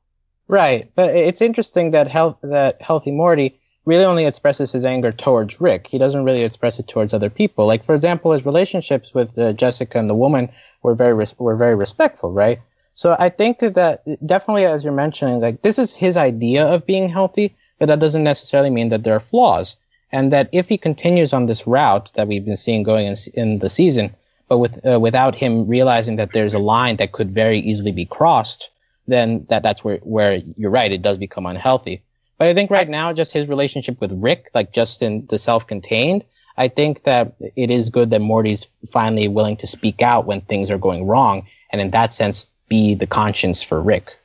Right, 0.48 0.90
but 0.94 1.14
it's 1.14 1.40
interesting 1.40 1.92
that 1.92 2.08
health 2.08 2.38
that 2.42 2.82
healthy 2.82 3.10
Morty 3.10 3.61
really 3.84 4.04
only 4.04 4.26
expresses 4.26 4.72
his 4.72 4.84
anger 4.84 5.12
towards 5.12 5.60
Rick. 5.60 5.86
He 5.88 5.98
doesn't 5.98 6.24
really 6.24 6.44
express 6.44 6.78
it 6.78 6.88
towards 6.88 7.12
other 7.12 7.30
people. 7.30 7.66
Like 7.66 7.84
for 7.84 7.94
example, 7.94 8.32
his 8.32 8.46
relationships 8.46 9.14
with 9.14 9.36
uh, 9.38 9.52
Jessica 9.52 9.98
and 9.98 10.08
the 10.08 10.14
woman 10.14 10.48
were 10.82 10.94
very 10.94 11.14
res- 11.14 11.38
were 11.38 11.56
very 11.56 11.74
respectful, 11.74 12.32
right? 12.32 12.60
So 12.94 13.16
I 13.18 13.28
think 13.30 13.60
that 13.60 14.04
definitely, 14.26 14.66
as 14.66 14.84
you're 14.84 14.92
mentioning, 14.92 15.40
like 15.40 15.62
this 15.62 15.78
is 15.78 15.94
his 15.94 16.16
idea 16.16 16.66
of 16.66 16.86
being 16.86 17.08
healthy, 17.08 17.54
but 17.78 17.86
that 17.86 18.00
doesn't 18.00 18.22
necessarily 18.22 18.70
mean 18.70 18.90
that 18.90 19.02
there 19.02 19.16
are 19.16 19.20
flaws. 19.20 19.76
And 20.14 20.30
that 20.30 20.50
if 20.52 20.68
he 20.68 20.76
continues 20.76 21.32
on 21.32 21.46
this 21.46 21.66
route 21.66 22.12
that 22.14 22.28
we've 22.28 22.44
been 22.44 22.56
seeing 22.56 22.82
going 22.82 23.06
in, 23.06 23.16
in 23.32 23.58
the 23.60 23.70
season, 23.70 24.14
but 24.46 24.58
with 24.58 24.84
uh, 24.86 25.00
without 25.00 25.34
him 25.34 25.66
realizing 25.66 26.16
that 26.16 26.32
there's 26.32 26.52
a 26.52 26.58
line 26.58 26.96
that 26.96 27.12
could 27.12 27.30
very 27.30 27.58
easily 27.58 27.92
be 27.92 28.04
crossed, 28.04 28.70
then 29.08 29.46
that 29.48 29.62
that's 29.62 29.82
where 29.82 29.96
where 29.98 30.36
you're 30.56 30.70
right, 30.70 30.92
it 30.92 31.00
does 31.00 31.16
become 31.16 31.46
unhealthy. 31.46 32.02
But 32.38 32.48
I 32.48 32.54
think 32.54 32.70
right 32.70 32.88
now, 32.88 33.12
just 33.12 33.32
his 33.32 33.48
relationship 33.48 34.00
with 34.00 34.12
Rick, 34.12 34.50
like 34.54 34.72
just 34.72 35.02
in 35.02 35.26
the 35.26 35.38
self-contained, 35.38 36.24
I 36.56 36.68
think 36.68 37.04
that 37.04 37.34
it 37.56 37.70
is 37.70 37.88
good 37.88 38.10
that 38.10 38.20
Morty's 38.20 38.68
finally 38.88 39.28
willing 39.28 39.56
to 39.58 39.66
speak 39.66 40.02
out 40.02 40.26
when 40.26 40.40
things 40.42 40.70
are 40.70 40.78
going 40.78 41.06
wrong, 41.06 41.46
and 41.70 41.80
in 41.80 41.90
that 41.90 42.12
sense, 42.12 42.46
be 42.68 42.94
the 42.94 43.06
conscience 43.06 43.62
for 43.62 43.80
Rick. 43.80 44.16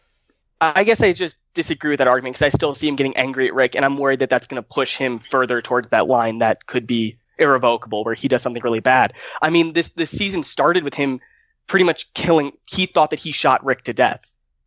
I 0.60 0.84
guess 0.84 1.02
I 1.02 1.14
just 1.14 1.38
disagree 1.54 1.92
with 1.92 2.00
that 2.00 2.08
argument 2.08 2.36
because 2.36 2.54
I 2.54 2.56
still 2.56 2.74
see 2.74 2.88
him 2.88 2.96
getting 2.96 3.16
angry 3.16 3.48
at 3.48 3.54
Rick, 3.54 3.76
and 3.76 3.86
I'm 3.86 3.98
worried 3.98 4.20
that 4.20 4.30
that's 4.30 4.48
going 4.48 4.62
to 4.62 4.68
push 4.68 4.98
him 4.98 5.20
further 5.20 5.62
towards 5.62 5.90
that 5.90 6.08
line 6.08 6.40
that 6.40 6.66
could 6.66 6.88
be 6.88 7.18
irrevocable, 7.38 8.04
where 8.04 8.16
he 8.16 8.28
does 8.28 8.42
something 8.42 8.64
really 8.64 8.80
bad. 8.80 9.14
I 9.42 9.50
mean, 9.50 9.74
this 9.74 9.90
this 9.90 10.10
season 10.10 10.44
started 10.44 10.84
with 10.84 10.96
him 10.96 11.20
pretty 11.68 11.86
much 11.86 12.12
killing. 12.14 12.54
He 12.66 12.88
thought 12.88 13.12
that 13.12 13.20
he 13.20 13.32
shot 13.32 13.64
Rick 13.64 13.84
to 13.84 13.94
death, 13.94 14.22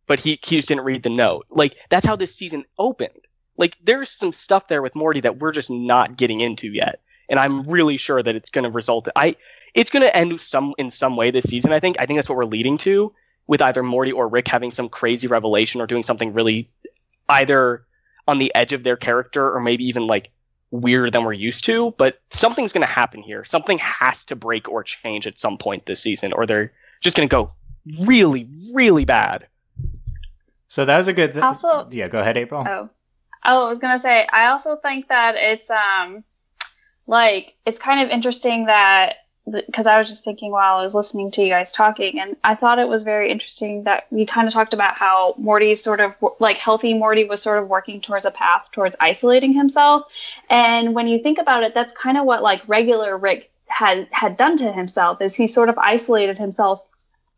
but 0.07 0.19
he 0.19 0.39
he 0.43 0.57
just 0.57 0.69
didn't 0.69 0.85
read 0.85 1.03
the 1.03 1.09
note. 1.09 1.45
Like 1.49 1.75
that's 1.89 2.05
how 2.05 2.15
this 2.15 2.33
season 2.33 2.63
opened. 2.77 3.27
Like 3.61 3.77
there's 3.83 4.09
some 4.09 4.33
stuff 4.33 4.67
there 4.67 4.81
with 4.81 4.95
Morty 4.95 5.21
that 5.21 5.39
we're 5.39 5.51
just 5.53 5.69
not 5.69 6.17
getting 6.17 6.41
into 6.41 6.67
yet, 6.67 6.99
and 7.29 7.39
I'm 7.39 7.63
really 7.63 7.95
sure 7.95 8.21
that 8.21 8.35
it's 8.35 8.49
going 8.49 8.63
to 8.63 8.71
result. 8.71 9.07
I 9.15 9.37
it's 9.73 9.91
going 9.91 10.01
to 10.01 10.13
end 10.17 10.41
some 10.41 10.73
in 10.77 10.91
some 10.91 11.15
way 11.15 11.31
this 11.31 11.45
season. 11.45 11.71
I 11.71 11.79
think. 11.79 11.95
I 11.99 12.05
think 12.05 12.17
that's 12.17 12.27
what 12.27 12.37
we're 12.37 12.45
leading 12.45 12.77
to 12.79 13.13
with 13.45 13.61
either 13.61 13.83
Morty 13.83 14.11
or 14.11 14.27
Rick 14.27 14.47
having 14.47 14.71
some 14.71 14.89
crazy 14.89 15.27
revelation 15.27 15.79
or 15.79 15.87
doing 15.87 16.03
something 16.03 16.33
really 16.33 16.69
either 17.29 17.85
on 18.27 18.39
the 18.39 18.53
edge 18.55 18.73
of 18.73 18.83
their 18.83 18.97
character 18.97 19.53
or 19.53 19.59
maybe 19.59 19.85
even 19.85 20.07
like 20.07 20.31
weirder 20.71 21.11
than 21.11 21.23
we're 21.23 21.33
used 21.33 21.63
to. 21.65 21.91
But 21.97 22.19
something's 22.31 22.73
going 22.73 22.81
to 22.81 22.91
happen 22.91 23.21
here. 23.21 23.45
Something 23.45 23.77
has 23.77 24.25
to 24.25 24.35
break 24.35 24.67
or 24.69 24.83
change 24.83 25.27
at 25.27 25.39
some 25.39 25.57
point 25.57 25.85
this 25.85 26.01
season, 26.01 26.33
or 26.33 26.45
they're 26.45 26.73
just 27.01 27.15
going 27.15 27.29
to 27.29 27.31
go 27.31 27.49
really, 28.05 28.49
really 28.73 29.05
bad. 29.05 29.47
So 30.67 30.85
that 30.85 30.97
was 30.97 31.07
a 31.07 31.13
good. 31.13 31.33
Th- 31.33 31.43
also, 31.43 31.89
yeah. 31.91 32.07
Go 32.07 32.21
ahead, 32.21 32.37
April. 32.37 32.65
Oh, 32.67 32.89
oh, 33.43 33.65
I 33.65 33.69
was 33.69 33.79
gonna 33.79 33.99
say. 33.99 34.27
I 34.31 34.47
also 34.47 34.75
think 34.75 35.07
that 35.09 35.35
it's 35.35 35.69
um, 35.69 36.23
like 37.07 37.55
it's 37.65 37.79
kind 37.79 38.01
of 38.01 38.09
interesting 38.09 38.65
that 38.65 39.17
because 39.49 39.87
I 39.87 39.97
was 39.97 40.07
just 40.07 40.23
thinking 40.23 40.51
while 40.51 40.77
I 40.77 40.83
was 40.83 40.93
listening 40.93 41.31
to 41.31 41.41
you 41.41 41.49
guys 41.49 41.71
talking, 41.71 42.19
and 42.19 42.35
I 42.43 42.55
thought 42.55 42.79
it 42.79 42.87
was 42.87 43.03
very 43.03 43.31
interesting 43.31 43.83
that 43.83 44.05
we 44.11 44.25
kind 44.25 44.47
of 44.47 44.53
talked 44.53 44.73
about 44.73 44.95
how 44.95 45.33
Morty's 45.37 45.83
sort 45.83 45.99
of 45.99 46.13
like 46.39 46.57
healthy 46.57 46.93
Morty 46.93 47.25
was 47.25 47.41
sort 47.41 47.57
of 47.57 47.67
working 47.67 48.01
towards 48.01 48.25
a 48.25 48.31
path 48.31 48.67
towards 48.71 48.95
isolating 48.99 49.53
himself. 49.53 50.05
And 50.49 50.93
when 50.93 51.07
you 51.07 51.19
think 51.21 51.39
about 51.39 51.63
it, 51.63 51.73
that's 51.73 51.93
kind 51.93 52.17
of 52.17 52.25
what 52.25 52.43
like 52.43 52.61
regular 52.67 53.17
Rick 53.17 53.51
had 53.67 54.07
had 54.11 54.37
done 54.37 54.57
to 54.57 54.71
himself 54.71 55.21
is 55.21 55.33
he 55.33 55.47
sort 55.47 55.69
of 55.69 55.77
isolated 55.77 56.37
himself 56.37 56.83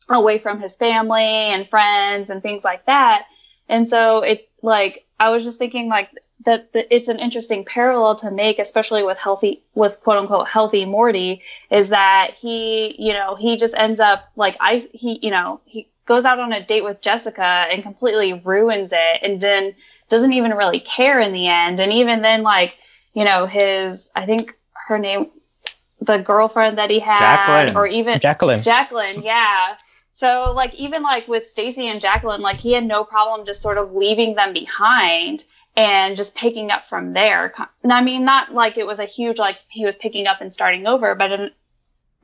away 0.10 0.38
from 0.40 0.60
his 0.60 0.76
family 0.76 1.24
and 1.24 1.70
friends 1.70 2.30
and 2.30 2.42
things 2.42 2.64
like 2.64 2.86
that. 2.86 3.28
And 3.70 3.88
so 3.88 4.22
it 4.22 4.50
like 4.62 5.06
I 5.20 5.30
was 5.30 5.44
just 5.44 5.58
thinking 5.58 5.88
like 5.88 6.10
that, 6.46 6.74
that, 6.74 6.94
it's 6.94 7.08
an 7.08 7.20
interesting 7.20 7.64
parallel 7.64 8.16
to 8.16 8.32
make, 8.32 8.60
especially 8.60 9.04
with 9.04 9.20
healthy, 9.20 9.62
with 9.74 10.00
quote 10.02 10.18
unquote 10.18 10.50
healthy 10.50 10.86
Morty, 10.86 11.42
is 11.70 11.90
that 11.90 12.32
he, 12.38 12.96
you 13.02 13.14
know, 13.14 13.36
he 13.36 13.56
just 13.56 13.76
ends 13.78 14.00
up 14.00 14.30
like 14.36 14.58
I, 14.60 14.88
he, 14.92 15.20
you 15.22 15.32
know, 15.32 15.62
he 15.66 15.88
goes 16.06 16.26
out 16.26 16.40
on 16.40 16.52
a 16.52 16.66
date 16.66 16.84
with 16.84 17.02
Jessica 17.02 17.44
and 17.44 17.84
completely 17.84 18.34
ruins 18.34 18.92
it, 18.92 19.20
and 19.22 19.40
then 19.40 19.76
doesn't 20.10 20.34
even 20.34 20.52
really 20.52 20.80
care 20.80 21.20
in 21.20 21.32
the 21.32 21.48
end. 21.48 21.80
And 21.80 21.94
even 21.94 22.22
then, 22.22 22.44
like, 22.44 22.76
you 23.14 23.24
know, 23.24 23.46
his, 23.46 24.12
I 24.16 24.26
think 24.26 24.56
her 24.88 25.00
name, 25.00 25.28
the 26.02 26.18
girlfriend 26.18 26.78
that 26.78 26.90
he 26.90 27.00
had, 27.00 27.20
Jacqueline. 27.20 27.78
or 27.78 27.88
even 27.88 28.20
Jacqueline, 28.20 28.62
Jacqueline, 28.62 29.22
yeah. 29.24 29.78
So 30.24 30.54
like 30.56 30.74
even 30.76 31.04
like 31.04 31.28
with 31.28 31.46
Stacy 31.46 31.90
and 31.90 32.00
Jacqueline, 32.00 32.40
like 32.40 32.56
he 32.56 32.72
had 32.72 32.86
no 32.86 33.04
problem 33.04 33.46
just 33.46 33.62
sort 33.62 33.78
of 33.78 33.94
leaving 33.94 34.36
them 34.36 34.54
behind 34.54 35.44
and 35.76 36.16
just 36.16 36.34
picking 36.34 36.72
up 36.72 36.88
from 36.88 37.12
there. 37.12 37.54
And 37.84 37.92
I 37.92 38.02
mean, 38.02 38.24
not 38.24 38.54
like 38.54 38.78
it 38.78 38.88
was 38.88 39.00
a 39.00 39.06
huge 39.06 39.38
like 39.38 39.58
he 39.68 39.84
was 39.84 39.98
picking 39.98 40.26
up 40.26 40.40
and 40.40 40.54
starting 40.54 40.88
over, 40.88 41.14
but 41.14 41.52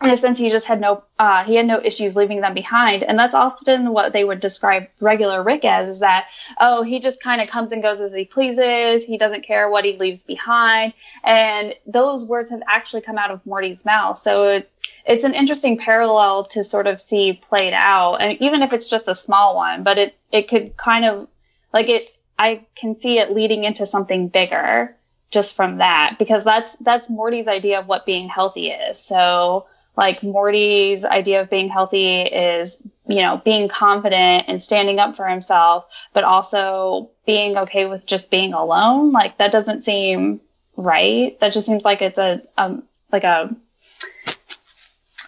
in, 0.02 0.10
a 0.10 0.18
sense, 0.18 0.38
he 0.38 0.50
just 0.50 0.66
had 0.66 0.80
no 0.80 1.04
uh, 1.18 1.44
he 1.44 1.56
had 1.56 1.68
no 1.68 1.80
issues 1.84 2.16
leaving 2.16 2.42
them 2.42 2.54
behind, 2.54 3.04
and 3.04 3.18
that's 3.18 3.36
often 3.36 3.92
what 3.92 4.14
they 4.14 4.24
would 4.24 4.40
describe 4.40 4.88
regular 5.00 5.44
Rick 5.44 5.66
as 5.66 5.90
is 5.90 6.00
that 6.00 6.28
oh 6.60 6.84
he 6.84 7.00
just 7.00 7.22
kind 7.22 7.42
of 7.42 7.50
comes 7.50 7.72
and 7.72 7.84
goes 7.84 8.00
as 8.00 8.14
he 8.14 8.26
pleases, 8.26 9.06
he 9.06 9.18
doesn't 9.18 9.44
care 9.44 9.70
what 9.70 9.86
he 9.86 9.98
leaves 9.98 10.24
behind, 10.24 10.94
and 11.24 11.74
those 11.86 12.26
words 12.26 12.52
have 12.52 12.62
actually 12.68 13.02
come 13.02 13.18
out 13.18 13.32
of 13.32 13.46
Morty's 13.46 13.86
mouth. 13.86 14.18
So 14.18 14.46
it, 14.46 14.72
it's 15.06 15.24
an 15.24 15.34
interesting 15.34 15.78
parallel 15.78 16.46
to 16.46 16.64
sort 16.64 16.88
of 16.88 17.02
see 17.02 17.34
played 17.34 17.74
out, 17.74 18.16
and 18.22 18.42
even 18.42 18.64
if 18.64 18.74
it's 18.74 18.90
just 18.90 19.08
a 19.08 19.16
small 19.16 19.56
one, 19.56 19.84
but 19.84 19.98
it 19.98 20.16
it 20.32 20.48
could 20.48 20.78
kind 20.78 21.06
of 21.06 21.28
like 21.74 21.90
it. 21.90 22.10
I 22.38 22.66
can 22.76 22.98
see 22.98 23.20
it 23.20 23.34
leading 23.34 23.66
into 23.66 23.86
something 23.86 24.30
bigger 24.30 24.96
just 25.32 25.56
from 25.56 25.78
that 25.78 26.16
because 26.18 26.44
that's 26.44 26.76
that's 26.78 27.10
Morty's 27.10 27.48
idea 27.48 27.80
of 27.80 27.88
what 27.88 28.06
being 28.06 28.30
healthy 28.30 28.70
is. 28.70 28.98
So 28.98 29.68
like 29.98 30.24
Morty's 30.24 31.04
idea 31.04 31.42
of 31.42 31.50
being 31.50 31.70
healthy 31.70 32.22
is, 32.22 32.78
you 33.08 33.22
know, 33.22 33.42
being 33.44 33.68
confident 33.68 34.46
and 34.48 34.62
standing 34.62 35.00
up 35.00 35.16
for 35.16 35.28
himself, 35.28 35.86
but 36.14 36.24
also 36.24 37.10
being 37.26 37.58
okay 37.58 37.86
with 37.86 38.06
just 38.06 38.32
being 38.32 38.54
alone. 38.54 39.12
Like 39.12 39.38
that 39.38 39.52
doesn't 39.52 39.84
seem 39.84 40.42
right. 40.78 41.40
That 41.40 41.54
just 41.54 41.66
seems 41.66 41.84
like 41.84 42.02
it's 42.02 42.20
a 42.20 42.42
um 42.58 42.84
like 43.12 43.24
a 43.24 43.56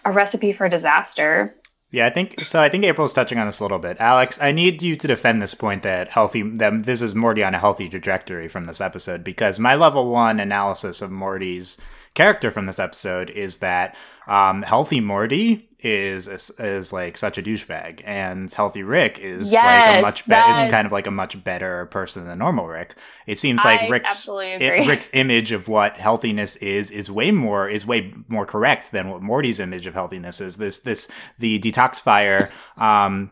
a 0.04 0.12
recipe 0.12 0.52
for 0.52 0.68
disaster. 0.68 1.54
Yeah, 1.90 2.06
I 2.06 2.10
think 2.10 2.42
so. 2.42 2.60
I 2.62 2.70
think 2.70 2.84
April's 2.84 3.12
touching 3.12 3.38
on 3.38 3.46
this 3.46 3.60
a 3.60 3.64
little 3.64 3.78
bit. 3.78 3.98
Alex, 4.00 4.40
I 4.40 4.50
need 4.50 4.82
you 4.82 4.96
to 4.96 5.06
defend 5.06 5.42
this 5.42 5.54
point 5.54 5.82
that 5.82 6.08
healthy 6.08 6.42
that 6.42 6.84
this 6.84 7.02
is 7.02 7.14
Morty 7.14 7.44
on 7.44 7.54
a 7.54 7.58
healthy 7.58 7.90
trajectory 7.90 8.48
from 8.48 8.64
this 8.64 8.80
episode 8.80 9.22
because 9.22 9.58
my 9.58 9.74
level 9.74 10.10
one 10.10 10.40
analysis 10.40 11.02
of 11.02 11.10
Morty's 11.10 11.76
character 12.14 12.50
from 12.50 12.64
this 12.64 12.78
episode 12.78 13.28
is 13.30 13.58
that 13.58 13.94
um, 14.26 14.62
healthy 14.62 15.00
Morty 15.00 15.68
is 15.80 16.28
is 16.28 16.92
like 16.92 17.18
such 17.18 17.38
a 17.38 17.42
douchebag, 17.42 18.02
and 18.04 18.52
healthy 18.52 18.82
Rick 18.82 19.18
is 19.18 19.52
yes, 19.52 19.64
like 19.64 19.98
a 19.98 20.02
much 20.02 20.26
better, 20.26 20.64
is 20.64 20.70
kind 20.70 20.86
of 20.86 20.92
like 20.92 21.06
a 21.06 21.10
much 21.10 21.42
better 21.42 21.86
person 21.86 22.24
than 22.24 22.38
normal 22.38 22.68
Rick. 22.68 22.94
It 23.26 23.38
seems 23.38 23.64
like 23.64 23.82
I 23.82 23.88
Rick's 23.88 24.28
it, 24.28 24.86
Rick's 24.86 25.10
image 25.12 25.52
of 25.52 25.68
what 25.68 25.96
healthiness 25.96 26.56
is 26.56 26.90
is 26.90 27.10
way 27.10 27.32
more 27.32 27.68
is 27.68 27.84
way 27.84 28.14
more 28.28 28.46
correct 28.46 28.92
than 28.92 29.10
what 29.10 29.22
Morty's 29.22 29.60
image 29.60 29.86
of 29.86 29.94
healthiness 29.94 30.40
is. 30.40 30.56
This 30.56 30.80
this 30.80 31.08
the 31.38 31.58
detoxifier. 31.58 32.50
Um, 32.80 33.30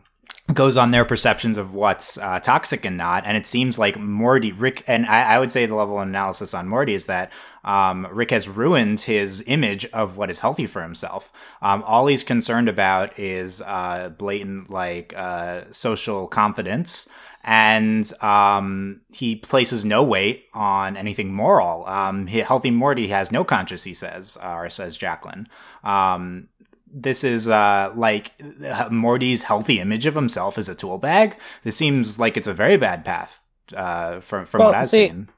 goes 0.53 0.77
on 0.77 0.91
their 0.91 1.05
perceptions 1.05 1.57
of 1.57 1.73
what's 1.73 2.17
uh, 2.17 2.39
toxic 2.39 2.85
and 2.85 2.97
not. 2.97 3.25
And 3.25 3.37
it 3.37 3.45
seems 3.45 3.79
like 3.79 3.97
Morty, 3.97 4.51
Rick, 4.51 4.83
and 4.87 5.05
I, 5.05 5.35
I, 5.35 5.39
would 5.39 5.51
say 5.51 5.65
the 5.65 5.75
level 5.75 5.99
of 5.99 6.07
analysis 6.07 6.53
on 6.53 6.67
Morty 6.67 6.93
is 6.93 7.05
that 7.05 7.31
um, 7.63 8.07
Rick 8.11 8.31
has 8.31 8.47
ruined 8.47 9.01
his 9.01 9.43
image 9.47 9.85
of 9.87 10.17
what 10.17 10.29
is 10.29 10.39
healthy 10.39 10.67
for 10.67 10.81
himself. 10.81 11.31
Um, 11.61 11.83
all 11.83 12.07
he's 12.07 12.23
concerned 12.23 12.69
about 12.69 13.17
is 13.19 13.61
uh, 13.61 14.09
blatant, 14.17 14.69
like, 14.69 15.13
uh, 15.15 15.63
social 15.71 16.27
confidence. 16.27 17.07
And 17.43 18.11
um, 18.21 19.01
he 19.11 19.35
places 19.35 19.83
no 19.83 20.03
weight 20.03 20.45
on 20.53 20.95
anything 20.95 21.33
moral. 21.33 21.85
Um, 21.87 22.27
healthy 22.27 22.69
Morty 22.69 23.07
has 23.07 23.31
no 23.31 23.43
conscience, 23.43 23.83
he 23.83 23.95
says, 23.95 24.37
or 24.43 24.69
says 24.69 24.95
Jacqueline. 24.95 25.47
Um, 25.83 26.49
this 26.93 27.23
is 27.23 27.47
uh, 27.47 27.91
like 27.95 28.33
Morty's 28.91 29.43
healthy 29.43 29.79
image 29.79 30.05
of 30.05 30.15
himself 30.15 30.57
as 30.57 30.69
a 30.69 30.75
tool 30.75 30.97
bag. 30.97 31.37
This 31.63 31.77
seems 31.77 32.19
like 32.19 32.37
it's 32.37 32.47
a 32.47 32.53
very 32.53 32.77
bad 32.77 33.05
path 33.05 33.41
uh, 33.75 34.19
from 34.19 34.45
from 34.45 34.59
well, 34.59 34.69
what 34.69 34.77
I've 34.77 34.89
see, 34.89 35.07
seen. 35.07 35.29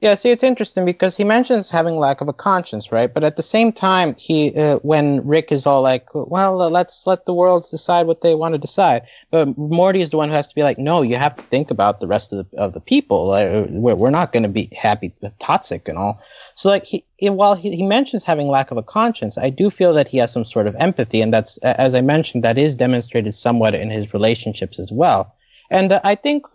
Yeah, 0.00 0.14
see, 0.14 0.30
it's 0.30 0.44
interesting 0.44 0.84
because 0.84 1.16
he 1.16 1.24
mentions 1.24 1.70
having 1.70 1.96
lack 1.96 2.20
of 2.20 2.28
a 2.28 2.32
conscience, 2.32 2.92
right? 2.92 3.12
But 3.12 3.24
at 3.24 3.34
the 3.34 3.42
same 3.42 3.72
time, 3.72 4.14
he 4.16 4.54
uh, 4.54 4.76
when 4.78 5.26
Rick 5.26 5.50
is 5.50 5.66
all 5.66 5.82
like, 5.82 6.06
"Well, 6.14 6.62
uh, 6.62 6.70
let's 6.70 7.04
let 7.04 7.26
the 7.26 7.34
worlds 7.34 7.68
decide 7.68 8.06
what 8.06 8.20
they 8.20 8.36
want 8.36 8.54
to 8.54 8.58
decide," 8.58 9.02
but 9.32 9.58
Morty 9.58 10.00
is 10.00 10.10
the 10.10 10.16
one 10.16 10.28
who 10.28 10.36
has 10.36 10.46
to 10.46 10.54
be 10.54 10.62
like, 10.62 10.78
"No, 10.78 11.02
you 11.02 11.16
have 11.16 11.34
to 11.34 11.42
think 11.42 11.72
about 11.72 11.98
the 11.98 12.06
rest 12.06 12.32
of 12.32 12.38
the 12.38 12.56
of 12.58 12.74
the 12.74 12.80
people. 12.80 13.26
Like, 13.26 13.48
we're, 13.70 13.96
we're 13.96 14.10
not 14.10 14.32
going 14.32 14.44
to 14.44 14.48
be 14.48 14.70
happy, 14.78 15.12
toxic, 15.40 15.88
and 15.88 15.98
all." 15.98 16.22
So, 16.54 16.68
like, 16.68 16.84
he, 16.84 17.04
while 17.18 17.56
he, 17.56 17.74
he 17.74 17.82
mentions 17.82 18.22
having 18.22 18.46
lack 18.46 18.70
of 18.70 18.76
a 18.76 18.84
conscience, 18.84 19.36
I 19.36 19.50
do 19.50 19.68
feel 19.68 19.92
that 19.94 20.06
he 20.06 20.18
has 20.18 20.30
some 20.30 20.44
sort 20.44 20.68
of 20.68 20.76
empathy, 20.76 21.20
and 21.20 21.34
that's, 21.34 21.56
as 21.58 21.96
I 21.96 22.02
mentioned, 22.02 22.44
that 22.44 22.56
is 22.56 22.76
demonstrated 22.76 23.34
somewhat 23.34 23.74
in 23.74 23.90
his 23.90 24.14
relationships 24.14 24.78
as 24.78 24.92
well. 24.92 25.34
And 25.70 25.90
uh, 25.90 26.00
I 26.04 26.14
think 26.14 26.46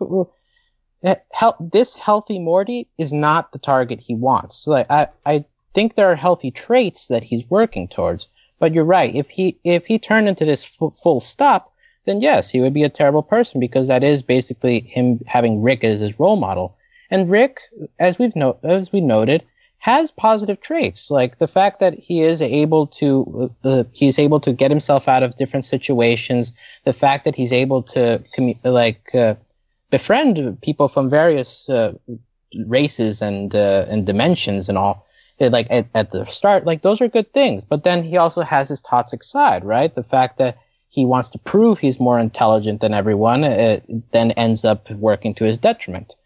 eh, 1.04 1.16
this 1.60 1.94
healthy 1.94 2.38
Morty 2.38 2.88
is 2.98 3.12
not 3.12 3.52
the 3.52 3.58
target 3.58 4.00
he 4.00 4.14
wants. 4.14 4.56
So 4.56 4.72
like, 4.72 4.90
I, 4.90 5.08
I 5.26 5.44
think 5.74 5.94
there 5.94 6.10
are 6.10 6.16
healthy 6.16 6.50
traits 6.50 7.08
that 7.08 7.22
he's 7.22 7.48
working 7.50 7.88
towards. 7.88 8.28
But 8.58 8.72
you're 8.72 8.84
right. 8.84 9.14
If 9.14 9.28
he 9.28 9.58
if 9.64 9.84
he 9.84 9.98
turned 9.98 10.28
into 10.28 10.44
this 10.44 10.64
f- 10.80 10.94
full 11.02 11.20
stop, 11.20 11.72
then 12.06 12.20
yes, 12.20 12.50
he 12.50 12.60
would 12.60 12.72
be 12.72 12.84
a 12.84 12.88
terrible 12.88 13.22
person 13.22 13.60
because 13.60 13.88
that 13.88 14.04
is 14.04 14.22
basically 14.22 14.80
him 14.80 15.20
having 15.26 15.62
Rick 15.62 15.84
as 15.84 16.00
his 16.00 16.18
role 16.18 16.36
model. 16.36 16.76
And 17.10 17.30
Rick, 17.30 17.60
as 17.98 18.18
we've 18.18 18.34
no- 18.36 18.56
as 18.62 18.92
we 18.92 19.00
noted, 19.00 19.44
has 19.84 20.10
positive 20.10 20.60
traits 20.62 21.10
like 21.10 21.38
the 21.38 21.48
fact 21.48 21.78
that 21.80 21.92
he 21.98 22.22
is 22.22 22.40
able 22.40 22.86
to 22.86 23.50
uh, 23.64 23.68
uh, 23.68 23.84
he's 23.92 24.18
able 24.18 24.40
to 24.40 24.52
get 24.52 24.70
himself 24.70 25.08
out 25.08 25.22
of 25.22 25.36
different 25.36 25.64
situations 25.64 26.54
the 26.84 26.92
fact 26.94 27.26
that 27.26 27.34
he's 27.34 27.52
able 27.52 27.82
to 27.82 28.22
commu- 28.34 28.58
like 28.64 29.14
uh, 29.14 29.34
befriend 29.96 30.60
people 30.68 30.88
from 30.88 31.08
various 31.20 31.68
uh, 31.68 31.92
races 32.78 33.22
and 33.28 33.54
uh, 33.54 33.84
and 33.88 34.06
dimensions 34.06 34.68
and 34.68 34.76
all 34.78 35.06
like 35.56 35.68
at, 35.70 35.86
at 35.94 36.10
the 36.12 36.24
start 36.26 36.64
like 36.70 36.82
those 36.82 37.00
are 37.00 37.16
good 37.16 37.30
things 37.32 37.64
but 37.72 37.84
then 37.84 38.02
he 38.10 38.16
also 38.16 38.42
has 38.42 38.68
his 38.68 38.80
toxic 38.82 39.22
side 39.22 39.62
right 39.64 39.94
the 39.94 40.08
fact 40.14 40.38
that 40.38 40.56
he 40.96 41.04
wants 41.04 41.28
to 41.30 41.38
prove 41.52 41.78
he's 41.78 42.06
more 42.08 42.18
intelligent 42.18 42.80
than 42.80 42.94
everyone 42.94 43.42
uh, 43.44 43.78
then 44.12 44.30
ends 44.32 44.64
up 44.64 44.90
working 45.08 45.32
to 45.34 45.44
his 45.44 45.58
detriment 45.58 46.16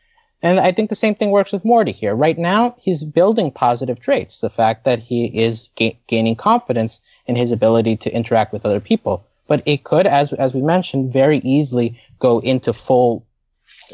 and 0.43 0.61
I 0.61 0.71
think 0.73 0.89
the 0.89 0.95
same 1.05 1.17
thing 1.17 1.31
works 1.31 1.53
with 1.53 1.65
Morty 1.65 1.91
here. 1.91 2.15
Right 2.15 2.39
now, 2.39 2.77
he's 2.79 3.03
building 3.03 3.51
positive 3.51 3.99
traits. 3.99 4.41
The 4.41 4.51
fact 4.51 4.85
that 4.85 5.01
he 5.01 5.27
is 5.27 5.69
ga- 5.75 5.99
gaining 6.07 6.37
confidence 6.37 7.01
in 7.27 7.35
his 7.35 7.51
ability 7.51 7.97
to 7.97 8.15
interact 8.15 8.53
with 8.53 8.65
other 8.65 8.79
people. 8.81 9.27
But 9.49 9.63
it 9.67 9.83
could, 9.83 10.07
as, 10.07 10.33
as 10.35 10.55
we 10.55 10.63
mentioned, 10.63 11.13
very 11.13 11.39
easily 11.39 11.99
go 12.21 12.39
into 12.41 12.73
full, 12.73 13.27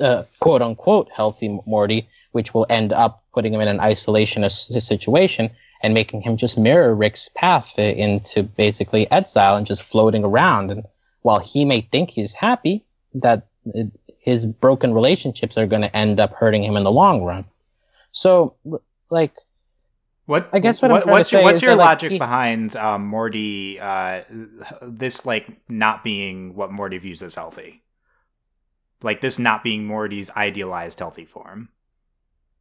uh, 0.00 0.24
quote 0.40 0.62
unquote, 0.62 1.08
healthy 1.10 1.60
Morty, 1.66 2.08
which 2.32 2.54
will 2.54 2.66
end 2.68 2.92
up 2.92 3.22
putting 3.32 3.54
him 3.54 3.60
in 3.60 3.68
an 3.68 3.78
isolationist 3.78 4.80
situation 4.82 5.50
and 5.82 5.94
making 5.94 6.22
him 6.22 6.36
just 6.36 6.56
mirror 6.56 6.94
Rick's 6.94 7.28
path 7.34 7.78
into 7.78 8.42
basically 8.42 9.10
exile 9.10 9.56
and 9.56 9.66
just 9.66 9.82
floating 9.82 10.24
around. 10.24 10.70
And 10.70 10.84
while 11.22 11.40
he 11.40 11.64
may 11.64 11.82
think 11.82 12.10
he's 12.10 12.32
happy, 12.32 12.84
that 13.14 13.46
his 14.18 14.46
broken 14.46 14.94
relationships 14.94 15.58
are 15.58 15.66
going 15.66 15.82
to 15.82 15.94
end 15.94 16.18
up 16.18 16.32
hurting 16.32 16.64
him 16.64 16.76
in 16.76 16.84
the 16.84 16.90
long 16.90 17.22
run. 17.22 17.44
So, 18.12 18.54
like, 19.10 19.34
what 20.26 20.48
I 20.52 20.58
guess 20.58 20.80
what, 20.80 20.90
what 20.90 21.06
what's 21.06 21.30
your 21.30 21.42
what's 21.42 21.60
your 21.60 21.74
logic 21.74 22.10
like, 22.10 22.12
he, 22.12 22.18
behind 22.18 22.74
um, 22.76 23.04
Morty? 23.06 23.78
Uh, 23.78 24.22
this 24.80 25.26
like 25.26 25.48
not 25.68 26.02
being 26.02 26.54
what 26.54 26.72
Morty 26.72 26.96
views 26.96 27.22
as 27.22 27.34
healthy, 27.34 27.82
like 29.04 29.20
this 29.20 29.38
not 29.38 29.62
being 29.62 29.86
Morty's 29.86 30.30
idealized 30.36 30.98
healthy 30.98 31.24
form. 31.24 31.68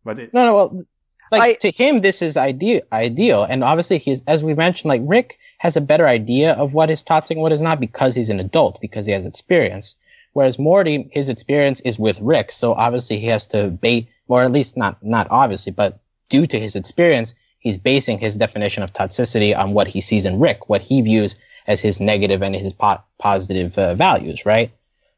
But 0.03 0.19
It, 0.19 0.33
no, 0.33 0.45
no. 0.45 0.53
Well, 0.53 0.83
like 1.31 1.41
I, 1.41 1.53
to 1.53 1.71
him, 1.71 2.01
this 2.01 2.21
is 2.21 2.37
ideal. 2.37 2.81
Ideal, 2.91 3.43
and 3.43 3.63
obviously, 3.63 3.97
he's 3.97 4.21
as 4.27 4.43
we 4.43 4.53
mentioned, 4.53 4.89
like 4.89 5.01
Rick 5.05 5.39
has 5.59 5.75
a 5.75 5.81
better 5.81 6.07
idea 6.07 6.53
of 6.53 6.73
what 6.73 6.91
is 6.91 7.03
toxic 7.03 7.35
and 7.35 7.41
what 7.41 7.53
is 7.53 7.61
not 7.61 7.79
because 7.79 8.13
he's 8.13 8.29
an 8.29 8.39
adult, 8.39 8.79
because 8.81 9.05
he 9.05 9.13
has 9.13 9.25
experience. 9.25 9.95
Whereas 10.33 10.59
Morty, 10.59 11.09
his 11.11 11.29
experience 11.29 11.79
is 11.81 11.99
with 11.99 12.19
Rick, 12.21 12.51
so 12.51 12.73
obviously 12.73 13.19
he 13.19 13.27
has 13.27 13.47
to 13.47 13.69
bait, 13.69 14.09
or 14.27 14.43
at 14.43 14.51
least 14.51 14.77
not 14.77 15.01
not 15.03 15.27
obviously, 15.31 15.71
but 15.71 15.99
due 16.29 16.45
to 16.47 16.59
his 16.59 16.75
experience, 16.75 17.33
he's 17.59 17.77
basing 17.77 18.19
his 18.19 18.37
definition 18.37 18.83
of 18.83 18.93
toxicity 18.93 19.57
on 19.57 19.73
what 19.73 19.87
he 19.87 20.01
sees 20.01 20.25
in 20.25 20.39
Rick, 20.39 20.69
what 20.69 20.81
he 20.81 21.01
views 21.01 21.35
as 21.67 21.81
his 21.81 21.99
negative 21.99 22.43
and 22.43 22.55
his 22.55 22.73
po- 22.73 23.01
positive 23.17 23.77
uh, 23.77 23.95
values, 23.95 24.45
right? 24.45 24.71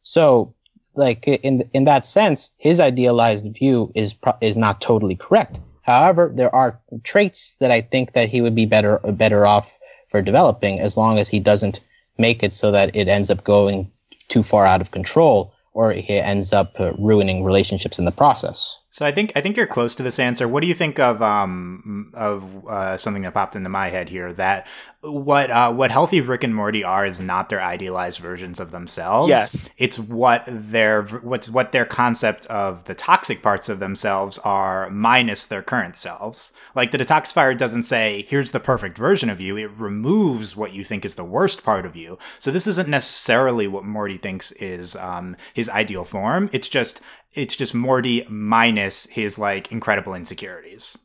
So, 0.03 0.53
like 0.95 1.27
in 1.27 1.69
in 1.73 1.85
that 1.85 2.05
sense, 2.05 2.51
his 2.57 2.79
idealized 2.79 3.45
view 3.53 3.91
is 3.95 4.15
is 4.41 4.57
not 4.57 4.81
totally 4.81 5.15
correct. 5.15 5.59
However, 5.81 6.31
there 6.33 6.53
are 6.53 6.79
traits 7.03 7.55
that 7.59 7.71
I 7.71 7.81
think 7.81 8.13
that 8.13 8.29
he 8.29 8.41
would 8.41 8.55
be 8.55 8.65
better 8.65 8.99
better 9.03 9.45
off 9.45 9.77
for 10.07 10.21
developing 10.21 10.79
as 10.79 10.97
long 10.97 11.19
as 11.19 11.27
he 11.27 11.39
doesn't 11.39 11.81
make 12.17 12.43
it 12.43 12.53
so 12.53 12.71
that 12.71 12.95
it 12.95 13.07
ends 13.07 13.29
up 13.29 13.43
going 13.43 13.91
too 14.27 14.43
far 14.43 14.65
out 14.65 14.81
of 14.81 14.91
control 14.91 15.53
or 15.73 15.91
he 15.91 16.17
ends 16.19 16.53
up 16.53 16.79
uh, 16.79 16.93
ruining 16.93 17.43
relationships 17.43 17.99
in 17.99 18.05
the 18.05 18.11
process. 18.11 18.79
So 18.95 19.05
I 19.05 19.11
think 19.11 19.33
I 19.35 19.41
think 19.41 19.57
you're 19.57 19.67
close 19.67 19.93
to 19.95 20.03
this 20.03 20.19
answer. 20.19 20.47
What 20.47 20.61
do 20.61 20.67
you 20.67 20.73
think 20.73 20.99
of 20.99 21.21
um 21.21 22.13
of 22.13 22.65
uh, 22.65 22.95
something 22.95 23.23
that 23.23 23.33
popped 23.33 23.57
into 23.57 23.67
my 23.67 23.89
head 23.89 24.07
here 24.07 24.31
that 24.31 24.67
what 25.01 25.51
uh, 25.51 25.73
what 25.73 25.91
healthy 25.91 26.21
Rick 26.21 26.45
and 26.45 26.55
Morty 26.55 26.81
are 26.81 27.05
is 27.05 27.19
not 27.19 27.49
their 27.49 27.61
idealized 27.61 28.19
versions 28.19 28.57
of 28.59 28.71
themselves. 28.71 29.27
Yes, 29.27 29.69
it's 29.77 29.99
what 29.99 30.43
their 30.47 31.03
what's 31.03 31.49
what 31.49 31.73
their 31.73 31.85
concept 31.85 32.45
of 32.45 32.85
the 32.85 32.95
toxic 32.95 33.41
parts 33.41 33.67
of 33.67 33.79
themselves 33.79 34.39
are 34.39 34.89
minus 34.89 35.45
their 35.45 35.61
current 35.61 35.97
selves. 35.97 36.53
Like 36.73 36.91
the 36.91 36.97
detoxifier 36.97 37.57
doesn't 37.57 37.83
say 37.83 38.25
here's 38.29 38.53
the 38.53 38.61
perfect 38.61 38.97
version 38.97 39.29
of 39.29 39.41
you. 39.41 39.57
It 39.57 39.71
removes 39.71 40.55
what 40.55 40.73
you 40.73 40.85
think 40.85 41.03
is 41.03 41.15
the 41.15 41.25
worst 41.25 41.63
part 41.63 41.85
of 41.85 41.97
you. 41.97 42.17
So 42.39 42.49
this 42.49 42.65
isn't 42.65 42.87
necessarily 42.87 43.67
what 43.67 43.83
Morty 43.83 44.17
thinks 44.17 44.53
is 44.53 44.95
um, 44.95 45.35
his 45.53 45.69
ideal 45.69 46.05
form. 46.05 46.49
It's 46.53 46.69
just 46.69 47.01
it's 47.35 47.55
just 47.55 47.73
Morty 47.75 48.25
minus 48.29 49.05
his 49.07 49.37
like 49.37 49.71
incredible 49.71 50.13
insecurities. 50.13 50.97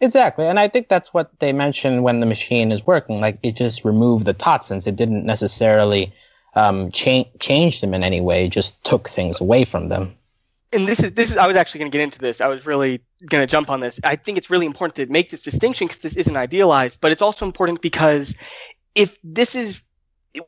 Exactly, 0.00 0.46
and 0.46 0.60
I 0.60 0.68
think 0.68 0.88
that's 0.88 1.12
what 1.12 1.30
they 1.40 1.52
mentioned 1.52 2.04
when 2.04 2.20
the 2.20 2.26
machine 2.26 2.70
is 2.72 2.86
working. 2.86 3.20
Like 3.20 3.38
it 3.42 3.56
just 3.56 3.84
removed 3.84 4.26
the 4.26 4.32
toxins. 4.32 4.86
It 4.86 4.96
didn't 4.96 5.24
necessarily 5.24 6.12
um, 6.54 6.90
change 6.92 7.26
change 7.40 7.80
them 7.80 7.94
in 7.94 8.02
any 8.02 8.20
way. 8.20 8.46
It 8.46 8.50
just 8.50 8.82
took 8.84 9.08
things 9.08 9.40
away 9.40 9.64
from 9.64 9.88
them. 9.88 10.14
And 10.72 10.86
this 10.86 11.00
is 11.00 11.14
this 11.14 11.30
is. 11.30 11.36
I 11.36 11.46
was 11.46 11.56
actually 11.56 11.80
going 11.80 11.90
to 11.90 11.98
get 11.98 12.02
into 12.02 12.18
this. 12.18 12.40
I 12.40 12.48
was 12.48 12.66
really 12.66 13.00
going 13.26 13.42
to 13.42 13.46
jump 13.46 13.70
on 13.70 13.80
this. 13.80 13.98
I 14.04 14.16
think 14.16 14.38
it's 14.38 14.50
really 14.50 14.66
important 14.66 14.96
to 14.96 15.12
make 15.12 15.30
this 15.30 15.42
distinction 15.42 15.86
because 15.86 16.02
this 16.02 16.16
isn't 16.16 16.36
idealized, 16.36 17.00
but 17.00 17.10
it's 17.10 17.22
also 17.22 17.46
important 17.46 17.82
because 17.82 18.36
if 18.94 19.16
this 19.24 19.54
is 19.54 19.82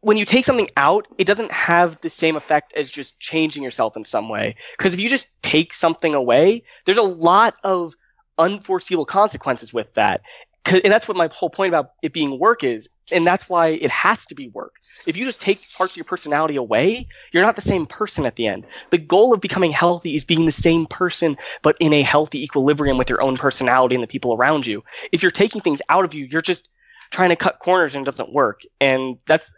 when 0.01 0.17
you 0.17 0.25
take 0.25 0.45
something 0.45 0.71
out, 0.77 1.07
it 1.19 1.27
doesn't 1.27 1.53
have 1.53 2.01
the 2.01 2.11
same 2.11 2.37
effect 2.37 2.73
as 2.75 2.91
just 2.91 3.19
changing 3.21 3.63
yourself 3.63 3.97
in 3.97 4.05
some 4.05 4.29
way. 4.29 4.57
Because 4.77 4.95
if 4.95 5.01
you 5.01 5.09
just 5.09 5.41
take 5.43 5.75
something 5.75 6.15
away, 6.15 6.63
there's 6.85 6.99
a 6.99 7.03
lot 7.03 7.55
of 7.65 7.95
unforeseeable 8.39 9.07
consequences 9.07 9.73
with 9.73 9.93
that. 9.95 10.23
And 10.67 10.93
that's 10.93 11.09
what 11.09 11.17
my 11.17 11.29
whole 11.33 11.51
point 11.51 11.71
about 11.71 11.93
it 12.03 12.13
being 12.13 12.39
work 12.39 12.63
is. 12.63 12.89
And 13.13 13.27
that's 13.27 13.49
why 13.49 13.69
it 13.69 13.91
has 13.91 14.25
to 14.27 14.35
be 14.35 14.49
work. 14.49 14.75
If 15.07 15.17
you 15.17 15.25
just 15.25 15.41
take 15.41 15.59
parts 15.73 15.95
of 15.95 15.97
your 15.97 16.05
personality 16.05 16.55
away, 16.55 17.09
you're 17.33 17.43
not 17.43 17.57
the 17.57 17.63
same 17.63 17.87
person 17.87 18.25
at 18.25 18.37
the 18.37 18.47
end. 18.47 18.67
The 18.91 18.99
goal 18.99 19.35
of 19.35 19.41
becoming 19.41 19.73
healthy 19.73 20.15
is 20.15 20.25
being 20.25 20.47
the 20.47 20.53
same 20.53 20.87
person, 20.87 21.37
but 21.63 21.77
in 21.81 21.93
a 21.93 22.03
healthy 22.03 22.45
equilibrium 22.45 22.99
with 22.99 23.09
your 23.09 23.21
own 23.21 23.37
personality 23.37 23.97
and 23.97 24.05
the 24.05 24.09
people 24.09 24.35
around 24.35 24.67
you. 24.67 24.85
If 25.11 25.23
you're 25.23 25.33
taking 25.33 25.61
things 25.61 25.83
out 25.89 26.05
of 26.05 26.15
you, 26.15 26.27
you're 26.27 26.41
just 26.41 26.69
trying 27.11 27.31
to 27.31 27.37
cut 27.37 27.59
corners 27.59 27.97
and 27.97 28.03
it 28.03 28.05
doesn't 28.05 28.33
work. 28.33 28.61
And 28.81 29.19
that's 29.27 29.51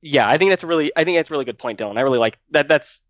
yeah, 0.00 0.28
I 0.28 0.38
think 0.38 0.50
that's 0.50 0.64
a 0.64 0.66
really, 0.66 0.92
I 0.96 1.04
think 1.04 1.18
that's 1.18 1.30
a 1.30 1.32
really 1.32 1.44
good 1.44 1.58
point, 1.58 1.78
Dylan. 1.78 1.98
I 1.98 2.02
really 2.02 2.18
like 2.18 2.38
that. 2.50 2.68
That's, 2.68 3.02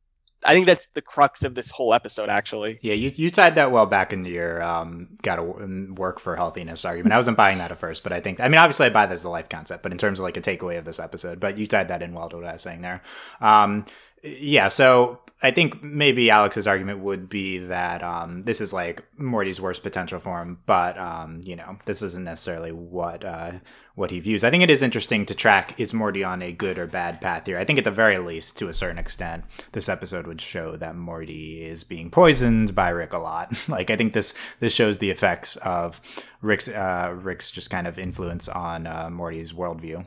I 0.45 0.55
think 0.55 0.67
that's 0.67 0.87
the 0.95 1.03
crux 1.03 1.43
of 1.43 1.57
this 1.57 1.69
whole 1.69 1.93
episode, 1.93 2.29
actually. 2.29 2.79
Yeah, 2.81 2.95
you, 2.95 3.11
you 3.13 3.31
tied 3.31 3.57
that 3.57 3.73
well 3.73 3.87
back 3.87 4.13
into 4.13 4.31
your 4.31 4.63
um, 4.63 5.17
gotta 5.23 5.43
work 5.43 6.21
for 6.21 6.37
healthiness 6.37 6.85
argument. 6.85 7.13
I 7.13 7.17
wasn't 7.17 7.37
buying 7.37 7.59
that 7.59 7.73
at 7.73 7.79
first, 7.79 8.05
but 8.05 8.13
I 8.13 8.21
think, 8.21 8.39
I 8.39 8.47
mean, 8.49 8.59
obviously 8.59 8.87
I 8.87 8.91
buy 8.91 9.07
this 9.07 9.23
as 9.23 9.25
a 9.25 9.31
life 9.31 9.49
concept, 9.49 9.83
but 9.83 9.91
in 9.91 9.99
terms 9.99 10.21
of 10.21 10.23
like 10.23 10.37
a 10.37 10.41
takeaway 10.41 10.79
of 10.79 10.85
this 10.85 11.01
episode, 11.01 11.41
but 11.41 11.59
you 11.59 11.67
tied 11.67 11.89
that 11.89 12.03
in 12.03 12.15
well 12.15 12.29
to 12.29 12.37
what 12.37 12.47
I 12.47 12.53
was 12.53 12.63
saying 12.63 12.83
there. 12.83 13.03
Um, 13.41 13.85
yeah, 14.23 14.69
so 14.69 15.21
I 15.41 15.53
think 15.53 15.83
maybe 15.85 16.31
Alex's 16.31 16.67
argument 16.67 16.99
would 16.99 17.29
be 17.29 17.59
that 17.59 18.03
um, 18.03 18.43
this 18.43 18.61
is 18.61 18.73
like 18.73 19.05
Morty's 19.17 19.61
worst 19.61 19.85
potential 19.85 20.19
form, 20.19 20.59
but 20.67 20.99
um, 20.99 21.43
you 21.45 21.55
know, 21.55 21.79
this 21.87 22.03
isn't 22.03 22.25
necessarily 22.25 22.73
what 22.73 23.25
uh, 23.25 23.53
what 23.95 24.11
he 24.11 24.19
views. 24.19 24.43
I 24.43 24.51
think 24.51 24.65
it 24.65 24.71
is 24.71 24.83
interesting 24.83 25.25
to 25.27 25.35
track 25.37 25.79
is 25.79 25.95
Morty 25.95 26.25
on 26.25 26.43
a 26.43 26.51
good 26.51 26.77
or 26.77 26.89
bad 26.89 27.21
path 27.21 27.47
here. 27.47 27.57
I 27.57 27.65
think 27.65 27.79
at 27.79 27.85
the 27.85 27.93
very 27.93 28.19
least, 28.19 28.59
to 28.59 28.67
a 28.67 28.75
certain 28.75 28.99
extent, 28.99 29.45
this 29.73 29.89
episode 29.89 30.27
would 30.27 30.41
show 30.41 30.75
that 30.75 30.97
Morty 30.97 31.65
is 31.65 31.85
being 31.85 32.11
poisoned 32.11 32.75
by 32.75 32.91
Rick 32.91 33.13
a 33.13 33.19
lot. 33.19 33.53
like 33.69 33.91
I 33.91 33.97
think 33.97 34.15
this 34.15 34.35
this 34.59 34.75
shows 34.75 34.99
the 34.99 35.11
effects 35.11 35.55
of 35.59 36.01
Rick's 36.43 36.69
uh, 36.69 37.15
Rick's 37.17 37.53
just 37.53 37.71
kind 37.71 37.87
of 37.87 37.97
influence 37.97 38.49
on 38.49 38.89
uh, 38.89 39.09
Morty's 39.09 39.53
worldview. 39.53 40.05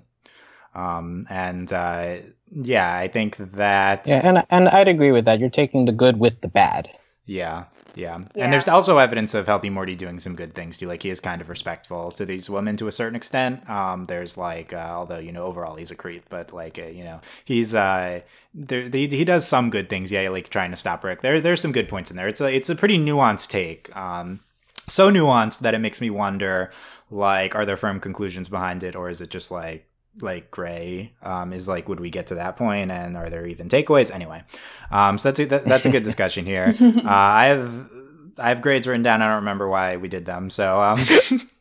Um, 0.73 1.25
and 1.29 1.71
uh, 1.71 2.17
yeah, 2.51 2.95
I 2.95 3.07
think 3.07 3.37
that. 3.37 4.07
Yeah, 4.07 4.21
and 4.23 4.45
and 4.49 4.69
I'd 4.69 4.87
agree 4.87 5.11
with 5.11 5.25
that. 5.25 5.39
You're 5.39 5.49
taking 5.49 5.85
the 5.85 5.91
good 5.91 6.19
with 6.19 6.41
the 6.41 6.47
bad. 6.47 6.89
Yeah, 7.25 7.65
yeah. 7.95 8.19
yeah. 8.35 8.43
And 8.43 8.51
there's 8.51 8.67
also 8.67 8.97
evidence 8.97 9.33
of 9.33 9.47
Healthy 9.47 9.69
Morty 9.69 9.95
doing 9.95 10.19
some 10.19 10.35
good 10.35 10.53
things 10.53 10.77
too. 10.77 10.87
Like 10.87 11.03
he 11.03 11.09
is 11.09 11.19
kind 11.19 11.41
of 11.41 11.49
respectful 11.49 12.11
to 12.11 12.25
these 12.25 12.49
women 12.49 12.75
to 12.77 12.87
a 12.87 12.91
certain 12.91 13.15
extent. 13.15 13.69
Um, 13.69 14.05
there's 14.05 14.37
like, 14.37 14.73
uh, 14.73 14.91
although 14.93 15.19
you 15.19 15.31
know 15.31 15.43
overall 15.43 15.75
he's 15.75 15.91
a 15.91 15.95
creep, 15.95 16.25
but 16.29 16.51
like 16.53 16.77
uh, 16.77 16.87
you 16.87 17.03
know 17.03 17.21
he's 17.45 17.73
uh, 17.73 18.21
there 18.53 18.89
he, 18.89 19.07
he 19.07 19.25
does 19.25 19.47
some 19.47 19.69
good 19.69 19.89
things. 19.89 20.11
Yeah, 20.11 20.27
like 20.29 20.49
trying 20.49 20.71
to 20.71 20.77
stop 20.77 21.03
Rick. 21.03 21.21
There 21.21 21.39
there's 21.39 21.61
some 21.61 21.71
good 21.71 21.89
points 21.89 22.11
in 22.11 22.17
there. 22.17 22.27
It's 22.27 22.41
a 22.41 22.53
it's 22.53 22.69
a 22.69 22.75
pretty 22.75 22.97
nuanced 22.97 23.49
take. 23.49 23.95
Um, 23.95 24.41
so 24.87 25.09
nuanced 25.09 25.59
that 25.59 25.73
it 25.73 25.79
makes 25.79 26.01
me 26.01 26.09
wonder 26.09 26.71
like 27.09 27.55
are 27.55 27.65
there 27.65 27.77
firm 27.77 27.99
conclusions 27.99 28.49
behind 28.49 28.83
it 28.83 28.95
or 28.95 29.09
is 29.09 29.21
it 29.21 29.29
just 29.29 29.51
like 29.51 29.85
like 30.19 30.51
gray 30.51 31.13
um, 31.23 31.53
is 31.53 31.67
like 31.67 31.87
would 31.87 31.99
we 31.99 32.09
get 32.09 32.27
to 32.27 32.35
that 32.35 32.57
point 32.57 32.91
and 32.91 33.15
are 33.15 33.29
there 33.29 33.47
even 33.47 33.69
takeaways? 33.69 34.11
Anyway 34.11 34.43
um, 34.91 35.17
so 35.17 35.29
that's 35.29 35.39
a, 35.39 35.45
that, 35.45 35.63
that's 35.65 35.85
a 35.85 35.89
good 35.89 36.03
discussion 36.03 36.45
here. 36.45 36.75
Uh, 36.81 37.03
i 37.05 37.45
have 37.45 37.89
i 38.37 38.49
have 38.49 38.61
grades 38.61 38.87
written 38.87 39.01
down. 39.01 39.21
I 39.21 39.27
don't 39.27 39.37
remember 39.37 39.67
why 39.67 39.97
we 39.97 40.07
did 40.07 40.25
them. 40.25 40.49
So 40.49 40.81
um, 40.81 40.99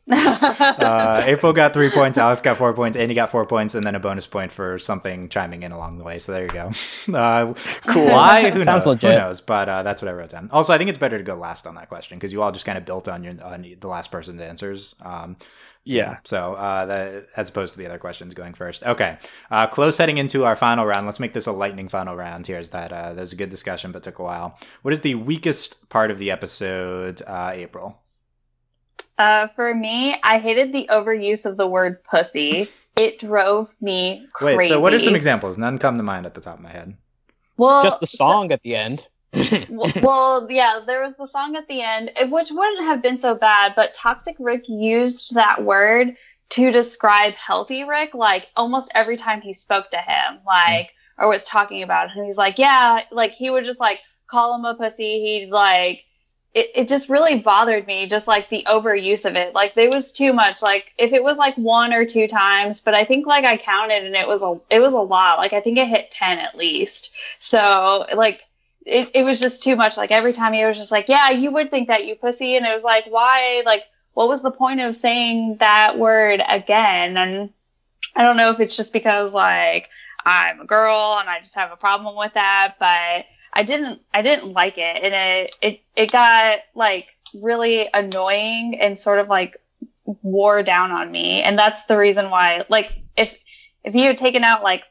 uh, 0.11 1.23
april 1.27 1.53
got 1.53 1.73
three 1.73 1.91
points 1.91 2.19
alex 2.19 2.41
got 2.41 2.57
four 2.57 2.73
points 2.75 2.97
andy 2.97 3.15
got 3.15 3.31
four 3.31 3.47
points 3.47 3.75
and 3.77 3.85
then 3.85 3.95
a 3.95 4.01
bonus 4.01 4.27
point 4.27 4.51
for 4.51 4.77
something 4.79 5.29
chiming 5.29 5.63
in 5.63 5.73
along 5.73 5.99
the 5.99 6.05
way. 6.05 6.19
So 6.19 6.33
there 6.33 6.43
you 6.45 6.51
go. 6.51 6.71
Uh, 7.15 7.55
cool. 7.87 8.07
why? 8.07 8.51
Who 8.51 8.65
Sounds 8.65 8.85
knows 8.85 8.87
legit. 8.87 9.11
who 9.13 9.19
knows? 9.19 9.41
But 9.41 9.69
uh, 9.69 9.83
that's 9.83 10.03
what 10.03 10.09
i 10.09 10.13
wrote 10.13 10.31
down. 10.31 10.49
Also 10.51 10.73
i 10.73 10.79
think 10.79 10.91
it's 10.91 10.99
better 10.99 11.19
to 11.19 11.25
go 11.25 11.35
last 11.35 11.67
on 11.67 11.75
that 11.77 11.89
question 11.89 12.19
because 12.19 12.33
you 12.33 12.43
all 12.43 12.53
just 12.53 12.67
kind 12.67 12.79
of 12.79 12.85
built 12.85 13.09
on 13.09 13.25
your 13.25 13.43
on 13.43 13.63
the 13.79 13.89
last 13.89 14.11
person's 14.11 14.41
answers. 14.41 14.95
Um, 15.03 15.37
Yeah. 15.85 16.19
so, 16.25 16.55
uh, 16.55 16.87
that, 16.87 17.25
as 17.37 17.49
opposed 17.49 17.73
to 17.73 17.79
the 17.79 17.87
other 17.87 17.99
questions 17.99 18.35
going 18.35 18.55
first. 18.55 18.85
Okay. 18.85 19.19
Uh, 19.51 19.67
close 19.67 19.97
heading 19.99 20.19
into 20.19 20.45
our 20.45 20.57
final 20.57 20.85
round. 20.87 21.07
Let's 21.07 21.21
make 21.21 21.33
this 21.33 21.47
a 21.47 21.53
lightning 21.53 21.89
final 21.89 22.17
round 22.17 22.47
here. 22.47 22.59
Is 22.59 22.69
that 22.71 22.93
uh, 22.93 23.15
that 23.15 23.21
was 23.21 23.33
a 23.33 23.37
good 23.37 23.51
discussion, 23.51 23.91
but 23.93 24.03
took 24.03 24.19
a 24.19 24.23
while. 24.23 24.59
What 24.83 24.95
is 24.95 25.01
the 25.01 25.15
weakest 25.15 25.89
part 25.89 26.11
of 26.11 26.19
the 26.19 26.31
episode, 26.31 27.23
uh, 27.27 27.53
April? 27.55 27.99
Uh, 29.19 29.49
for 29.49 29.75
me, 29.75 30.17
I 30.23 30.39
hated 30.39 30.73
the 30.73 30.89
overuse 30.91 31.45
of 31.45 31.57
the 31.57 31.67
word 31.67 32.03
pussy. 32.05 32.69
It 32.97 33.19
drove 33.19 33.69
me 33.81 34.27
crazy. 34.33 34.57
Wait, 34.57 34.69
so 34.69 34.81
what 34.81 34.95
are 34.95 35.01
some 35.01 35.15
examples? 35.15 35.59
None 35.59 35.79
come 35.79 35.97
to 35.97 36.03
mind 36.03 36.27
at 36.27 36.35
the 36.35 36.41
top 36.41 36.57
of 36.57 36.63
my 36.63 36.71
head. 36.71 36.97
Well, 37.57 37.83
Just 37.83 38.01
the 38.01 38.07
song 38.07 38.53
at 38.53 38.63
the 38.63 38.75
end. 38.75 39.07
Well, 39.33 39.93
well, 40.03 40.47
yeah, 40.51 40.81
there 40.87 41.03
was 41.03 41.15
the 41.17 41.27
song 41.27 41.57
at 41.57 41.69
the 41.69 41.83
end, 41.83 42.11
which 42.31 42.51
wouldn't 42.51 42.85
have 42.85 43.03
been 43.03 43.19
so 43.19 43.35
bad, 43.35 43.75
but 43.77 43.95
Toxic 43.95 44.37
Rick 44.39 44.65
used 44.69 45.35
that 45.35 45.63
word 45.65 46.17
to 46.51 46.73
describe 46.73 47.35
healthy 47.35 47.85
Rick, 47.85 48.15
like 48.15 48.49
almost 48.57 48.91
every 48.95 49.17
time 49.17 49.41
he 49.41 49.53
spoke 49.53 49.91
to 49.91 49.99
him, 49.99 50.41
like, 50.45 50.91
or 51.17 51.29
was 51.29 51.45
talking 51.45 51.83
about 51.83 52.11
him. 52.11 52.25
He's 52.25 52.37
like, 52.37 52.59
yeah, 52.59 53.03
like 53.13 53.33
he 53.33 53.51
would 53.51 53.65
just 53.65 53.81
like 53.81 54.01
call 54.27 54.55
him 54.55 54.65
a 54.65 54.75
pussy. 54.75 55.21
He'd 55.21 55.51
like, 55.51 56.05
it, 56.53 56.71
it 56.75 56.89
just 56.89 57.09
really 57.09 57.39
bothered 57.39 57.87
me, 57.87 58.07
just 58.07 58.27
like 58.27 58.49
the 58.49 58.67
overuse 58.69 59.25
of 59.25 59.37
it. 59.37 59.55
Like 59.55 59.75
there 59.77 59.91
was 59.91 60.11
too 60.11 60.33
much. 60.33 60.63
Like 60.63 60.93
if 60.99 61.13
it 61.13 61.23
was 61.23 61.39
like 61.39 61.55
one 61.57 61.93
or 61.93 62.05
two 62.05 62.27
times, 62.27 62.81
but 62.81 62.95
I 62.95 63.05
think 63.05 63.27
like 63.27 63.45
I 63.45 63.57
counted 63.57 64.05
and 64.05 64.17
it 64.17 64.27
was 64.27 64.43
a 64.43 64.59
it 64.75 64.81
was 64.81 64.93
a 64.93 64.99
lot. 64.99 65.39
Like 65.39 65.53
I 65.53 65.61
think 65.61 65.79
it 65.79 65.87
hit 65.87 66.11
ten 66.11 66.41
at 66.41 66.57
least. 66.57 67.15
So 67.39 68.07
like 68.17 68.41
it, 68.87 69.11
it 69.15 69.23
was 69.25 69.41
just 69.41 69.63
too 69.63 69.77
much. 69.77 69.97
Like 69.97 70.11
every 70.11 70.33
time 70.33 70.53
he 70.53 70.65
was 70.65 70.77
just 70.77 70.91
like, 70.91 71.09
Yeah, 71.09 71.31
you 71.31 71.51
would 71.53 71.71
think 71.71 71.89
that 71.89 72.07
you 72.07 72.17
pussy 72.17 72.57
and 72.57 72.67
it 72.67 72.73
was 72.73 72.85
like, 72.85 73.07
why 73.09 73.63
like 73.67 73.85
what 74.15 74.29
was 74.29 74.43
the 74.43 74.51
point 74.51 74.81
of 74.81 74.97
saying 74.97 75.59
that 75.61 75.99
word 75.99 76.43
again? 76.47 77.17
And 77.17 77.51
I 78.17 78.23
don't 78.23 78.37
know 78.37 78.51
if 78.51 78.61
it's 78.61 78.77
just 78.77 78.93
because 78.93 79.33
like 79.33 79.89
I'm 80.25 80.61
a 80.61 80.67
girl 80.67 81.19
and 81.19 81.29
I 81.29 81.39
just 81.39 81.55
have 81.55 81.73
a 81.73 81.77
problem 81.77 82.17
with 82.17 82.35
that, 82.35 82.77
but 82.79 83.27
I 83.53 83.63
didn't 83.63 84.01
I 84.13 84.23
didn't 84.23 84.53
like 84.53 84.79
it 84.79 85.03
and 85.03 85.15
it 85.15 85.57
it, 85.63 85.81
it 85.97 86.13
got 86.13 86.61
like 86.75 87.09
really 87.35 87.89
annoying 87.93 88.79
and 88.81 88.99
sort 88.99 89.19
of 89.19 89.29
like 89.29 89.57
wore 90.23 90.63
down 90.63 90.91
on 90.91 91.11
me 91.11 91.43
and 91.43 91.59
that's 91.59 91.85
the 91.85 91.97
reason 91.97 92.31
why 92.31 92.65
like 92.69 92.91
if 93.17 93.35
if 93.85 93.95
you 93.95 94.09
had 94.09 94.19
taken 94.19 94.45
out 94.45 94.63
like 94.63 94.83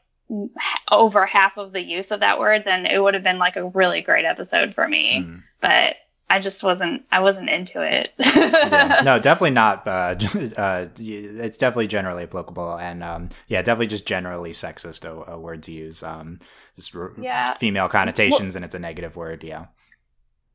over 0.90 1.26
half 1.26 1.56
of 1.58 1.72
the 1.72 1.80
use 1.82 2.10
of 2.10 2.20
that 2.20 2.38
word 2.38 2.62
then 2.64 2.86
it 2.86 2.98
would 3.02 3.14
have 3.14 3.22
been 3.22 3.38
like 3.38 3.56
a 3.56 3.68
really 3.68 4.00
great 4.00 4.24
episode 4.24 4.74
for 4.74 4.86
me 4.88 5.24
Mm. 5.26 5.42
but 5.60 5.96
I 6.32 6.38
just 6.38 6.62
wasn't 6.62 7.02
I 7.10 7.18
wasn't 7.20 7.50
into 7.50 7.82
it 7.82 8.12
Yeah. 8.18 9.00
No, 9.04 9.18
definitely 9.18 9.50
not. 9.50 9.84
Uh, 9.86 10.14
uh, 10.56 10.86
it's 10.98 11.56
definitely 11.56 11.88
generally 11.88 12.22
applicable, 12.22 12.78
and 12.78 13.02
um, 13.02 13.30
yeah, 13.48 13.62
definitely 13.62 13.88
just 13.88 14.06
generally 14.06 14.52
sexist 14.52 15.04
a, 15.04 15.32
a 15.32 15.38
word 15.40 15.64
to 15.64 15.72
use. 15.72 16.04
Um, 16.04 16.38
just 16.76 16.94
Yeah. 17.18 17.54
female 17.54 17.88
connotations, 17.88 18.54
and 18.54 18.64
it's 18.64 18.76
a 18.76 18.78
negative 18.78 19.16
word. 19.16 19.42
Yeah. 19.42 19.66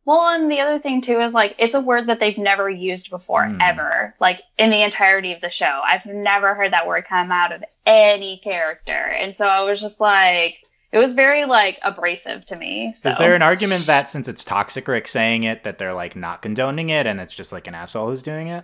Well, 0.05 0.27
and 0.35 0.51
the 0.51 0.59
other 0.59 0.77
thing 0.77 1.01
too 1.01 1.19
is 1.19 1.33
like 1.33 1.55
it's 1.57 1.73
a 1.73 1.79
word 1.81 2.07
that 2.07 2.19
they've 2.19 2.37
never 2.37 2.69
used 2.69 3.09
before 3.09 3.47
Hmm. 3.47 3.59
ever, 3.59 4.15
like 4.19 4.41
in 4.59 4.69
the 4.69 4.83
entirety 4.83 5.33
of 5.33 5.41
the 5.41 5.49
show. 5.49 5.81
I've 5.83 6.05
never 6.05 6.53
heard 6.53 6.73
that 6.73 6.85
word 6.87 7.05
come 7.09 7.31
out 7.31 7.51
of 7.51 7.63
any 7.87 8.37
character, 8.43 8.91
and 8.93 9.35
so 9.35 9.47
I 9.47 9.61
was 9.63 9.81
just 9.81 9.99
like, 9.99 10.57
it 10.91 10.99
was 10.99 11.15
very 11.15 11.45
like 11.45 11.79
abrasive 11.81 12.45
to 12.45 12.55
me. 12.55 12.93
So. 12.95 13.09
Is 13.09 13.17
there 13.17 13.33
an 13.33 13.41
argument 13.41 13.87
that 13.87 14.07
since 14.07 14.27
it's 14.27 14.43
Toxic 14.43 14.87
Rick 14.87 15.07
saying 15.07 15.41
it, 15.43 15.63
that 15.63 15.79
they're 15.79 15.93
like 15.93 16.15
not 16.15 16.43
condoning 16.43 16.89
it, 16.89 17.07
and 17.07 17.19
it's 17.19 17.33
just 17.33 17.51
like 17.51 17.65
an 17.67 17.73
asshole 17.73 18.07
who's 18.09 18.21
doing 18.21 18.47
it? 18.47 18.63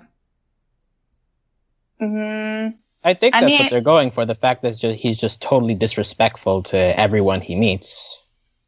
Mhm. 2.00 2.76
I 3.04 3.14
think 3.16 3.34
I 3.36 3.42
that's 3.42 3.50
mean- 3.50 3.60
what 3.64 3.72
they're 3.72 3.82
going 3.82 4.12
for. 4.12 4.26
The 4.26 4.36
fact 4.36 4.62
that 4.62 4.76
he's 4.76 5.18
just 5.20 5.42
totally 5.42 5.74
disrespectful 5.76 6.62
to 6.64 6.78
everyone 7.00 7.42
he 7.42 7.56
meets. 7.56 8.21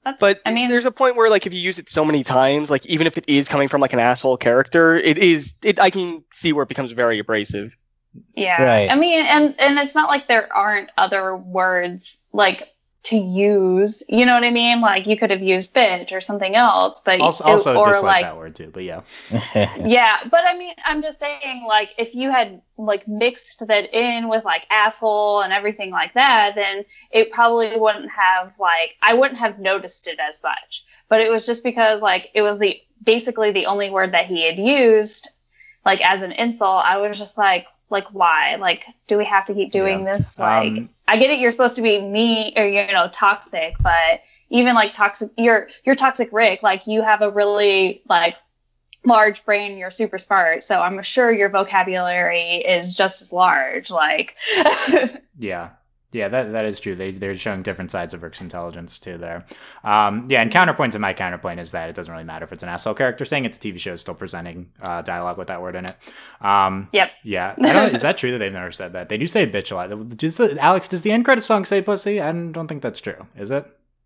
That's, 0.05 0.19
But 0.19 0.41
I 0.45 0.53
mean, 0.53 0.67
there's 0.69 0.85
a 0.85 0.91
point 0.91 1.15
where 1.15 1.29
like 1.29 1.47
if 1.47 1.53
you 1.53 1.59
use 1.61 1.79
it 1.79 1.89
so 1.89 2.03
many 2.03 2.23
times, 2.23 2.69
like 2.69 2.85
even 2.87 3.07
if 3.07 3.17
it 3.17 3.23
is 3.27 3.47
coming 3.47 3.67
from 3.67 3.79
like 3.81 3.93
an 3.93 3.99
asshole 3.99 4.37
character, 4.37 4.95
it 4.97 5.17
is 5.17 5.53
it 5.63 5.79
I 5.79 5.89
can 5.89 6.23
see 6.33 6.51
where 6.53 6.63
it 6.63 6.69
becomes 6.69 6.91
very 6.91 7.19
abrasive. 7.19 7.71
yeah. 8.35 8.61
Right. 8.61 8.91
I 8.91 8.95
mean, 8.95 9.25
and 9.25 9.59
and 9.59 9.77
it's 9.79 9.95
not 9.95 10.09
like 10.09 10.27
there 10.27 10.51
aren't 10.53 10.89
other 10.97 11.35
words 11.37 12.19
like 12.33 12.67
to 13.03 13.17
use. 13.17 14.01
You 14.07 14.25
know 14.25 14.33
what 14.33 14.45
I 14.45 14.51
mean? 14.51 14.79
Like 14.79 15.05
you 15.07 15.17
could 15.17 15.29
have 15.29 15.41
used 15.41 15.75
bitch 15.75 16.13
or 16.13 16.21
something 16.21 16.55
else, 16.55 17.01
but 17.03 17.19
Also, 17.19 17.43
it- 17.43 17.47
also 17.51 17.75
or 17.75 17.87
dislike 17.87 18.03
like 18.03 18.23
that 18.23 18.37
word 18.37 18.55
too, 18.55 18.69
but 18.73 18.83
yeah. 18.83 19.01
yeah 19.85 20.17
but 20.31 20.41
i 20.45 20.55
mean 20.57 20.73
i'm 20.85 21.01
just 21.01 21.19
saying 21.19 21.65
like 21.67 21.89
if 21.97 22.15
you 22.15 22.31
had 22.31 22.61
like 22.77 23.07
mixed 23.07 23.65
that 23.67 23.93
in 23.93 24.29
with 24.29 24.43
like 24.45 24.65
asshole 24.71 25.41
and 25.41 25.51
everything 25.51 25.91
like 25.91 26.13
that 26.13 26.53
then 26.55 26.83
it 27.11 27.31
probably 27.31 27.75
wouldn't 27.77 28.09
have 28.09 28.53
like 28.59 28.95
i 29.01 29.13
wouldn't 29.13 29.39
have 29.39 29.59
noticed 29.59 30.07
it 30.07 30.17
as 30.19 30.41
much 30.43 30.85
but 31.09 31.19
it 31.21 31.29
was 31.31 31.45
just 31.45 31.63
because 31.63 32.01
like 32.01 32.29
it 32.33 32.41
was 32.41 32.59
the 32.59 32.79
basically 33.03 33.51
the 33.51 33.65
only 33.65 33.89
word 33.89 34.13
that 34.13 34.25
he 34.27 34.45
had 34.45 34.57
used 34.57 35.29
like 35.85 36.01
as 36.01 36.21
an 36.21 36.31
insult 36.33 36.83
i 36.85 36.97
was 36.97 37.17
just 37.17 37.37
like 37.37 37.65
like 37.93 38.07
why 38.13 38.55
like 38.55 38.85
do 39.07 39.17
we 39.17 39.23
have 39.23 39.45
to 39.45 39.53
keep 39.53 39.71
doing 39.71 39.99
Yeah. 40.03 40.13
this 40.13 40.37
like 40.37 40.73
Um, 40.73 40.89
i 41.07 41.15
get 41.15 41.29
it 41.29 41.39
you're 41.39 41.51
supposed 41.51 41.77
to 41.77 41.81
be 41.81 42.01
me 42.01 42.53
or 42.57 42.65
you 42.65 42.85
know 42.91 43.07
toxic 43.13 43.75
but 43.79 44.21
even 44.49 44.75
like 44.75 44.93
toxic 44.93 45.31
you're 45.37 45.69
you're 45.85 45.95
toxic 45.95 46.29
rick 46.33 46.61
like 46.61 46.87
you 46.87 47.01
have 47.01 47.21
a 47.21 47.29
really 47.29 48.01
like 48.09 48.35
large 49.05 49.45
brain 49.45 49.77
you're 49.77 49.89
super 49.89 50.17
smart 50.17 50.63
so 50.63 50.81
i'm 50.81 51.01
sure 51.01 51.31
your 51.31 51.49
vocabulary 51.49 52.55
is 52.57 52.95
just 52.95 53.21
as 53.21 53.31
large 53.33 53.89
like 53.91 54.35
Yeah. 55.37 55.69
Yeah, 56.13 56.27
that 56.29 56.51
that 56.53 56.63
is 56.65 56.79
true. 56.79 56.95
They 56.95 57.11
they're 57.11 57.35
showing 57.35 57.61
different 57.63 57.91
sides 57.91 58.13
of 58.13 58.23
Rick's 58.23 58.39
intelligence 58.39 58.99
too 58.99 59.17
there. 59.17 59.45
Um, 59.83 60.27
yeah, 60.29 60.41
and 60.41 60.51
counterpoint 60.51 60.93
to 60.93 60.99
my 60.99 61.11
counterpoint 61.13 61.59
is 61.59 61.71
that 61.71 61.89
it 61.89 61.95
doesn't 61.95 62.11
really 62.11 62.23
matter 62.23 62.45
if 62.45 62.53
it's 62.53 62.63
an 62.63 62.69
asshole 62.69 62.93
character 62.93 63.25
saying 63.25 63.45
it. 63.45 63.53
The 63.53 63.71
TV 63.73 63.79
show 63.79 63.93
is 63.93 64.01
still 64.01 64.13
presenting 64.13 64.71
uh, 64.81 65.01
dialogue 65.01 65.37
with 65.37 65.47
that 65.49 65.61
word 65.61 65.75
in 65.75 65.85
it. 65.85 65.95
Um, 66.39 66.87
yep 66.93 67.11
yeah, 67.23 67.55
I 67.61 67.73
don't, 67.73 67.93
is 67.93 68.01
that 68.01 68.17
true 68.17 68.31
that 68.31 68.37
they've 68.37 68.53
never 68.53 68.71
said 68.71 68.93
that? 68.93 69.09
They 69.09 69.17
do 69.17 69.27
say 69.27 69.45
bitch 69.49 69.71
a 69.71 69.75
lot. 69.75 70.17
Does 70.17 70.37
the, 70.37 70.57
Alex, 70.61 70.87
does 70.87 71.01
the 71.01 71.11
end 71.11 71.25
credit 71.25 71.41
song 71.43 71.65
say 71.65 71.81
pussy? 71.81 72.21
I 72.21 72.31
don't 72.31 72.67
think 72.67 72.81
that's 72.81 72.99
true. 72.99 73.27
Is 73.35 73.51
it? 73.51 73.65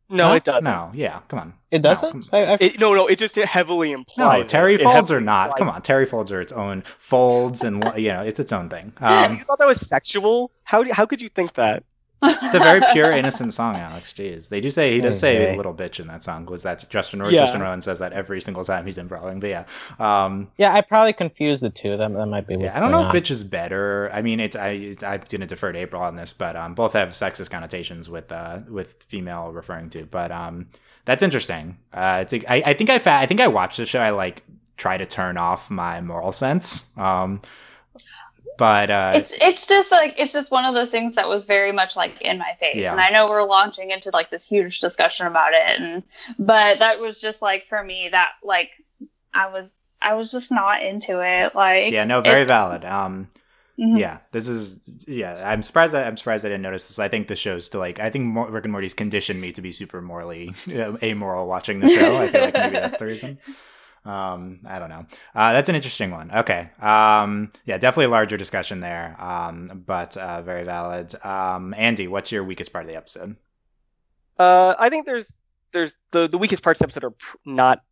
No, 0.09 0.29
Huh? 0.29 0.35
it 0.35 0.45
doesn't. 0.45 0.63
No. 0.63 0.89
Yeah. 0.93 1.19
Come 1.27 1.39
on. 1.39 1.53
It 1.69 1.81
No, 1.81 1.89
doesn't. 1.89 2.11
come- 2.11 2.23
I, 2.31 2.45
I, 2.53 2.57
It, 2.61 2.79
no, 2.79 2.93
no, 2.93 3.07
it 3.07 3.19
just 3.19 3.35
heavily 3.35 3.91
implies. 3.91 4.39
No. 4.39 4.43
Terry 4.47 4.75
It 4.75 4.81
folds 4.81 5.09
heavily 5.09 5.17
or 5.17 5.19
not? 5.25 5.43
implies 5.47 5.57
Come 5.59 5.69
on, 5.69 5.81
Terryfolds 5.81 6.31
are 6.31 6.39
its 6.39 6.53
own 6.53 6.83
folds, 6.97 7.61
and 7.65 7.83
you 7.97 8.13
know 8.13 8.21
it's 8.21 8.39
its 8.39 8.53
own 8.53 8.69
thing. 8.69 8.93
Yeah, 9.01 9.25
Um, 9.25 9.33
you 9.33 9.39
thought 9.43 9.59
that 9.59 9.67
was 9.67 9.85
sexual? 9.85 10.51
How 10.63 10.81
do- 10.83 10.93
how 10.93 11.05
could 11.05 11.21
you 11.21 11.27
think 11.27 11.55
that? 11.55 11.83
It's 12.23 12.55
a 12.55 12.59
very 12.59 12.81
pure, 12.93 13.11
innocent 13.11 13.53
song, 13.53 13.75
Alex. 13.75 14.11
Jeez, 14.11 14.49
they 14.49 14.59
do 14.59 14.71
say 14.71 14.93
he 14.95 15.01
does 15.01 15.19
say 15.19 15.47
Okay. 15.49 15.57
"little 15.57 15.73
bitch" 15.73 15.99
in 15.99 16.07
that 16.07 16.23
song. 16.23 16.45
Was 16.47 16.63
that's 16.63 16.87
Justin? 16.87 17.21
Ro- 17.21 17.29
Yeah. 17.29 17.41
Justin 17.41 17.61
Roiland 17.61 17.83
says 17.83 17.99
that 17.99 18.11
every 18.13 18.41
single 18.41 18.65
time 18.65 18.85
he's 18.85 18.97
in 18.97 19.03
improvising. 19.05 19.39
But 19.39 19.49
yeah, 19.51 19.65
um, 19.99 20.47
yeah, 20.57 20.73
I 20.73 20.81
probably 20.81 21.13
confused 21.13 21.61
the 21.61 21.69
two. 21.69 21.95
That 21.95 22.11
that 22.13 22.25
might 22.25 22.47
be. 22.47 22.55
yeah. 22.55 22.75
I 22.75 22.79
don't 22.79 22.89
know 22.91 23.03
going 23.03 23.15
if 23.15 23.23
"bitch" 23.23 23.29
is 23.31 23.43
better. 23.43 24.09
I 24.11 24.21
mean, 24.23 24.39
it's 24.39 24.55
I 24.55 24.69
it's, 24.69 25.03
I'm 25.03 25.21
gonna 25.29 25.45
defer 25.45 25.71
to 25.71 25.77
April 25.77 26.01
on 26.01 26.15
this, 26.15 26.33
but 26.33 26.55
um, 26.55 26.73
both 26.73 26.93
have 26.93 27.09
sexist 27.09 27.49
connotations 27.51 28.09
with 28.09 28.31
uh 28.31 28.61
with 28.67 29.03
female 29.03 29.51
referring 29.51 29.89
to. 29.91 30.05
But 30.05 30.31
um, 30.31 30.67
that's 31.05 31.21
interesting. 31.21 31.77
Uh, 31.93 32.25
it's 32.27 32.33
I, 32.33 32.63
I 32.65 32.73
think 32.73 32.89
I 32.89 32.97
fa- 32.97 33.11
I 33.19 33.27
think 33.27 33.41
I 33.41 33.47
watched 33.47 33.77
the 33.77 33.85
show. 33.85 33.99
I 33.99 34.09
like 34.09 34.43
try 34.75 34.97
to 34.97 35.05
turn 35.05 35.37
off 35.37 35.69
my 35.69 36.01
moral 36.01 36.31
sense. 36.31 36.85
Um, 36.97 37.41
but 38.57 38.89
uh, 38.89 39.11
it's 39.15 39.33
it's 39.41 39.67
just 39.67 39.91
like 39.91 40.15
it's 40.17 40.33
just 40.33 40.51
one 40.51 40.65
of 40.65 40.73
those 40.75 40.89
things 40.91 41.15
that 41.15 41.27
was 41.27 41.45
very 41.45 41.71
much 41.71 41.95
like 41.95 42.21
in 42.21 42.37
my 42.37 42.53
face 42.59 42.77
Yeah. 42.77 42.91
and 42.91 42.99
i 43.01 43.09
know 43.09 43.27
we're 43.29 43.43
launching 43.43 43.91
into 43.91 44.09
like 44.11 44.29
this 44.29 44.45
huge 44.47 44.79
discussion 44.79 45.27
about 45.27 45.53
it 45.53 45.79
and 45.79 46.03
but 46.39 46.79
that 46.79 46.99
was 46.99 47.21
just 47.21 47.41
like 47.41 47.67
for 47.67 47.83
me 47.83 48.09
that 48.11 48.31
like 48.43 48.69
i 49.33 49.47
was 49.49 49.89
i 50.01 50.13
was 50.15 50.31
just 50.31 50.51
not 50.51 50.81
into 50.83 51.21
it 51.21 51.53
like 51.55 51.93
yeah, 51.93 52.03
no, 52.03 52.21
very 52.21 52.41
it- 52.41 52.47
valid. 52.47 52.83
Um. 52.85 53.27
Mhm. 53.79 53.99
Yeah, 53.99 54.17
this 54.31 54.47
is 54.47 55.05
yeah. 55.07 55.39
I'm 55.45 55.61
surprised. 55.61 55.93
I, 55.93 56.01
I'm 56.07 56.17
surprised 56.17 56.43
I 56.43 56.49
didn't 56.49 56.63
notice 56.63 56.87
this. 56.87 56.97
I 56.97 57.09
think 57.09 57.27
the 57.27 57.35
show's 57.35 57.69
to 57.69 57.77
like. 57.77 57.99
I 57.99 58.09
think 58.09 58.25
Mor- 58.25 58.49
Rick 58.49 58.65
and 58.65 58.71
Morty's 58.71 58.95
conditioned 58.95 59.39
me 59.39 59.51
to 59.51 59.61
be 59.61 59.71
super 59.71 60.01
morally 60.01 60.51
uh, 60.75 60.97
amoral 61.03 61.45
watching 61.45 61.79
the 61.79 61.87
show. 61.87 62.17
I 62.17 62.27
feel 62.27 62.41
like 62.41 62.53
maybe 62.55 62.73
that's 62.77 62.97
the 62.97 63.05
reason. 63.05 63.37
Um, 64.07 64.59
I 64.65 64.79
don't 64.79 64.89
know. 64.89 65.05
Uh, 65.35 65.51
that's 65.53 65.67
an 65.67 65.75
interesting 65.75 66.11
one. 66.11 66.31
Okay. 66.31 66.69
Um, 66.79 67.51
yeah, 67.65 67.77
definitely 67.77 68.05
a 68.05 68.09
larger 68.09 68.37
discussion 68.37 68.79
there. 68.79 69.15
Um, 69.19 69.83
but 69.85 70.15
uh, 70.15 70.41
very 70.41 70.63
valid. 70.63 71.13
Um, 71.25 71.73
Andy, 71.77 72.07
what's 72.07 72.31
your 72.31 72.43
weakest 72.43 72.71
part 72.71 72.85
of 72.85 72.89
the 72.89 72.95
episode? 72.95 73.35
Uh, 74.39 74.75
I 74.79 74.89
think 74.89 75.05
there's 75.05 75.33
there's 75.73 75.97
the 76.11 76.27
the 76.29 76.37
weakest 76.37 76.63
parts 76.63 76.79
of 76.79 76.81
the 76.81 76.85
episode 76.85 77.03
are 77.03 77.11
pr- 77.11 77.37
not 77.45 77.83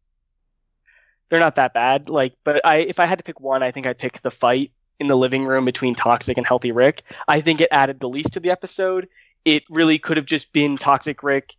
they're 1.29 1.39
not 1.39 1.55
that 1.55 1.73
bad. 1.73 2.07
Like, 2.07 2.35
but 2.43 2.65
I 2.65 2.77
if 2.77 2.99
I 2.99 3.05
had 3.05 3.17
to 3.17 3.23
pick 3.23 3.41
one, 3.41 3.63
I 3.63 3.71
think 3.71 3.85
I'd 3.85 3.97
pick 3.97 4.21
the 4.21 4.31
fight 4.31 4.71
in 4.99 5.07
the 5.07 5.17
living 5.17 5.43
room 5.43 5.65
between 5.65 5.95
Toxic 5.95 6.37
and 6.37 6.47
Healthy 6.47 6.71
Rick. 6.71 7.03
I 7.27 7.41
think 7.41 7.59
it 7.59 7.67
added 7.71 7.99
the 7.99 8.09
least 8.09 8.33
to 8.33 8.39
the 8.39 8.51
episode. 8.51 9.09
It 9.43 9.63
really 9.69 9.99
could 9.99 10.17
have 10.17 10.25
just 10.25 10.53
been 10.53 10.77
Toxic 10.77 11.23
Rick 11.23 11.55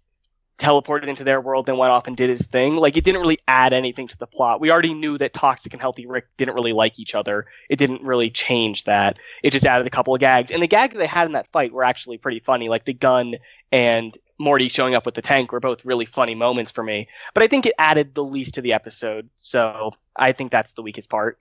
teleported 0.59 1.07
into 1.07 1.25
their 1.25 1.41
world 1.41 1.69
and 1.69 1.77
went 1.77 1.93
off 1.93 2.07
and 2.07 2.17
did 2.17 2.31
his 2.31 2.47
thing. 2.47 2.77
Like 2.77 2.97
it 2.97 3.05
didn't 3.05 3.21
really 3.21 3.39
add 3.47 3.73
anything 3.73 4.09
to 4.09 4.17
the 4.17 4.27
plot. 4.27 4.61
We 4.61 4.71
already 4.71 4.95
knew 4.95 5.19
that 5.19 5.35
Toxic 5.35 5.73
and 5.73 5.83
Healthy 5.83 6.07
Rick 6.07 6.29
didn't 6.39 6.55
really 6.55 6.73
like 6.73 6.99
each 6.99 7.15
other. 7.15 7.47
It 7.69 7.77
didn't 7.77 8.03
really 8.03 8.31
change 8.31 8.85
that. 8.85 9.19
It 9.43 9.51
just 9.51 9.67
added 9.67 9.87
a 9.87 9.91
couple 9.91 10.15
of 10.15 10.21
gags. 10.21 10.51
And 10.51 10.63
the 10.63 10.67
gags 10.67 10.97
they 10.97 11.07
had 11.07 11.27
in 11.27 11.33
that 11.33 11.51
fight 11.53 11.73
were 11.73 11.85
actually 11.85 12.19
pretty 12.19 12.41
funny. 12.41 12.69
Like 12.69 12.87
the 12.87 12.95
gun 12.95 13.37
and 13.71 14.17
Morty 14.39 14.69
showing 14.69 14.95
up 14.95 15.07
with 15.07 15.15
the 15.15 15.23
tank 15.23 15.53
were 15.53 15.61
both 15.61 15.85
really 15.85 16.07
funny 16.07 16.35
moments 16.35 16.71
for 16.71 16.83
me. 16.83 17.09
But 17.35 17.43
I 17.43 17.49
think 17.49 17.67
it 17.67 17.75
added 17.79 18.15
the 18.15 18.25
least 18.25 18.55
to 18.55 18.63
the 18.63 18.73
episode. 18.73 19.29
So 19.37 19.93
I 20.15 20.33
think 20.33 20.53
that's 20.53 20.75
the 20.75 20.83
weakest 20.83 21.11
part. 21.11 21.39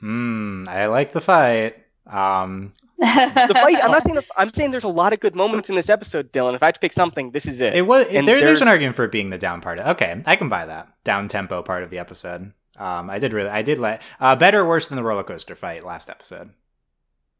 Hmm, 0.00 0.66
I 0.68 0.86
like 0.86 1.12
the 1.12 1.20
fight. 1.20 1.76
Um, 2.06 2.72
the 3.00 3.54
fight. 3.54 3.82
I'm 3.82 3.90
not 3.90 4.04
saying. 4.04 4.16
The, 4.16 4.24
I'm 4.36 4.52
saying 4.52 4.70
there's 4.70 4.84
a 4.84 4.88
lot 4.88 5.12
of 5.12 5.20
good 5.20 5.34
moments 5.34 5.70
in 5.70 5.74
this 5.74 5.88
episode, 5.88 6.32
Dylan. 6.32 6.54
If 6.54 6.62
I 6.62 6.66
had 6.66 6.74
to 6.74 6.80
pick 6.80 6.92
something, 6.92 7.30
this 7.30 7.46
is 7.46 7.60
it. 7.60 7.74
It 7.74 7.82
was. 7.82 8.08
there, 8.10 8.22
there's, 8.22 8.42
there's, 8.42 8.60
an 8.60 8.68
argument 8.68 8.94
for 8.94 9.04
it 9.04 9.12
being 9.12 9.30
the 9.30 9.38
down 9.38 9.60
part. 9.60 9.80
Of, 9.80 9.88
Okay, 9.88 10.22
I 10.26 10.36
can 10.36 10.50
buy 10.50 10.66
that 10.66 10.88
down 11.02 11.26
tempo 11.26 11.62
part 11.62 11.82
of 11.82 11.90
the 11.90 11.98
episode. 11.98 12.52
Um, 12.76 13.10
I 13.10 13.18
did 13.18 13.32
really. 13.32 13.48
I 13.48 13.62
did 13.62 13.78
like 13.78 14.02
uh, 14.20 14.36
better 14.36 14.60
or 14.60 14.68
worse 14.68 14.88
than 14.88 14.96
the 14.96 15.02
roller 15.02 15.22
coaster 15.22 15.54
fight 15.54 15.84
last 15.84 16.10
episode. 16.10 16.50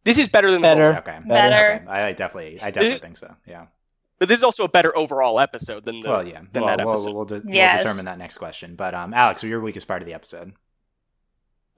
This 0.05 0.17
is 0.17 0.29
better 0.29 0.51
than 0.51 0.63
better. 0.63 0.93
The 0.93 0.99
okay, 1.01 1.19
better. 1.29 1.83
Okay. 1.83 1.87
I 1.87 2.13
definitely. 2.13 2.61
I 2.63 2.71
definitely 2.71 2.99
think 2.99 3.19
so. 3.19 3.35
Yeah. 3.47 3.67
But 4.19 4.29
this 4.29 4.39
is 4.39 4.45
also 4.45 4.65
a 4.65 4.69
better 4.69 4.97
overall 4.97 5.41
episode 5.41 5.85
than 5.85 6.01
the. 6.01 6.09
Well, 6.09 6.27
yeah. 6.27 6.41
Than 6.53 6.63
well, 6.63 6.77
that 6.77 6.87
we'll, 6.87 7.15
we'll, 7.15 7.25
de- 7.25 7.43
Yes. 7.47 7.75
we'll 7.75 7.83
determine 7.83 8.05
that 8.07 8.19
next 8.19 8.39
question. 8.39 8.77
But 8.77 8.95
um, 8.95 9.13
Alex, 9.13 9.43
your 9.43 9.61
weakest 9.61 9.89
part 9.89 10.03
of 10.03 10.09
the 10.09 10.15
episode. 10.15 10.53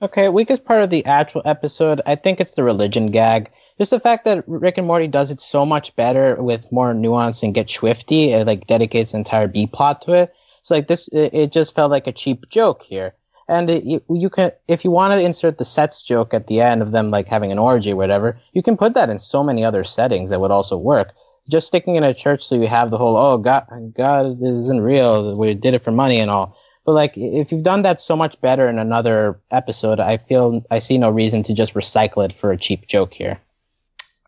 Okay, 0.02 0.28
weakest 0.28 0.64
part 0.64 0.82
of 0.82 0.90
the 0.90 1.06
actual 1.06 1.42
episode, 1.44 2.00
I 2.06 2.16
think 2.16 2.40
it's 2.40 2.54
the 2.54 2.64
religion 2.64 3.12
gag. 3.12 3.52
Just 3.82 3.90
the 3.90 3.98
fact 3.98 4.24
that 4.26 4.44
Rick 4.46 4.78
and 4.78 4.86
Morty 4.86 5.08
does 5.08 5.32
it 5.32 5.40
so 5.40 5.66
much 5.66 5.96
better 5.96 6.40
with 6.40 6.70
more 6.70 6.94
nuance 6.94 7.42
and 7.42 7.52
Get 7.52 7.66
Schwifty, 7.66 8.28
it 8.28 8.46
like 8.46 8.68
dedicates 8.68 9.12
an 9.12 9.18
entire 9.18 9.48
B 9.48 9.66
plot 9.66 10.00
to 10.02 10.12
it. 10.12 10.32
So 10.62 10.76
like 10.76 10.86
this, 10.86 11.08
it, 11.12 11.50
just 11.50 11.74
felt 11.74 11.90
like 11.90 12.06
a 12.06 12.12
cheap 12.12 12.48
joke 12.48 12.84
here. 12.84 13.12
And 13.48 13.68
it, 13.68 13.82
you, 13.82 14.00
you 14.08 14.30
can, 14.30 14.52
if 14.68 14.84
you 14.84 14.92
want 14.92 15.14
to 15.14 15.26
insert 15.26 15.58
the 15.58 15.64
sets 15.64 16.00
joke 16.00 16.32
at 16.32 16.46
the 16.46 16.60
end 16.60 16.80
of 16.80 16.92
them 16.92 17.10
like 17.10 17.26
having 17.26 17.50
an 17.50 17.58
orgy 17.58 17.90
or 17.90 17.96
whatever, 17.96 18.38
you 18.52 18.62
can 18.62 18.76
put 18.76 18.94
that 18.94 19.10
in 19.10 19.18
so 19.18 19.42
many 19.42 19.64
other 19.64 19.82
settings 19.82 20.30
that 20.30 20.40
would 20.40 20.52
also 20.52 20.76
work. 20.78 21.12
Just 21.50 21.66
sticking 21.66 21.96
in 21.96 22.04
a 22.04 22.14
church 22.14 22.44
so 22.44 22.54
you 22.54 22.68
have 22.68 22.92
the 22.92 22.98
whole, 22.98 23.16
oh 23.16 23.36
God, 23.36 23.66
God 23.96 24.40
isn't 24.40 24.80
real. 24.80 25.36
We 25.36 25.54
did 25.54 25.74
it 25.74 25.82
for 25.82 25.90
money 25.90 26.20
and 26.20 26.30
all. 26.30 26.56
But 26.86 26.92
like, 26.92 27.14
if 27.16 27.50
you've 27.50 27.64
done 27.64 27.82
that 27.82 28.00
so 28.00 28.14
much 28.14 28.40
better 28.40 28.68
in 28.68 28.78
another 28.78 29.40
episode, 29.50 29.98
I 29.98 30.18
feel 30.18 30.64
I 30.70 30.78
see 30.78 30.98
no 30.98 31.10
reason 31.10 31.42
to 31.42 31.52
just 31.52 31.74
recycle 31.74 32.24
it 32.24 32.32
for 32.32 32.52
a 32.52 32.56
cheap 32.56 32.86
joke 32.86 33.14
here. 33.14 33.40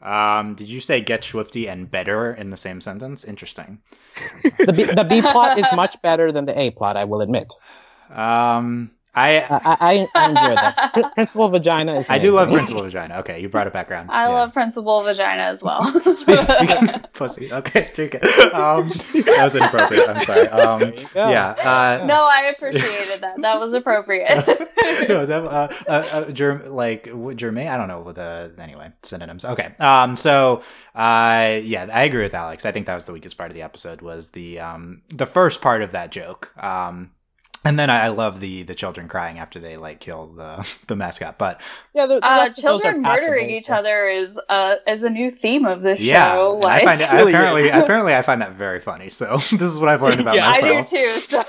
Um, 0.04 0.54
did 0.54 0.68
you 0.68 0.80
say 0.80 1.00
Get 1.00 1.22
Schwifty 1.22 1.68
and 1.68 1.90
better 1.90 2.32
in 2.32 2.50
the 2.50 2.56
same 2.56 2.80
sentence? 2.80 3.24
Interesting. 3.24 3.80
The 4.42 4.72
B, 4.72 4.84
the 4.84 5.04
B 5.04 5.22
plot 5.22 5.58
is 5.58 5.66
much 5.74 6.00
better 6.02 6.30
than 6.30 6.44
the 6.44 6.58
A 6.58 6.70
plot, 6.70 6.96
I 6.96 7.04
will 7.04 7.22
admit. 7.22 7.52
Um, 8.10 8.90
I 9.16 9.38
I, 9.40 9.60
I, 9.80 10.08
I 10.14 10.28
enjoy 10.28 10.54
that. 10.54 11.12
Principal 11.14 11.48
Vagina 11.48 11.98
is. 12.00 12.06
I 12.08 12.18
do 12.18 12.32
love. 12.32 12.48
Principal 12.50 12.82
Vagina. 12.82 13.18
Okay, 13.20 13.40
you 13.40 13.48
brought 13.48 13.66
it 13.66 13.72
back 13.72 13.90
around. 13.90 14.10
I 14.10 14.24
Yeah. 14.26 14.34
love 14.34 14.52
Principal 14.52 15.02
Vagina 15.02 15.42
as 15.42 15.62
well. 15.62 15.84
Speak, 16.16 16.40
speaking 16.42 16.88
of 16.94 17.12
pussy. 17.12 17.52
Okay, 17.52 17.90
drink 17.94 18.14
it. 18.14 18.24
Um, 18.54 18.88
that 18.88 19.40
was 19.44 19.54
inappropriate. 19.54 20.08
I'm 20.08 20.24
sorry. 20.24 20.48
Um, 20.48 20.80
There 20.80 20.88
you 21.00 21.08
go. 21.14 21.28
yeah. 21.30 21.50
Uh, 22.02 22.06
no, 22.06 22.28
I 22.30 22.52
appreciated 22.56 23.20
that. 23.20 23.40
That 23.40 23.60
was 23.60 23.72
appropriate. 23.72 24.46
no, 25.08 25.26
that, 25.26 25.44
uh, 25.44 25.68
uh, 25.88 25.90
uh, 26.12 26.30
germ, 26.30 26.74
like 26.74 27.08
what, 27.08 27.36
Germain? 27.36 27.68
I 27.68 27.76
don't 27.76 27.88
know 27.88 28.00
what 28.00 28.16
the 28.16 28.52
anyway 28.58 28.92
synonyms. 29.02 29.44
Okay. 29.44 29.74
Um. 29.78 30.16
So, 30.16 30.62
uh, 30.94 31.60
yeah, 31.62 31.88
I 31.92 32.02
agree 32.04 32.22
with 32.22 32.34
Alex. 32.34 32.66
I 32.66 32.72
think 32.72 32.86
that 32.86 32.94
was 32.94 33.06
the 33.06 33.12
weakest 33.12 33.36
part 33.38 33.50
of 33.50 33.54
the 33.54 33.62
episode 33.62 34.02
was 34.02 34.30
the 34.30 34.60
um 34.60 35.02
the 35.08 35.26
first 35.26 35.60
part 35.62 35.82
of 35.82 35.92
that 35.92 36.10
joke. 36.10 36.52
Um. 36.62 37.12
And 37.64 37.78
then 37.78 37.90
I, 37.90 38.06
I 38.06 38.08
love 38.08 38.40
the 38.40 38.62
the 38.62 38.74
children 38.74 39.08
crying 39.08 39.38
after 39.38 39.58
they 39.58 39.76
like 39.76 40.00
kill 40.00 40.26
the 40.28 40.68
the 40.88 40.96
mascot. 40.96 41.38
But 41.38 41.60
Yeah, 41.94 42.06
the, 42.06 42.20
the 42.20 42.26
uh, 42.26 42.36
rest 42.36 42.58
of 42.58 42.64
those 42.66 42.84
are 42.84 42.92
children 42.92 43.02
murdering 43.02 43.48
passable. 43.48 43.58
each 43.58 43.70
other 43.70 44.08
is 44.08 44.38
uh 44.48 44.76
is 44.86 45.04
a 45.04 45.10
new 45.10 45.30
theme 45.30 45.64
of 45.66 45.82
this 45.82 46.00
yeah, 46.00 46.34
show. 46.34 46.60
and 46.62 46.62
Like, 46.62 46.82
I 46.82 46.84
find 46.84 47.00
it, 47.00 47.10
I 47.12 47.20
apparently 47.28 47.68
apparently 47.70 48.14
I 48.14 48.22
find 48.22 48.42
that 48.42 48.52
very 48.52 48.80
funny. 48.80 49.08
So 49.10 49.36
this 49.38 49.62
is 49.62 49.78
what 49.78 49.88
I've 49.88 50.02
learned 50.02 50.20
about 50.20 50.36
Yeah, 50.36 50.48
I 50.48 50.60
do 50.60 50.84
too. 50.84 51.10
So. 51.10 51.44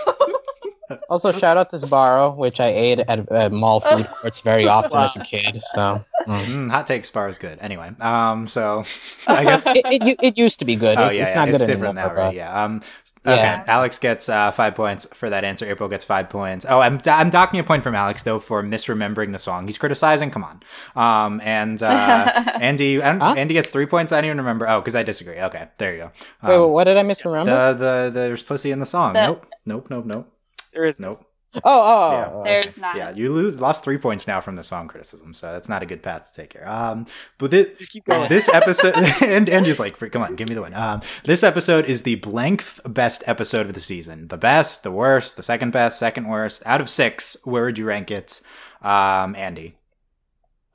Also, 1.10 1.32
shout 1.32 1.58
out 1.58 1.70
to 1.72 1.78
Sbarro, 1.78 2.36
which 2.36 2.60
I 2.60 2.68
ate 2.68 3.00
at 3.00 3.32
uh, 3.32 3.50
mall 3.50 3.80
food 3.82 4.08
courts 4.22 4.42
very 4.42 4.68
often 4.68 5.00
as 5.00 5.16
a 5.16 5.20
kid. 5.20 5.62
So 5.74 6.04
mm. 6.28 6.46
Mm, 6.46 6.70
hot 6.72 6.88
take 6.88 7.04
Sbarro 7.04 7.30
is 7.30 7.38
good. 7.38 7.58
Anyway, 7.60 7.92
um, 8.02 8.48
so 8.48 8.84
I 9.28 9.44
guess 9.44 9.66
it, 9.68 9.78
it, 9.86 10.18
it 10.22 10.38
used 10.38 10.60
to 10.60 10.66
be 10.66 10.76
good. 10.76 10.98
Oh 10.98 11.08
it's, 11.08 11.18
yeah, 11.18 11.24
it's 11.24 11.30
yeah. 11.32 11.36
not 11.40 11.50
it's 11.50 11.62
good 11.62 11.68
different 11.68 11.98
anymore. 11.98 12.16
now, 12.16 12.22
right? 12.22 12.28
but- 12.30 12.36
Yeah. 12.36 12.64
Um. 12.66 12.82
Okay. 13.28 13.38
Yeah. 13.38 13.64
Alex 13.66 13.98
gets 13.98 14.30
uh, 14.30 14.52
five 14.52 14.76
points 14.76 15.08
for 15.12 15.32
that 15.32 15.44
answer. 15.44 15.66
April 15.68 15.90
gets 15.90 16.06
five 16.06 16.30
points. 16.30 16.64
Oh, 16.70 16.80
I'm 16.80 17.02
I'm 17.08 17.32
docking 17.32 17.60
a 17.60 17.64
point 17.64 17.82
from 17.82 17.96
Alex 17.96 18.22
though 18.22 18.38
for 18.38 18.62
misremembering 18.62 19.32
the 19.32 19.40
song. 19.40 19.66
He's 19.66 19.80
criticizing. 19.80 20.30
Come 20.30 20.44
on. 20.44 20.62
Um. 20.96 21.42
And 21.44 21.82
uh, 21.82 22.32
Andy, 22.62 23.00
Huh? 23.00 23.34
Andy 23.36 23.56
gets 23.56 23.72
three 23.72 23.88
points. 23.88 24.12
I 24.12 24.18
don't 24.18 24.26
even 24.26 24.38
remember. 24.38 24.70
Oh, 24.70 24.80
because 24.80 24.94
I 24.96 25.02
disagree. 25.02 25.40
Okay, 25.40 25.68
there 25.80 25.92
you 25.94 25.98
go. 26.04 26.12
Wait, 26.48 26.56
Um, 26.56 26.72
what 26.72 26.84
did 26.84 26.98
I 26.98 27.02
misremember? 27.04 27.74
the 27.74 27.78
the 28.06 28.12
there's 28.12 28.44
pussy 28.44 28.70
in 28.72 28.78
the 28.80 28.86
song. 28.86 29.14
The- 29.14 29.26
Nope. 29.26 29.46
Nope. 29.66 29.88
Nope. 29.90 30.06
Nope. 30.06 30.32
There 30.76 30.84
is 30.84 31.00
Nope. 31.00 31.26
oh, 31.56 31.62
oh, 31.64 32.12
Yeah. 32.12 32.30
oh, 32.34 32.40
okay. 32.42 32.62
There's 32.62 32.78
not. 32.78 32.98
Yeah, 32.98 33.12
you 33.12 33.32
lose 33.32 33.62
lost 33.62 33.86
three 33.86 33.98
points 33.98 34.28
now 34.28 34.42
from 34.42 34.58
the 34.58 34.64
song 34.64 34.90
criticism, 34.90 35.34
so 35.34 35.54
that's 35.54 35.70
not 35.70 35.82
a 35.82 35.86
good 35.86 36.04
path 36.04 36.30
to 36.34 36.42
take 36.42 36.52
here. 36.52 36.66
Um, 36.66 37.06
but 37.38 37.50
this, 37.50 37.72
just 37.80 37.92
keep 37.94 38.04
going. 38.06 38.28
this 38.28 38.50
episode 38.50 38.94
and 39.24 39.48
Andy's 39.50 39.80
like, 39.80 39.98
come 40.12 40.22
on, 40.22 40.36
give 40.36 40.50
me 40.50 40.54
the 40.56 40.62
one. 40.62 40.74
Um, 40.74 41.02
this 41.24 41.44
episode 41.44 41.86
is 41.86 42.04
the 42.04 42.16
blank 42.16 42.62
best 42.86 43.24
episode 43.26 43.68
of 43.68 43.74
the 43.74 43.80
season. 43.80 44.28
The 44.28 44.38
best, 44.38 44.84
the 44.84 44.92
worst, 44.92 45.38
the 45.38 45.44
second 45.44 45.72
best, 45.72 45.98
second 45.98 46.28
worst. 46.28 46.62
Out 46.66 46.82
of 46.82 46.90
six, 46.90 47.38
where 47.46 47.64
would 47.64 47.78
you 47.78 47.86
rank 47.86 48.12
it, 48.12 48.42
um, 48.82 49.34
Andy? 49.36 49.76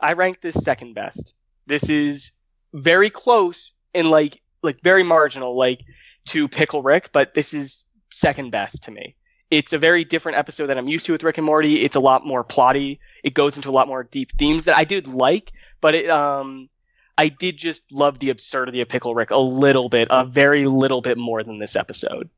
I 0.01 0.15
rank 0.15 0.41
this 0.41 0.57
second 0.65 0.95
best. 0.95 1.35
This 1.67 1.91
is 1.91 2.33
very 2.73 3.11
close 3.11 3.73
and 3.95 4.09
like 4.09 4.41
like 4.63 4.81
very 4.83 5.03
marginal, 5.03 5.59
like 5.59 5.81
to 6.29 6.49
Pickle 6.49 6.83
Rick, 6.83 7.11
but 7.13 7.35
this 7.35 7.53
is 7.53 7.85
second 8.11 8.51
best 8.51 8.83
to 8.85 8.91
me. 8.91 9.15
It's 9.51 9.73
a 9.73 9.79
very 9.79 10.05
different 10.05 10.39
episode 10.39 10.69
that 10.69 10.79
I'm 10.79 10.89
used 10.89 11.07
to 11.07 11.13
with 11.13 11.23
Rick 11.23 11.39
and 11.39 11.45
Morty. 11.45 11.85
It's 11.85 11.97
a 11.97 12.01
lot 12.01 12.25
more 12.25 12.45
plotty. 12.45 12.99
It 13.25 13.35
goes 13.35 13.57
into 13.57 13.69
a 13.69 13.73
lot 13.73 13.89
more 13.89 14.05
deep 14.05 14.33
themes 14.33 14.65
that 14.65 14.77
I 14.77 14.85
did 14.85 15.09
like, 15.09 15.53
but 15.81 15.95
it 15.95 16.09
um 16.09 16.69
I 17.19 17.29
did 17.29 17.59
just 17.59 17.91
love 17.93 18.19
the 18.19 18.31
absurdity 18.31 18.81
of 18.81 18.89
Pickle 18.89 19.15
Rick 19.15 19.31
a 19.31 19.37
little 19.37 19.89
bit, 19.89 20.09
a 20.11 20.25
very 20.25 20.67
little 20.67 21.03
bit 21.03 21.19
more 21.19 21.43
than 21.43 21.59
this 21.59 21.77
episode. 21.77 22.31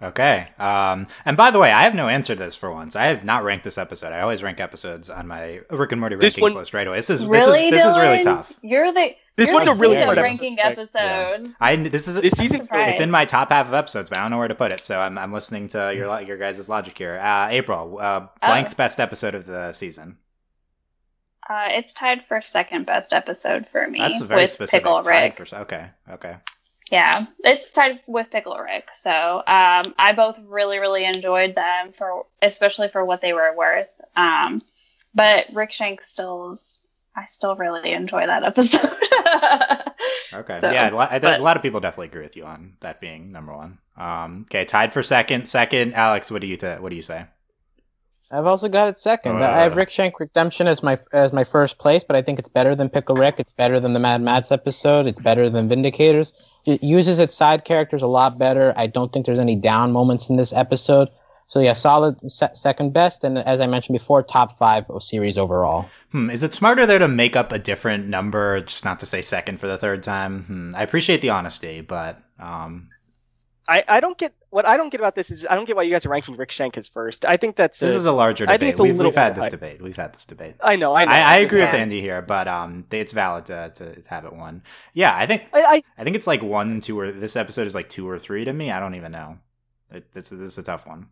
Okay. 0.00 0.48
Um, 0.60 1.08
and 1.24 1.36
by 1.36 1.50
the 1.50 1.58
way, 1.58 1.72
I 1.72 1.82
have 1.82 1.94
no 1.94 2.06
answer 2.06 2.34
to 2.36 2.38
this 2.38 2.54
for 2.54 2.70
once. 2.70 2.94
I 2.94 3.06
have 3.06 3.24
not 3.24 3.42
ranked 3.42 3.64
this 3.64 3.78
episode. 3.78 4.12
I 4.12 4.20
always 4.20 4.44
rank 4.44 4.60
episodes 4.60 5.10
on 5.10 5.26
my 5.26 5.60
Rick 5.70 5.90
and 5.90 6.00
Morty 6.00 6.14
This 6.14 6.36
rankings 6.36 6.42
one- 6.42 6.54
list 6.54 6.72
right 6.72 6.86
away. 6.86 6.98
This 6.98 7.10
is 7.10 7.26
really, 7.26 7.70
this 7.70 7.80
is 7.80 7.84
this 7.84 7.96
is 7.96 7.98
really 7.98 8.22
tough. 8.22 8.52
You're 8.62 8.92
the 8.92 9.10
This 9.34 9.48
you're 9.48 9.54
one's 9.54 9.66
the 9.66 9.72
a 9.72 9.74
really 9.74 9.96
king 9.96 10.04
hard 10.04 10.18
ranking 10.18 10.60
episode. 10.60 10.98
episode. 11.00 11.54
I 11.60 11.74
this 11.76 12.06
is 12.06 12.20
This 12.20 12.32
season's 12.34 12.62
surprised. 12.68 12.92
It's 12.92 13.00
in 13.00 13.10
my 13.10 13.24
top 13.24 13.50
half 13.50 13.66
of 13.66 13.74
episodes, 13.74 14.08
but 14.08 14.18
I 14.18 14.22
don't 14.22 14.30
know 14.30 14.38
where 14.38 14.46
to 14.46 14.54
put 14.54 14.70
it. 14.70 14.84
So 14.84 15.00
I'm, 15.00 15.18
I'm 15.18 15.32
listening 15.32 15.66
to 15.68 15.92
your 15.92 16.20
your 16.20 16.36
guys' 16.38 16.68
logic 16.68 16.96
here. 16.96 17.18
Uh, 17.18 17.48
April, 17.50 17.98
uh, 18.00 18.28
blank 18.40 18.68
Oh. 18.70 18.74
best 18.76 19.00
episode 19.00 19.34
of 19.34 19.46
the 19.46 19.72
season. 19.72 20.18
Uh, 21.50 21.68
it's 21.70 21.94
tied 21.94 22.20
for 22.28 22.40
second 22.42 22.84
best 22.84 23.12
episode 23.12 23.66
for 23.72 23.84
me 23.86 23.98
That's 23.98 24.20
very 24.22 24.42
with 24.42 24.50
specific. 24.50 24.84
Pickle 24.84 25.02
Tied 25.02 25.38
Rick. 25.38 25.48
for- 25.48 25.56
okay, 25.62 25.86
okay. 26.10 26.36
Yeah, 26.90 27.26
it's 27.44 27.70
tied 27.70 28.00
with 28.06 28.30
Pickle 28.30 28.56
Rick. 28.56 28.88
So 28.94 29.10
um, 29.10 29.94
I 29.98 30.12
both 30.16 30.38
really, 30.46 30.78
really 30.78 31.04
enjoyed 31.04 31.54
them 31.54 31.92
for, 31.96 32.26
especially 32.40 32.88
for 32.88 33.04
what 33.04 33.20
they 33.20 33.32
were 33.32 33.54
worth. 33.54 33.88
Um, 34.16 34.62
but 35.14 35.52
Rickshank 35.52 36.02
still, 36.02 36.52
is, 36.52 36.80
I 37.14 37.26
still 37.26 37.56
really 37.56 37.92
enjoy 37.92 38.26
that 38.26 38.42
episode. 38.44 38.96
Okay. 40.32 40.60
So, 40.60 40.70
yeah, 40.70 40.90
a 40.90 40.94
lot, 40.94 41.12
I, 41.12 41.18
but- 41.18 41.40
a 41.40 41.42
lot 41.42 41.56
of 41.56 41.62
people 41.62 41.80
definitely 41.80 42.06
agree 42.08 42.22
with 42.22 42.36
you 42.36 42.44
on 42.44 42.74
that 42.80 43.00
being 43.00 43.32
number 43.32 43.54
one. 43.54 43.78
Um, 43.96 44.42
okay, 44.46 44.64
tied 44.64 44.92
for 44.92 45.02
second. 45.02 45.48
Second, 45.48 45.94
Alex, 45.94 46.30
what 46.30 46.40
do 46.40 46.46
you 46.46 46.56
th- 46.56 46.80
what 46.80 46.90
do 46.90 46.96
you 46.96 47.02
say? 47.02 47.26
I've 48.30 48.46
also 48.46 48.68
got 48.68 48.88
it 48.88 48.98
second. 48.98 49.36
Uh. 49.42 49.46
I 49.46 49.62
have 49.62 49.72
Rickshank 49.72 50.12
Redemption 50.18 50.66
as 50.66 50.82
my 50.82 50.98
as 51.12 51.32
my 51.32 51.44
first 51.44 51.78
place, 51.78 52.04
but 52.04 52.16
I 52.16 52.22
think 52.22 52.38
it's 52.38 52.48
better 52.48 52.74
than 52.74 52.88
Pickle 52.88 53.16
Rick. 53.16 53.36
It's 53.38 53.52
better 53.52 53.80
than 53.80 53.92
the 53.92 54.00
Mad 54.00 54.20
Max 54.22 54.52
episode. 54.52 55.06
It's 55.06 55.20
better 55.20 55.48
than 55.48 55.68
Vindicators. 55.68 56.32
It 56.66 56.82
uses 56.82 57.18
its 57.18 57.34
side 57.34 57.64
characters 57.64 58.02
a 58.02 58.06
lot 58.06 58.38
better. 58.38 58.72
I 58.76 58.86
don't 58.86 59.12
think 59.12 59.26
there's 59.26 59.38
any 59.38 59.56
down 59.56 59.92
moments 59.92 60.28
in 60.28 60.36
this 60.36 60.52
episode. 60.52 61.08
So 61.48 61.60
yeah, 61.60 61.72
solid 61.72 62.18
se- 62.30 62.50
second 62.52 62.92
best, 62.92 63.24
and 63.24 63.38
as 63.38 63.62
I 63.62 63.66
mentioned 63.66 63.94
before, 63.94 64.22
top 64.22 64.58
five 64.58 64.88
of 64.90 65.02
series 65.02 65.38
overall. 65.38 65.88
Hmm, 66.12 66.28
is 66.28 66.42
it 66.42 66.52
smarter 66.52 66.84
there 66.84 66.98
to 66.98 67.08
make 67.08 67.36
up 67.36 67.52
a 67.52 67.58
different 67.58 68.06
number, 68.06 68.60
just 68.60 68.84
not 68.84 69.00
to 69.00 69.06
say 69.06 69.22
second 69.22 69.58
for 69.58 69.66
the 69.66 69.78
third 69.78 70.02
time? 70.02 70.44
Hmm, 70.44 70.74
I 70.76 70.82
appreciate 70.82 71.22
the 71.22 71.30
honesty, 71.30 71.80
but 71.80 72.20
um, 72.38 72.90
I, 73.68 73.84
I 73.86 74.00
don't 74.00 74.16
get 74.16 74.32
what 74.50 74.66
I 74.66 74.78
don't 74.78 74.88
get 74.88 74.98
about 74.98 75.14
this 75.14 75.30
is 75.30 75.46
I 75.48 75.54
don't 75.54 75.66
get 75.66 75.76
why 75.76 75.82
you 75.82 75.90
guys 75.90 76.06
are 76.06 76.08
ranking 76.08 76.36
Rickshank 76.36 76.78
as 76.78 76.86
first. 76.88 77.26
I 77.26 77.36
think 77.36 77.54
that's 77.56 77.78
this 77.78 77.94
is 77.94 78.06
a 78.06 78.12
larger 78.12 78.46
debate. 78.46 78.54
I 78.54 78.58
think 78.58 78.70
it's 78.70 78.80
a 78.80 78.82
we've, 78.82 78.96
little 78.96 79.10
we've 79.10 79.16
had 79.16 79.34
this 79.34 79.44
high. 79.44 79.50
debate. 79.50 79.82
We've 79.82 79.96
had 79.96 80.14
this 80.14 80.24
debate. 80.24 80.54
I 80.62 80.76
know 80.76 80.94
I 80.94 81.04
know. 81.04 81.12
I, 81.12 81.18
I 81.18 81.36
agree 81.38 81.60
with 81.60 81.74
Andy 81.74 82.00
here, 82.00 82.22
but 82.22 82.48
um, 82.48 82.86
it's 82.90 83.12
valid 83.12 83.44
to, 83.46 83.70
to 83.76 84.02
have 84.06 84.24
it 84.24 84.32
one. 84.32 84.62
Yeah, 84.94 85.14
I 85.14 85.26
think 85.26 85.48
I, 85.52 85.60
I 85.62 85.82
I 85.98 86.04
think 86.04 86.16
it's 86.16 86.26
like 86.26 86.42
one, 86.42 86.80
two, 86.80 86.98
or 86.98 87.10
this 87.10 87.36
episode 87.36 87.66
is 87.66 87.74
like 87.74 87.90
two 87.90 88.08
or 88.08 88.18
three 88.18 88.44
to 88.46 88.52
me. 88.52 88.70
I 88.70 88.80
don't 88.80 88.94
even 88.94 89.12
know. 89.12 89.38
It, 89.90 90.12
this, 90.12 90.32
is- 90.32 90.38
this 90.38 90.52
is 90.52 90.58
a 90.58 90.62
tough 90.62 90.86
one. 90.86 91.08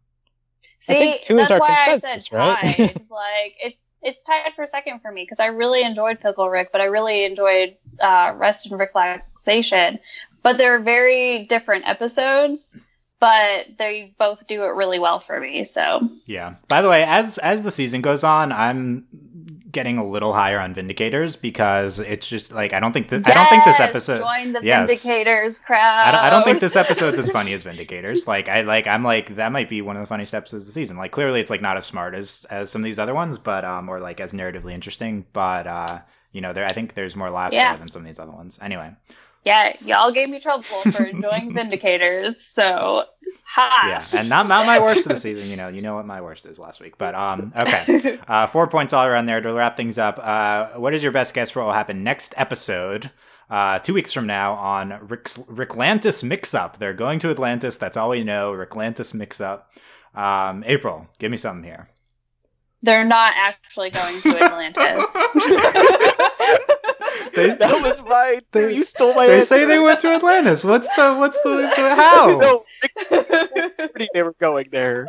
I 0.88 0.92
See, 0.92 0.94
think 0.94 1.22
two 1.22 1.38
is 1.38 1.48
that's 1.48 1.50
our 1.50 1.58
why 1.60 1.76
consensus, 1.84 2.32
I 2.32 2.64
said 2.64 2.88
tied. 2.88 3.06
like 3.10 3.54
it, 3.60 3.74
it's 4.02 4.24
tied 4.24 4.52
for 4.54 4.64
second 4.66 5.00
for 5.00 5.10
me 5.12 5.24
because 5.24 5.40
I 5.40 5.46
really 5.46 5.82
enjoyed 5.82 6.20
Pickle 6.20 6.48
Rick, 6.48 6.70
but 6.72 6.80
I 6.80 6.84
really 6.84 7.24
enjoyed 7.24 7.76
uh, 8.00 8.32
Rest 8.36 8.70
and 8.70 8.78
Relaxation. 8.78 9.98
But 10.46 10.58
they're 10.58 10.78
very 10.80 11.44
different 11.44 11.88
episodes, 11.88 12.78
but 13.20 13.66
they 13.78 14.14
both 14.18 14.46
do 14.46 14.62
it 14.64 14.68
really 14.76 14.98
well 14.98 15.18
for 15.18 15.40
me. 15.40 15.64
So 15.64 16.08
Yeah. 16.26 16.54
By 16.68 16.82
the 16.82 16.88
way, 16.88 17.02
as 17.04 17.38
as 17.38 17.62
the 17.62 17.70
season 17.70 18.00
goes 18.00 18.22
on, 18.22 18.52
I'm 18.52 19.06
getting 19.72 19.98
a 19.98 20.06
little 20.06 20.32
higher 20.32 20.58
on 20.60 20.72
Vindicators 20.74 21.38
because 21.40 21.98
it's 21.98 22.28
just 22.28 22.52
like 22.52 22.72
I 22.72 22.80
don't 22.80 22.92
think 22.92 23.08
th- 23.10 23.22
I 23.26 23.34
don't 23.34 23.48
think 23.48 23.64
this 23.64 23.78
Yes, 23.80 23.88
episode. 23.90 24.18
join 24.20 24.52
the 24.52 24.60
yes. 24.62 24.88
Vindicators 24.90 25.62
crowd. 25.62 26.08
I 26.08 26.10
don't, 26.12 26.20
I 26.20 26.30
don't 26.30 26.44
think 26.44 26.60
this 26.60 26.76
episode's 26.76 27.18
as 27.18 27.28
funny 27.30 27.52
as 27.52 27.64
Vindicators. 27.68 28.26
Like 28.28 28.48
I 28.48 28.60
like 28.62 28.86
I'm 28.86 29.02
like 29.02 29.34
that 29.34 29.50
might 29.52 29.68
be 29.68 29.82
one 29.82 29.96
of 29.96 30.02
the 30.02 30.06
funniest 30.06 30.32
episodes 30.32 30.62
of 30.62 30.66
the 30.68 30.72
season. 30.72 30.96
Like 30.96 31.10
clearly 31.10 31.40
it's 31.40 31.50
like 31.50 31.60
not 31.60 31.76
as 31.76 31.84
smart 31.84 32.14
as 32.14 32.46
as 32.50 32.70
some 32.70 32.82
of 32.82 32.84
these 32.84 32.98
other 32.98 33.14
ones, 33.14 33.36
but 33.36 33.64
um 33.64 33.88
or 33.88 33.98
like 34.00 34.20
as 34.20 34.32
narratively 34.32 34.72
interesting. 34.72 35.26
But 35.32 35.66
uh 35.66 36.00
you 36.32 36.40
know 36.40 36.52
there 36.52 36.64
I 36.64 36.72
think 36.72 36.94
there's 36.94 37.16
more 37.16 37.30
laughs 37.30 37.54
Yeah. 37.54 37.70
there 37.72 37.78
than 37.78 37.88
some 37.88 38.02
of 38.02 38.06
these 38.06 38.18
other 38.20 38.32
ones. 38.32 38.58
Anyway, 38.62 38.92
Yeah, 39.46 39.74
y'all 39.84 40.10
gave 40.10 40.28
me 40.28 40.40
trouble 40.40 40.64
for 40.64 41.04
enjoying 41.04 41.54
Vindicators. 41.54 42.34
So, 42.40 43.04
ha. 43.44 43.84
yeah, 43.86 44.18
and 44.18 44.28
not 44.28 44.48
not 44.48 44.66
my 44.66 44.80
worst 44.80 45.06
of 45.06 45.12
the 45.12 45.18
season. 45.18 45.46
You 45.46 45.54
know, 45.54 45.68
you 45.68 45.82
know 45.82 45.94
what 45.94 46.04
my 46.04 46.20
worst 46.20 46.46
is 46.46 46.58
last 46.58 46.80
week. 46.80 46.98
But 46.98 47.14
um 47.14 47.52
okay, 47.56 48.18
uh, 48.28 48.48
four 48.48 48.66
points 48.66 48.92
all 48.92 49.06
around 49.06 49.26
there 49.26 49.40
to 49.40 49.52
wrap 49.52 49.76
things 49.76 49.98
up. 49.98 50.18
Uh, 50.20 50.70
what 50.80 50.94
is 50.94 51.02
your 51.04 51.12
best 51.12 51.32
guess 51.32 51.52
for 51.52 51.60
what 51.60 51.66
will 51.66 51.74
happen 51.74 52.02
next 52.02 52.34
episode? 52.36 53.12
Uh, 53.48 53.78
two 53.78 53.94
weeks 53.94 54.12
from 54.12 54.26
now 54.26 54.54
on 54.54 54.98
Rick's, 55.06 55.38
Ricklantis 55.38 56.24
Mix 56.24 56.52
Up. 56.52 56.80
They're 56.80 56.92
going 56.92 57.20
to 57.20 57.30
Atlantis. 57.30 57.76
That's 57.76 57.96
all 57.96 58.08
we 58.08 58.24
know. 58.24 58.50
Ricklantis 58.52 59.14
Mix 59.14 59.40
Up. 59.40 59.70
Um, 60.16 60.64
April, 60.66 61.06
give 61.20 61.30
me 61.30 61.36
something 61.36 61.62
here. 61.62 61.88
They're 62.82 63.04
not 63.04 63.34
actually 63.36 63.90
going 63.90 64.20
to 64.22 64.42
Atlantis. 64.42 66.12
They, 67.36 67.54
that 67.54 67.82
was 67.82 68.00
right. 68.02 68.42
They- 68.52 68.74
you 68.74 68.82
stole 68.82 69.14
my. 69.14 69.26
they 69.26 69.36
answer. 69.36 69.46
say 69.46 69.64
they 69.66 69.78
went 69.78 70.00
to 70.00 70.08
Atlantis. 70.08 70.64
What's 70.64 70.88
the 70.96 71.14
what's 71.14 71.40
the 71.42 71.68
how? 71.96 72.38
no, 72.38 72.64
they 74.12 74.22
were 74.22 74.34
going 74.40 74.68
there. 74.72 75.08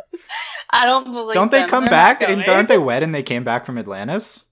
I 0.70 0.86
don't 0.86 1.04
believe 1.12 1.30
it. 1.30 1.34
Don't 1.34 1.50
they 1.50 1.60
them. 1.60 1.68
come 1.68 1.84
They're 1.84 1.90
back 1.90 2.22
and 2.22 2.44
going. 2.44 2.48
aren't 2.48 2.68
they 2.68 2.78
wed 2.78 3.02
and 3.02 3.14
they 3.14 3.22
came 3.22 3.42
back 3.44 3.66
from 3.66 3.78
Atlantis? 3.78 4.44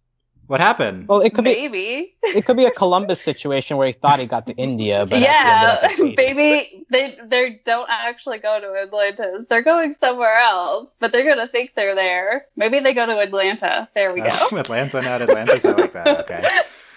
What 0.46 0.60
happened? 0.60 1.08
Well, 1.08 1.22
it 1.22 1.34
could 1.34 1.42
be 1.44 1.54
Maybe. 1.56 2.14
it 2.22 2.46
could 2.46 2.56
be 2.56 2.66
a 2.66 2.70
Columbus 2.70 3.20
situation 3.20 3.78
where 3.78 3.88
he 3.88 3.92
thought 3.92 4.20
he 4.20 4.26
got 4.26 4.46
to 4.46 4.54
India, 4.54 5.04
but 5.04 5.18
yeah, 5.18 5.80
actually 5.82 5.82
ended 5.82 5.84
up 5.84 5.98
in 5.98 6.06
Haiti. 6.06 6.14
baby. 6.16 6.86
They 6.88 7.18
they 7.24 7.60
don't 7.64 7.88
actually 7.90 8.38
go 8.38 8.60
to 8.60 8.80
Atlantis. 8.80 9.46
They're 9.50 9.62
going 9.62 9.92
somewhere 9.94 10.36
else, 10.36 10.94
but 11.00 11.12
they're 11.12 11.24
gonna 11.24 11.48
think 11.48 11.74
they're 11.74 11.96
there. 11.96 12.46
Maybe 12.54 12.78
they 12.78 12.92
go 12.92 13.06
to 13.06 13.18
Atlanta. 13.18 13.88
There 13.96 14.14
we 14.14 14.22
oh, 14.22 14.24
go. 14.24 14.48
Oh, 14.52 14.56
Atlanta, 14.60 15.02
not 15.02 15.20
Atlantis. 15.20 15.64
I 15.64 15.72
like 15.72 15.92
that. 15.94 16.20
Okay. 16.20 16.44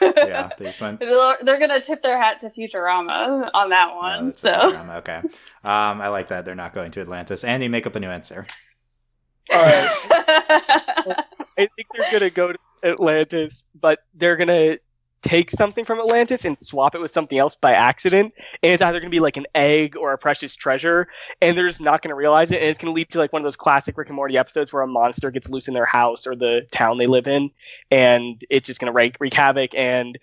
Yeah, 0.01 0.49
they 0.57 0.65
just 0.67 0.81
went. 0.81 0.99
They're 0.99 1.37
they're 1.41 1.59
gonna 1.59 1.81
tip 1.81 2.01
their 2.03 2.21
hat 2.21 2.39
to 2.39 2.49
Futurama 2.49 3.49
on 3.53 3.69
that 3.69 3.95
one. 3.95 4.27
that's 4.27 4.41
so 4.41 4.71
drama. 4.71 4.95
okay. 4.97 5.17
Um, 5.63 6.01
I 6.01 6.07
like 6.07 6.29
that. 6.29 6.45
They're 6.45 6.55
not 6.55 6.73
going 6.73 6.91
to 6.91 7.01
Atlantis. 7.01 7.43
Andy, 7.43 7.67
make 7.67 7.85
up 7.87 7.95
a 7.95 7.99
new 7.99 8.09
answer. 8.09 8.47
All 9.51 9.59
right. 9.61 9.97
I 11.57 11.67
think 11.75 11.87
they're 11.93 12.11
gonna 12.11 12.29
go 12.29 12.51
to 12.53 12.59
Atlantis, 12.83 13.63
but 13.79 13.99
they're 14.13 14.35
gonna 14.37 14.77
take 15.21 15.51
something 15.51 15.85
from 15.85 15.99
Atlantis 15.99 16.45
and 16.45 16.57
swap 16.61 16.95
it 16.95 17.01
with 17.01 17.11
something 17.11 17.37
else 17.37 17.55
by 17.55 17.73
accident. 17.73 18.33
And 18.63 18.73
it's 18.73 18.81
either 18.81 18.99
gonna 18.99 19.09
be 19.09 19.19
like 19.19 19.37
an 19.37 19.47
egg 19.55 19.95
or 19.97 20.13
a 20.13 20.17
precious 20.17 20.55
treasure, 20.55 21.07
and 21.41 21.57
they're 21.57 21.67
just 21.67 21.81
not 21.81 22.01
gonna 22.01 22.15
realize 22.15 22.51
it. 22.51 22.61
And 22.61 22.69
it's 22.69 22.79
gonna 22.79 22.93
lead 22.93 23.09
to 23.11 23.19
like 23.19 23.33
one 23.33 23.41
of 23.41 23.43
those 23.43 23.55
classic 23.55 23.97
Rick 23.97 24.09
and 24.09 24.15
Morty 24.15 24.37
episodes 24.37 24.71
where 24.71 24.83
a 24.83 24.87
monster 24.87 25.31
gets 25.31 25.49
loose 25.49 25.67
in 25.67 25.73
their 25.73 25.85
house 25.85 26.25
or 26.25 26.35
the 26.35 26.67
town 26.71 26.97
they 26.97 27.07
live 27.07 27.27
in, 27.27 27.51
and 27.91 28.43
it's 28.49 28.67
just 28.67 28.79
gonna 28.79 28.93
wreak, 28.93 29.17
wreak 29.19 29.33
havoc. 29.33 29.75
And 29.75 30.17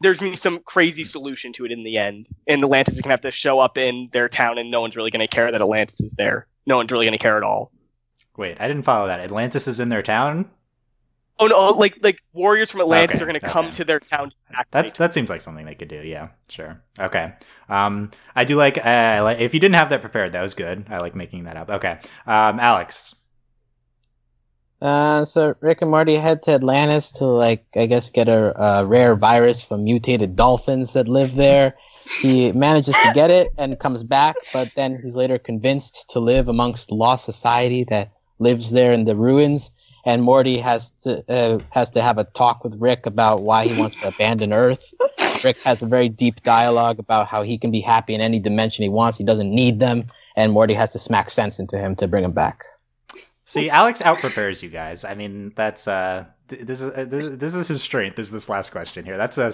there's 0.00 0.18
gonna 0.18 0.32
be 0.32 0.36
some 0.36 0.60
crazy 0.60 1.04
solution 1.04 1.52
to 1.54 1.64
it 1.64 1.72
in 1.72 1.84
the 1.84 1.98
end. 1.98 2.26
And 2.46 2.62
Atlantis 2.62 2.94
is 2.94 3.00
gonna 3.00 3.14
have 3.14 3.20
to 3.22 3.30
show 3.30 3.60
up 3.60 3.78
in 3.78 4.08
their 4.12 4.28
town, 4.28 4.58
and 4.58 4.70
no 4.70 4.80
one's 4.80 4.96
really 4.96 5.10
gonna 5.10 5.28
care 5.28 5.50
that 5.50 5.60
Atlantis 5.60 6.00
is 6.00 6.12
there. 6.14 6.46
No 6.66 6.76
one's 6.76 6.90
really 6.90 7.06
gonna 7.06 7.18
care 7.18 7.36
at 7.36 7.42
all. 7.42 7.70
Wait, 8.36 8.60
I 8.60 8.68
didn't 8.68 8.82
follow 8.82 9.06
that. 9.06 9.20
Atlantis 9.20 9.66
is 9.66 9.80
in 9.80 9.88
their 9.88 10.02
town. 10.02 10.50
Oh 11.38 11.46
no! 11.46 11.70
Like 11.70 11.98
like 12.02 12.22
warriors 12.32 12.70
from 12.70 12.80
Atlantis 12.80 13.16
Okay, 13.16 13.24
are 13.24 13.26
going 13.26 13.40
to 13.40 13.46
come 13.46 13.70
to 13.72 13.84
their 13.84 14.00
town. 14.00 14.30
To 14.30 14.64
That's 14.70 14.92
that 14.94 15.12
seems 15.12 15.28
like 15.28 15.42
something 15.42 15.66
they 15.66 15.74
could 15.74 15.88
do. 15.88 16.02
Yeah, 16.02 16.28
sure. 16.48 16.82
Okay. 16.98 17.34
Um, 17.68 18.10
I 18.34 18.44
do 18.44 18.56
like. 18.56 18.78
Uh, 18.78 18.88
I 18.88 19.20
like 19.20 19.40
if 19.40 19.52
you 19.52 19.60
didn't 19.60 19.74
have 19.74 19.90
that 19.90 20.00
prepared, 20.00 20.32
that 20.32 20.42
was 20.42 20.54
good. 20.54 20.86
I 20.88 20.98
like 20.98 21.14
making 21.14 21.44
that 21.44 21.56
up. 21.56 21.68
Okay. 21.70 21.98
Um, 22.26 22.58
Alex. 22.58 23.14
Uh, 24.80 25.24
so 25.24 25.54
Rick 25.60 25.82
and 25.82 25.90
Morty 25.90 26.14
head 26.14 26.42
to 26.44 26.52
Atlantis 26.52 27.10
to 27.12 27.26
like 27.26 27.66
I 27.76 27.86
guess 27.86 28.10
get 28.10 28.28
a, 28.28 28.58
a 28.60 28.86
rare 28.86 29.14
virus 29.14 29.62
from 29.62 29.84
mutated 29.84 30.36
dolphins 30.36 30.92
that 30.94 31.08
live 31.08 31.34
there. 31.34 31.74
He 32.20 32.52
manages 32.52 32.94
to 32.94 33.12
get 33.14 33.30
it 33.30 33.48
and 33.58 33.78
comes 33.78 34.04
back, 34.04 34.36
but 34.52 34.70
then 34.76 35.00
he's 35.02 35.16
later 35.16 35.38
convinced 35.38 36.08
to 36.10 36.20
live 36.20 36.48
amongst 36.48 36.88
the 36.88 36.94
lost 36.94 37.24
society 37.24 37.84
that 37.84 38.12
lives 38.38 38.70
there 38.70 38.92
in 38.92 39.04
the 39.04 39.16
ruins. 39.16 39.70
And 40.06 40.22
Morty 40.22 40.56
has 40.58 40.92
to 41.02 41.22
uh, 41.28 41.58
has 41.70 41.90
to 41.90 42.02
have 42.02 42.16
a 42.16 42.24
talk 42.24 42.64
with 42.64 42.80
Rick 42.80 43.04
about 43.04 43.42
why 43.42 43.66
he 43.66 43.78
wants 43.78 43.96
to 43.96 44.08
abandon 44.14 44.52
Earth. 44.52 44.94
Rick 45.44 45.58
has 45.58 45.82
a 45.82 45.86
very 45.86 46.08
deep 46.08 46.42
dialogue 46.42 46.98
about 46.98 47.26
how 47.26 47.42
he 47.42 47.58
can 47.58 47.70
be 47.70 47.80
happy 47.80 48.14
in 48.14 48.20
any 48.20 48.38
dimension 48.38 48.84
he 48.84 48.88
wants. 48.88 49.18
He 49.18 49.24
doesn't 49.24 49.50
need 49.50 49.80
them, 49.80 50.06
and 50.36 50.52
Morty 50.52 50.74
has 50.74 50.92
to 50.92 50.98
smack 50.98 51.28
sense 51.28 51.58
into 51.58 51.76
him 51.76 51.96
to 51.96 52.08
bring 52.08 52.24
him 52.24 52.32
back. 52.32 52.64
See, 53.44 53.68
Alex 53.68 54.00
out 54.00 54.18
prepares 54.18 54.62
you 54.62 54.68
guys. 54.68 55.04
I 55.04 55.14
mean, 55.14 55.52
that's 55.54 55.86
uh, 55.86 56.24
th- 56.24 56.35
this 56.48 56.80
is 56.80 56.96
uh, 56.96 57.04
this, 57.04 57.28
this 57.30 57.54
is 57.54 57.68
his 57.68 57.82
strength. 57.82 58.18
Is 58.18 58.30
this 58.30 58.48
last 58.48 58.70
question 58.70 59.04
here? 59.04 59.16
That's 59.16 59.36
a 59.38 59.50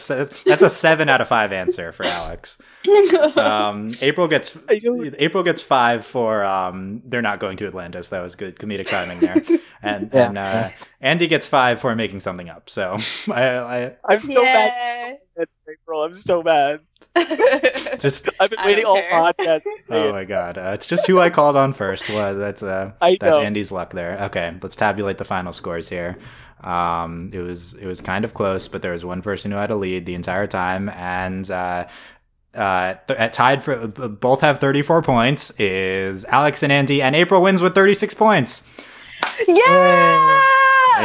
that's 0.46 0.62
a 0.62 0.70
seven 0.70 1.08
out 1.08 1.20
of 1.20 1.28
five 1.28 1.52
answer 1.52 1.92
for 1.92 2.04
Alex. 2.04 2.60
Um, 3.36 3.92
April 4.02 4.26
gets 4.26 4.58
April 4.68 5.42
gets 5.44 5.62
five 5.62 6.04
for 6.04 6.42
um, 6.44 7.00
they're 7.04 7.22
not 7.22 7.38
going 7.38 7.56
to 7.58 7.66
Atlantis. 7.66 8.08
That 8.08 8.22
was 8.22 8.34
good 8.34 8.56
comedic 8.58 8.88
timing 8.88 9.20
there. 9.20 9.58
And 9.84 10.10
Yeah. 10.12 10.28
and 10.28 10.38
uh, 10.38 10.68
Andy 11.00 11.26
gets 11.26 11.44
five 11.46 11.80
for 11.80 11.94
making 11.96 12.20
something 12.20 12.48
up. 12.48 12.70
So 12.70 12.96
I, 13.32 13.42
I 13.58 13.96
I'm 14.04 14.20
so 14.20 14.42
mad. 14.42 15.18
That's 15.36 15.58
April. 15.68 16.02
I'm 16.04 16.14
so 16.14 16.40
mad. 16.42 16.80
Just 17.98 18.28
I've 18.40 18.50
been 18.50 18.64
waiting 18.64 18.84
all 18.84 19.00
podcast. 19.00 19.62
oh 19.90 20.12
my 20.12 20.24
god, 20.24 20.56
uh, 20.58 20.70
it's 20.74 20.86
just 20.86 21.06
who 21.06 21.18
I 21.20 21.30
called 21.30 21.56
on 21.56 21.72
first. 21.72 22.08
Well, 22.08 22.34
that's 22.36 22.62
uh, 22.62 22.92
that's. 23.00 23.38
Andy's 23.38 23.72
luck 23.72 23.92
there. 23.92 24.18
Okay, 24.26 24.56
let's 24.62 24.76
tabulate 24.76 25.18
the 25.18 25.24
final 25.24 25.52
scores 25.52 25.88
here. 25.88 26.16
Um, 26.62 27.30
it 27.32 27.40
was 27.40 27.74
it 27.74 27.86
was 27.86 28.00
kind 28.00 28.24
of 28.24 28.34
close, 28.34 28.68
but 28.68 28.82
there 28.82 28.92
was 28.92 29.04
one 29.04 29.22
person 29.22 29.50
who 29.50 29.56
had 29.56 29.70
a 29.70 29.76
lead 29.76 30.06
the 30.06 30.14
entire 30.14 30.46
time, 30.46 30.88
and 30.90 31.50
uh, 31.50 31.86
uh, 32.54 32.94
th- 33.08 33.32
tied 33.32 33.62
for 33.62 33.86
both 33.88 34.40
have 34.42 34.58
34 34.60 35.02
points 35.02 35.50
is 35.58 36.24
Alex 36.26 36.62
and 36.62 36.70
Andy, 36.72 37.02
and 37.02 37.16
April 37.16 37.42
wins 37.42 37.62
with 37.62 37.74
36 37.74 38.14
points. 38.14 38.62
yeah. 39.48 40.40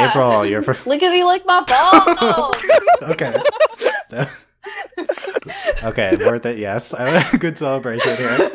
April, 0.10 0.46
you're 0.46 0.62
for- 0.62 0.78
Lickety 0.88 1.24
lick 1.24 1.44
my 1.46 1.64
balls. 1.64 2.58
okay. 3.12 3.34
okay, 5.84 6.16
worth 6.18 6.46
it. 6.46 6.58
Yes, 6.58 6.94
good 7.40 7.58
celebration 7.58 8.16
here. 8.18 8.52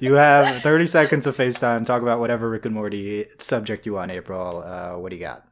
You 0.00 0.14
have 0.14 0.62
30 0.62 0.86
seconds 0.86 1.26
of 1.26 1.36
FaceTime. 1.36 1.86
Talk 1.86 2.02
about 2.02 2.18
whatever 2.20 2.50
Rick 2.50 2.66
and 2.66 2.74
Morty 2.74 3.24
subject 3.38 3.86
you 3.86 3.94
want, 3.94 4.10
April. 4.10 4.62
Uh, 4.64 4.98
what 4.98 5.10
do 5.10 5.16
you 5.16 5.22
got? 5.22 5.46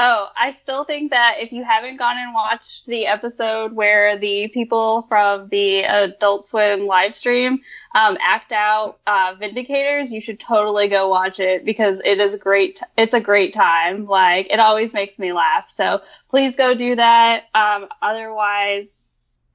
Oh, 0.00 0.28
I 0.36 0.52
still 0.52 0.84
think 0.84 1.10
that 1.10 1.38
if 1.40 1.50
you 1.50 1.64
haven't 1.64 1.96
gone 1.96 2.16
and 2.16 2.32
watched 2.32 2.86
the 2.86 3.08
episode 3.08 3.72
where 3.72 4.16
the 4.16 4.46
people 4.46 5.02
from 5.08 5.48
the 5.48 5.82
Adult 5.82 6.46
Swim 6.46 6.86
live 6.86 7.16
stream 7.16 7.58
um, 7.96 8.16
act 8.20 8.52
out 8.52 9.00
uh, 9.08 9.34
Vindicators, 9.34 10.12
you 10.12 10.20
should 10.20 10.38
totally 10.38 10.86
go 10.86 11.08
watch 11.08 11.40
it 11.40 11.64
because 11.64 12.00
it 12.04 12.20
is 12.20 12.36
great. 12.36 12.80
It's 12.96 13.12
a 13.12 13.18
great 13.18 13.52
time. 13.52 14.06
Like 14.06 14.46
it 14.50 14.60
always 14.60 14.94
makes 14.94 15.18
me 15.18 15.32
laugh. 15.32 15.68
So 15.68 16.00
please 16.30 16.54
go 16.54 16.74
do 16.74 16.94
that. 16.94 17.46
Um, 17.56 17.88
otherwise, 18.00 19.08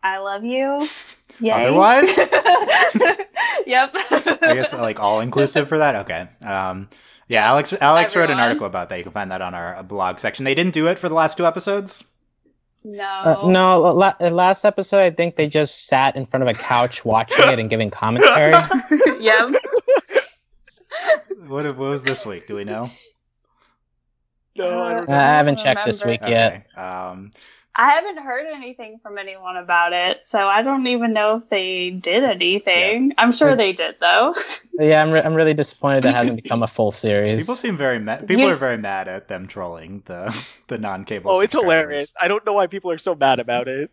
I 0.03 0.17
love 0.17 0.43
you. 0.43 0.85
Yay. 1.39 1.51
Otherwise, 1.51 2.17
yep. 3.65 3.91
I 3.95 4.53
guess 4.53 4.73
like 4.73 4.99
all 4.99 5.21
inclusive 5.21 5.69
for 5.69 5.77
that. 5.77 5.95
Okay. 6.05 6.27
Um, 6.45 6.89
yeah, 7.27 7.45
Alex. 7.47 7.73
Alex 7.81 8.15
wrote 8.15 8.29
an 8.31 8.39
article 8.39 8.65
about 8.65 8.89
that. 8.89 8.97
You 8.97 9.03
can 9.03 9.11
find 9.13 9.31
that 9.31 9.41
on 9.41 9.53
our 9.53 9.75
uh, 9.77 9.83
blog 9.83 10.19
section. 10.19 10.45
They 10.45 10.55
didn't 10.55 10.73
do 10.73 10.87
it 10.87 10.99
for 10.99 11.09
the 11.09 11.15
last 11.15 11.37
two 11.37 11.45
episodes. 11.45 12.03
no. 12.83 13.03
Uh, 13.03 13.47
no, 13.47 13.79
la- 13.79 14.15
uh, 14.19 14.29
last 14.29 14.65
episode 14.65 14.99
I 14.99 15.11
think 15.11 15.35
they 15.37 15.47
just 15.47 15.87
sat 15.87 16.15
in 16.15 16.25
front 16.25 16.43
of 16.43 16.49
a 16.49 16.53
couch 16.53 17.05
watching 17.13 17.47
it 17.51 17.59
and 17.59 17.69
giving 17.69 17.89
commentary. 17.89 18.51
yep. 19.19 19.53
What, 21.47 21.65
what 21.65 21.77
was 21.77 22.03
this 22.03 22.25
week? 22.25 22.47
Do 22.47 22.55
we 22.55 22.63
know? 22.63 22.89
No, 24.55 24.83
I 24.83 24.93
don't 24.93 25.09
Uh, 25.09 25.11
know. 25.11 25.17
I 25.17 25.21
haven't 25.37 25.57
checked 25.59 25.85
this 25.85 26.03
remember. 26.03 26.25
week 26.25 26.29
yet. 26.31 26.67
Um, 26.77 27.31
I 27.75 27.93
haven't 27.93 28.19
heard 28.23 28.45
anything 28.53 28.99
from 29.01 29.17
anyone 29.17 29.57
about 29.57 29.93
it, 29.93 30.21
so 30.27 30.47
I 30.47 30.61
don't 30.61 30.85
even 30.85 31.11
know 31.11 31.37
if 31.37 31.49
they 31.49 31.89
did 31.89 32.23
anything. 32.23 33.13
I'm 33.17 33.31
sure 33.31 33.55
they 33.55 33.73
did, 33.73 33.95
though. 33.99 34.33
Yeah, 34.79 35.03
I'm, 35.03 35.11
re- 35.11 35.21
I'm 35.21 35.35
really 35.35 35.53
disappointed 35.53 36.03
it 36.03 36.15
hasn't 36.15 36.41
become 36.41 36.63
a 36.63 36.67
full 36.67 36.89
series. 36.89 37.39
people 37.43 37.55
seem 37.55 37.77
very 37.77 37.99
mad. 37.99 38.27
People 38.27 38.45
You- 38.45 38.49
are 38.49 38.55
very 38.55 38.77
mad 38.77 39.07
at 39.07 39.27
them 39.27 39.45
trolling 39.45 40.01
the 40.05 40.35
the 40.67 40.79
non-cable. 40.79 41.29
Oh, 41.29 41.41
it's 41.41 41.53
hilarious. 41.53 42.11
I 42.19 42.27
don't 42.27 42.43
know 42.43 42.53
why 42.53 42.65
people 42.65 42.89
are 42.89 42.97
so 42.97 43.13
mad 43.13 43.39
about 43.39 43.67
it. 43.67 43.91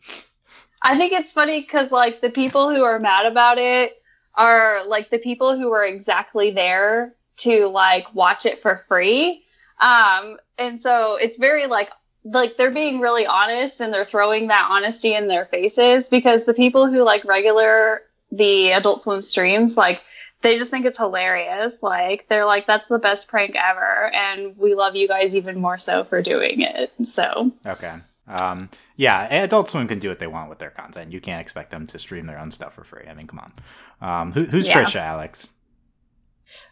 I 0.81 0.97
think 0.97 1.13
it's 1.13 1.33
funny 1.33 1.61
because, 1.61 1.91
like, 1.91 2.23
the 2.23 2.31
people 2.31 2.71
who 2.71 2.83
are 2.85 2.99
mad 2.99 3.27
about 3.27 3.59
it 3.59 3.93
are, 4.37 4.87
like, 4.87 5.11
the 5.11 5.19
people 5.19 5.55
who 5.59 5.69
were 5.69 5.85
exactly 5.85 6.51
there 6.51 7.15
to, 7.39 7.67
like, 7.67 8.15
watch 8.15 8.47
it 8.47 8.63
for 8.63 8.83
free. 8.89 9.45
Um, 9.81 10.39
and 10.57 10.81
so 10.81 11.17
it's 11.17 11.37
very, 11.37 11.67
like, 11.67 11.91
like 12.25 12.57
they're 12.57 12.71
being 12.71 13.01
really 13.01 13.27
honest 13.27 13.81
and 13.81 13.93
they're 13.93 14.05
throwing 14.05 14.49
that 14.49 14.69
honesty 14.71 15.15
in 15.15 15.29
their 15.29 15.47
faces 15.47 16.09
because 16.09 16.45
the 16.45 16.55
people 16.55 16.87
who 16.87 17.03
like 17.03 17.25
regular 17.25 18.03
the 18.31 18.73
adult 18.73 19.03
swim 19.03 19.21
streams 19.23 19.77
like 19.77 20.03
they 20.43 20.57
just 20.57 20.71
think 20.71 20.87
it's 20.87 20.99
hilarious 20.99 21.83
like 21.83 22.27
they're 22.29 22.47
like 22.47 22.67
that's 22.67 22.89
the 22.89 22.99
best 22.99 23.29
prank 23.29 23.57
ever 23.57 24.11
and 24.15 24.57
we 24.57 24.75
love 24.75 24.95
you 24.97 25.09
guys 25.09 25.35
even 25.35 25.59
more 25.59 25.79
so 25.79 26.05
for 26.05 26.21
doing 26.23 26.61
it 26.61 26.93
so 27.05 27.51
Okay. 27.67 27.95
Um, 28.29 28.71
yeah, 28.95 29.27
Adult 29.43 29.69
Swim 29.69 29.89
can 29.89 29.99
do 29.99 30.09
what 30.09 30.21
they 30.21 30.29
want 30.29 30.49
with 30.49 30.61
their 30.61 30.71
content. 30.71 31.13
You 31.13 31.21
can't 31.21 31.41
expect 31.41 31.71
them 31.71 31.85
to 31.89 31.99
stream 31.99 32.27
their 32.27 32.39
own 32.39 32.53
stuff 32.53 32.75
for 32.75 32.85
free. 32.85 33.05
I 33.11 33.15
mean, 33.15 33.27
come 33.27 33.41
on. 33.41 33.53
Um, 34.01 34.33
who, 34.33 34.45
who's 34.45 34.69
Yeah. 34.69 34.85
Tricia, 34.85 35.01
Alex? 35.01 35.53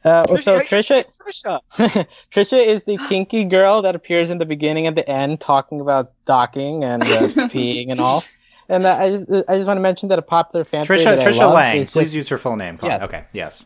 Uh, 0.04 0.24
well, 0.28 0.38
so 0.38 0.60
Tricia- 0.60 1.04
Tricia, 1.20 1.60
Tricia. 1.76 2.06
Tricia 2.32 2.64
is 2.64 2.84
the 2.84 2.96
kinky 3.08 3.44
girl 3.44 3.82
that 3.82 3.94
appears 3.94 4.30
in 4.30 4.38
the 4.38 4.46
beginning 4.46 4.86
and 4.86 4.96
the 4.96 5.08
end, 5.08 5.40
talking 5.40 5.80
about 5.80 6.12
docking 6.24 6.84
and 6.84 7.02
uh, 7.02 7.06
peeing 7.52 7.90
and 7.90 8.00
all. 8.00 8.22
And 8.68 8.84
uh, 8.84 8.96
I 8.98 9.10
just, 9.10 9.30
I 9.48 9.56
just 9.56 9.66
want 9.66 9.78
to 9.78 9.82
mention 9.82 10.08
that 10.10 10.18
a 10.18 10.22
popular 10.22 10.64
fan 10.64 10.84
Tricia 10.84 11.04
that 11.04 11.20
I 11.20 11.30
Tricia 11.30 11.38
love 11.40 11.54
Lange. 11.54 11.78
is 11.78 11.90
Please 11.90 12.04
just- 12.04 12.14
use 12.14 12.28
her 12.28 12.38
full 12.38 12.56
name. 12.56 12.78
Colin. 12.78 12.98
Yeah. 12.98 13.04
Okay. 13.04 13.24
Yes. 13.32 13.64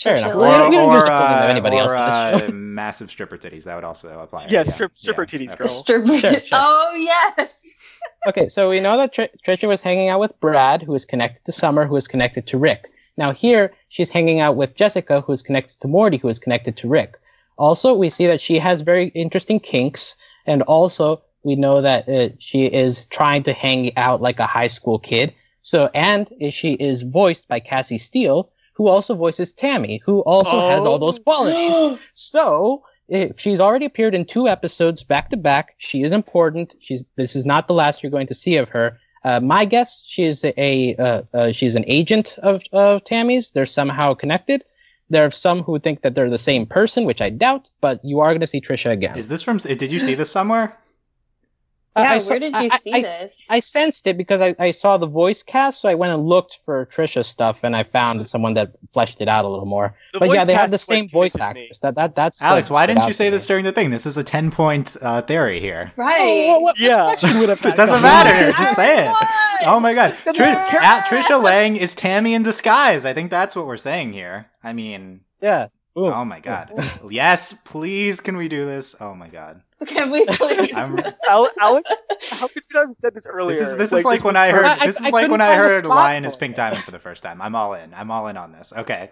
Fair 0.00 0.16
enough. 0.16 0.32
Tricia 0.32 0.36
We 0.40 0.46
Or, 0.46 0.58
don't- 0.58 0.70
we 0.70 0.76
don't 0.76 0.92
use 0.92 1.02
the 1.02 1.08
full 1.10 1.18
name 1.18 1.26
of 1.38 1.42
uh, 1.44 1.46
anybody 1.48 1.76
else 1.78 1.92
or, 1.92 1.96
on 1.96 2.32
this 2.32 2.40
show. 2.42 2.46
uh, 2.48 2.52
massive 2.54 3.10
stripper 3.10 3.38
titties. 3.38 3.64
That 3.64 3.74
would 3.74 3.84
also 3.84 4.18
apply. 4.20 4.46
Yeah, 4.50 4.58
right? 4.58 4.66
strip- 4.68 4.92
stripper 4.96 5.26
titties, 5.26 5.56
girl. 5.56 5.68
Stripper- 5.68 6.18
Sure, 6.18 6.30
sure. 6.32 6.40
oh 6.52 6.92
yes 6.94 7.58
Okay, 8.28 8.48
so 8.48 8.68
we 8.70 8.78
know 8.80 8.96
that 8.96 9.12
Tr- 9.12 9.22
Tricia 9.44 9.66
was 9.68 9.80
hanging 9.80 10.08
out 10.08 10.20
with 10.20 10.38
Brad, 10.40 10.82
who 10.82 10.94
is 10.94 11.04
connected 11.04 11.44
to 11.44 11.52
Summer, 11.52 11.86
who 11.86 11.96
is 11.96 12.06
connected 12.08 12.46
to 12.48 12.58
Rick. 12.58 12.90
Now 13.16 13.32
here, 13.32 13.72
she's 13.88 14.10
hanging 14.10 14.40
out 14.40 14.56
with 14.56 14.74
Jessica, 14.74 15.20
who 15.20 15.32
is 15.32 15.42
connected 15.42 15.80
to 15.80 15.88
Morty, 15.88 16.16
who 16.16 16.28
is 16.28 16.38
connected 16.38 16.76
to 16.78 16.88
Rick. 16.88 17.18
Also, 17.58 17.94
we 17.94 18.10
see 18.10 18.26
that 18.26 18.40
she 18.40 18.58
has 18.58 18.82
very 18.82 19.06
interesting 19.08 19.58
kinks, 19.58 20.16
and 20.46 20.62
also 20.62 21.22
we 21.42 21.56
know 21.56 21.80
that 21.80 22.08
uh, 22.08 22.28
she 22.38 22.66
is 22.66 23.06
trying 23.06 23.42
to 23.44 23.52
hang 23.52 23.96
out 23.96 24.20
like 24.20 24.38
a 24.38 24.46
high 24.46 24.66
school 24.66 24.98
kid. 24.98 25.32
So, 25.62 25.90
and 25.94 26.30
she 26.50 26.74
is 26.74 27.02
voiced 27.02 27.48
by 27.48 27.60
Cassie 27.60 27.98
Steele, 27.98 28.50
who 28.74 28.88
also 28.88 29.14
voices 29.14 29.52
Tammy, 29.52 30.02
who 30.04 30.20
also 30.20 30.68
has 30.68 30.84
all 30.84 30.98
those 30.98 31.18
qualities. 31.18 31.98
So, 32.12 32.84
if 33.08 33.38
she's 33.38 33.60
already 33.60 33.86
appeared 33.86 34.14
in 34.14 34.24
two 34.24 34.48
episodes 34.48 35.04
back 35.04 35.30
to 35.30 35.36
back. 35.36 35.74
She 35.78 36.02
is 36.02 36.12
important. 36.12 36.74
She's 36.80 37.04
this 37.16 37.36
is 37.36 37.46
not 37.46 37.68
the 37.68 37.74
last 37.74 38.02
you're 38.02 38.10
going 38.10 38.26
to 38.26 38.34
see 38.34 38.56
of 38.56 38.68
her. 38.70 38.98
Uh, 39.26 39.40
my 39.40 39.64
guess, 39.64 40.04
she 40.06 40.22
is 40.22 40.44
a 40.44 40.94
uh, 40.96 41.22
uh, 41.34 41.50
she's 41.50 41.74
an 41.74 41.84
agent 41.88 42.38
of 42.44 42.62
of 42.72 43.02
Tammy's. 43.02 43.50
They're 43.50 43.66
somehow 43.66 44.14
connected. 44.14 44.64
There 45.10 45.26
are 45.26 45.32
some 45.32 45.62
who 45.64 45.80
think 45.80 46.02
that 46.02 46.14
they're 46.14 46.30
the 46.30 46.38
same 46.38 46.64
person, 46.64 47.04
which 47.04 47.20
I 47.20 47.30
doubt. 47.30 47.68
But 47.80 48.00
you 48.04 48.20
are 48.20 48.30
going 48.30 48.40
to 48.40 48.46
see 48.46 48.60
Tricia 48.60 48.92
again. 48.92 49.18
Is 49.18 49.26
this 49.26 49.42
from? 49.42 49.56
Did 49.58 49.90
you 49.90 49.98
see 49.98 50.14
this 50.14 50.30
somewhere? 50.30 50.78
Yeah 51.96 52.12
I 52.12 52.18
where 52.20 52.38
did 52.38 52.56
you 52.56 52.68
I- 52.72 52.78
see 52.78 52.92
I- 52.92 53.00
this 53.02 53.36
I 53.48 53.60
sensed 53.60 54.06
it 54.06 54.16
because 54.16 54.40
I, 54.40 54.54
I 54.58 54.70
saw 54.70 54.96
the 54.98 55.06
voice 55.06 55.42
cast, 55.42 55.80
so 55.80 55.88
I 55.88 55.94
went 55.94 56.12
and 56.12 56.26
looked 56.26 56.58
for 56.64 56.86
Tricia 56.86 57.24
stuff, 57.24 57.64
and 57.64 57.74
I 57.76 57.84
found 57.84 58.26
someone 58.26 58.54
that 58.54 58.76
fleshed 58.92 59.20
it 59.20 59.28
out 59.28 59.44
a 59.44 59.48
little 59.48 59.66
more. 59.66 59.94
The 60.12 60.18
but 60.20 60.30
yeah, 60.32 60.44
they 60.44 60.54
have 60.54 60.70
the 60.70 60.78
same 60.78 61.08
voice 61.08 61.36
actors. 61.38 61.80
That 61.80 61.94
that 61.94 62.14
that's 62.14 62.42
Alex, 62.42 62.68
why 62.70 62.86
didn't 62.86 63.02
you 63.04 63.08
to 63.08 63.14
say 63.14 63.24
me. 63.26 63.30
this 63.30 63.46
during 63.46 63.64
the 63.64 63.72
thing? 63.72 63.90
This 63.90 64.04
is 64.06 64.16
a 64.16 64.24
ten 64.24 64.50
point 64.50 64.96
uh, 65.00 65.22
theory 65.22 65.60
here. 65.60 65.92
right 65.96 66.46
Oh, 66.50 66.60
what, 66.60 66.78
Yeah. 66.78 67.04
question 67.06 67.38
would 67.40 67.48
have 67.48 67.60
It 67.64 67.74
doesn't 67.76 68.02
matter. 68.02 68.52
Just 68.56 68.76
say 68.76 69.06
it. 69.08 69.14
Oh 69.62 69.80
my 69.80 69.94
god. 69.94 70.10
It's 70.18 70.26
a 70.26 70.32
Tri- 70.32 70.54
nerd. 70.54 70.74
At 70.82 71.06
Tricia 71.06 71.42
Lange 71.42 71.76
is 71.76 71.94
Tammy 71.94 72.34
in 72.34 72.42
disguise. 72.42 73.04
I 73.04 73.12
think 73.14 73.30
that's 73.30 73.56
what 73.56 73.66
we're 73.66 73.76
saying 73.78 74.12
here. 74.12 74.46
I 74.62 74.72
mean, 74.72 75.20
Yeah. 75.40 75.68
Ooh. 75.98 76.06
oh 76.06 76.24
my 76.26 76.40
god. 76.40 76.72
Yes, 77.08 77.54
please 77.64 78.20
can 78.20 78.36
we 78.36 78.48
do 78.48 78.66
this? 78.66 78.94
Oh 79.00 79.14
my 79.14 79.28
god. 79.28 79.62
Can 79.86 80.10
we 80.10 80.24
please 80.24 80.72
I'm 80.74 80.98
Al- 81.28 81.50
Alex, 81.60 81.90
how 82.30 82.48
could 82.48 82.56
you 82.70 82.74
not 82.80 82.88
have 82.88 82.96
said 82.96 83.14
this 83.14 83.26
earlier? 83.26 83.56
This 83.58 83.68
is 83.68 83.76
this 83.76 83.92
is 83.92 84.04
like 84.04 84.24
when 84.24 84.36
I 84.36 84.50
heard 84.50 84.64
I- 84.64 84.86
this 84.86 85.02
I 85.02 85.08
is 85.08 85.12
like 85.12 85.22
couldn't 85.24 85.30
when 85.32 85.40
I 85.42 85.54
heard 85.54 85.84
spot 85.84 85.96
Lion 85.96 86.24
is 86.24 86.34
Pink. 86.36 86.54
Diamond 86.56 86.82
for 86.82 86.90
the 86.92 86.98
first 86.98 87.22
time. 87.22 87.42
I'm 87.42 87.54
all 87.54 87.74
in. 87.74 87.92
I'm 87.94 88.10
all 88.10 88.26
in 88.28 88.36
on 88.36 88.52
this. 88.52 88.72
Okay. 88.76 89.10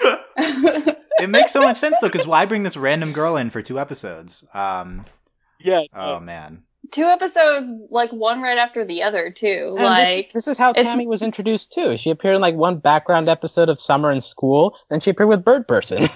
it 0.00 1.28
makes 1.30 1.52
so 1.52 1.60
much 1.62 1.76
sense 1.76 1.98
though, 2.00 2.08
because 2.08 2.26
why 2.26 2.44
bring 2.46 2.62
this 2.62 2.76
random 2.76 3.12
girl 3.12 3.36
in 3.36 3.50
for 3.50 3.62
two 3.62 3.78
episodes? 3.78 4.46
Um. 4.54 5.04
Yeah. 5.58 5.82
Oh 5.94 6.20
man. 6.20 6.62
two 6.90 7.04
episodes 7.04 7.70
like 7.90 8.10
one 8.12 8.40
right 8.40 8.56
after 8.58 8.84
the 8.84 9.02
other 9.02 9.30
too 9.30 9.74
And 9.76 9.84
like 9.84 10.32
this, 10.32 10.44
this 10.46 10.48
is 10.52 10.58
how 10.58 10.70
it's- 10.70 10.86
Tammy 10.86 11.06
was 11.06 11.20
introduced 11.22 11.72
too. 11.72 11.96
She 11.98 12.08
appeared 12.10 12.34
in 12.36 12.40
like 12.40 12.54
one 12.54 12.78
background 12.78 13.28
episode 13.28 13.68
of 13.68 13.78
Summer 13.80 14.10
in 14.10 14.20
School. 14.22 14.76
Then 14.88 15.00
she 15.00 15.10
appeared 15.10 15.28
with 15.28 15.44
Birdperson. 15.44 16.10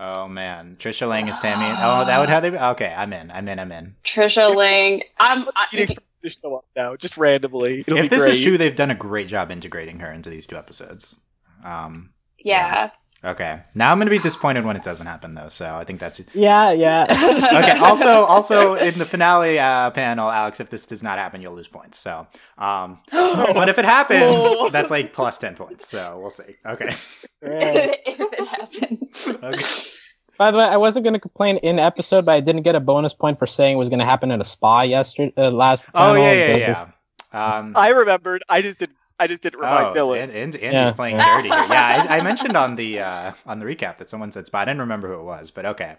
Oh 0.00 0.28
man. 0.28 0.76
Tricia 0.78 1.06
Lange 1.08 1.28
is 1.28 1.38
Tammy. 1.40 1.66
Oh, 1.78 2.04
that 2.06 2.18
would 2.18 2.28
how 2.30 2.40
they. 2.40 2.50
Okay, 2.50 2.94
I'm 2.96 3.12
in. 3.12 3.30
I'm 3.30 3.46
in. 3.48 3.58
I'm 3.58 3.70
in. 3.70 3.96
tricia 4.02 4.54
lange 4.54 5.04
i'm 5.18 5.46
I, 5.54 5.66
eating 5.72 5.96
this 6.22 6.38
show 6.40 6.56
up 6.56 6.64
now, 6.76 6.96
just 6.96 7.16
randomly. 7.16 7.80
It'll 7.80 7.98
if 7.98 8.04
be 8.04 8.08
this 8.08 8.24
great. 8.24 8.34
is 8.34 8.40
true, 8.42 8.58
they've 8.58 8.74
done 8.74 8.90
a 8.90 8.94
great 8.94 9.28
job 9.28 9.50
integrating 9.50 10.00
her 10.00 10.10
into 10.12 10.30
these 10.30 10.46
two 10.46 10.56
episodes. 10.56 11.16
Um. 11.64 12.10
yeah 12.38 12.90
Okay. 13.22 13.60
Now 13.74 13.92
I'm 13.92 13.98
gonna 13.98 14.10
be 14.10 14.18
disappointed 14.18 14.64
when 14.64 14.76
it 14.76 14.82
doesn't 14.82 15.06
happen 15.06 15.34
though. 15.34 15.48
So 15.48 15.74
I 15.74 15.84
think 15.84 16.00
that's 16.00 16.20
yeah, 16.34 16.72
yeah. 16.72 17.04
okay. 17.10 17.78
Also, 17.78 18.06
also 18.08 18.74
in 18.76 18.98
the 18.98 19.04
finale 19.04 19.58
uh, 19.58 19.90
panel, 19.90 20.30
Alex, 20.30 20.58
if 20.60 20.70
this 20.70 20.86
does 20.86 21.02
not 21.02 21.18
happen, 21.18 21.42
you'll 21.42 21.54
lose 21.54 21.68
points. 21.68 21.98
So, 21.98 22.26
um, 22.56 22.98
but 23.10 23.68
if 23.68 23.78
it 23.78 23.84
happens, 23.84 24.22
Oh. 24.38 24.70
that's 24.70 24.90
like 24.90 25.12
plus 25.12 25.36
ten 25.38 25.54
points. 25.54 25.86
So 25.86 26.18
we'll 26.20 26.30
see. 26.30 26.56
Okay. 26.64 26.94
Right. 27.42 27.98
if 28.06 28.20
it 28.32 28.48
happens 28.48 29.44
okay. 29.44 29.90
By 30.38 30.50
the 30.50 30.56
way, 30.56 30.64
I 30.64 30.78
wasn't 30.78 31.04
going 31.04 31.12
to 31.12 31.20
complain 31.20 31.58
in 31.58 31.78
episode, 31.78 32.24
but 32.24 32.32
I 32.32 32.40
didn't 32.40 32.62
get 32.62 32.74
a 32.74 32.80
bonus 32.80 33.12
point 33.12 33.38
for 33.38 33.46
saying 33.46 33.74
it 33.74 33.78
was 33.78 33.90
going 33.90 33.98
to 33.98 34.06
happen 34.06 34.30
at 34.30 34.40
a 34.40 34.44
spa 34.44 34.80
yesterday, 34.82 35.34
uh, 35.36 35.50
last. 35.50 35.86
Oh 35.94 36.14
panel, 36.14 36.16
yeah, 36.16 36.52
but 36.52 36.60
yeah, 36.60 36.66
this- 36.68 36.78
yeah. 36.78 36.90
Um, 37.32 37.74
I 37.76 37.90
remembered. 37.90 38.42
I 38.48 38.62
just 38.62 38.78
didn't. 38.78 38.96
I 39.20 39.26
just 39.26 39.42
didn't 39.42 39.60
remind 39.60 39.96
oh, 39.98 40.06
Dylan. 40.08 40.22
and, 40.24 40.32
and, 40.32 40.54
Andy's 40.56 40.72
Yeah. 40.72 40.92
playing 40.92 41.18
dirty 41.18 41.48
here. 41.50 41.66
Yeah, 41.68 42.06
I, 42.08 42.18
I 42.18 42.20
mentioned 42.30 42.56
on 42.56 42.76
the 42.76 43.00
uh, 43.00 43.32
on 43.44 43.58
the 43.58 43.66
recap 43.66 43.98
that 43.98 44.08
someone 44.08 44.32
said 44.32 44.46
spot. 44.46 44.62
I 44.66 44.72
didn't 44.72 44.80
remember 44.80 45.08
who 45.08 45.20
it 45.20 45.24
was, 45.24 45.50
but 45.50 45.66
okay. 45.66 45.96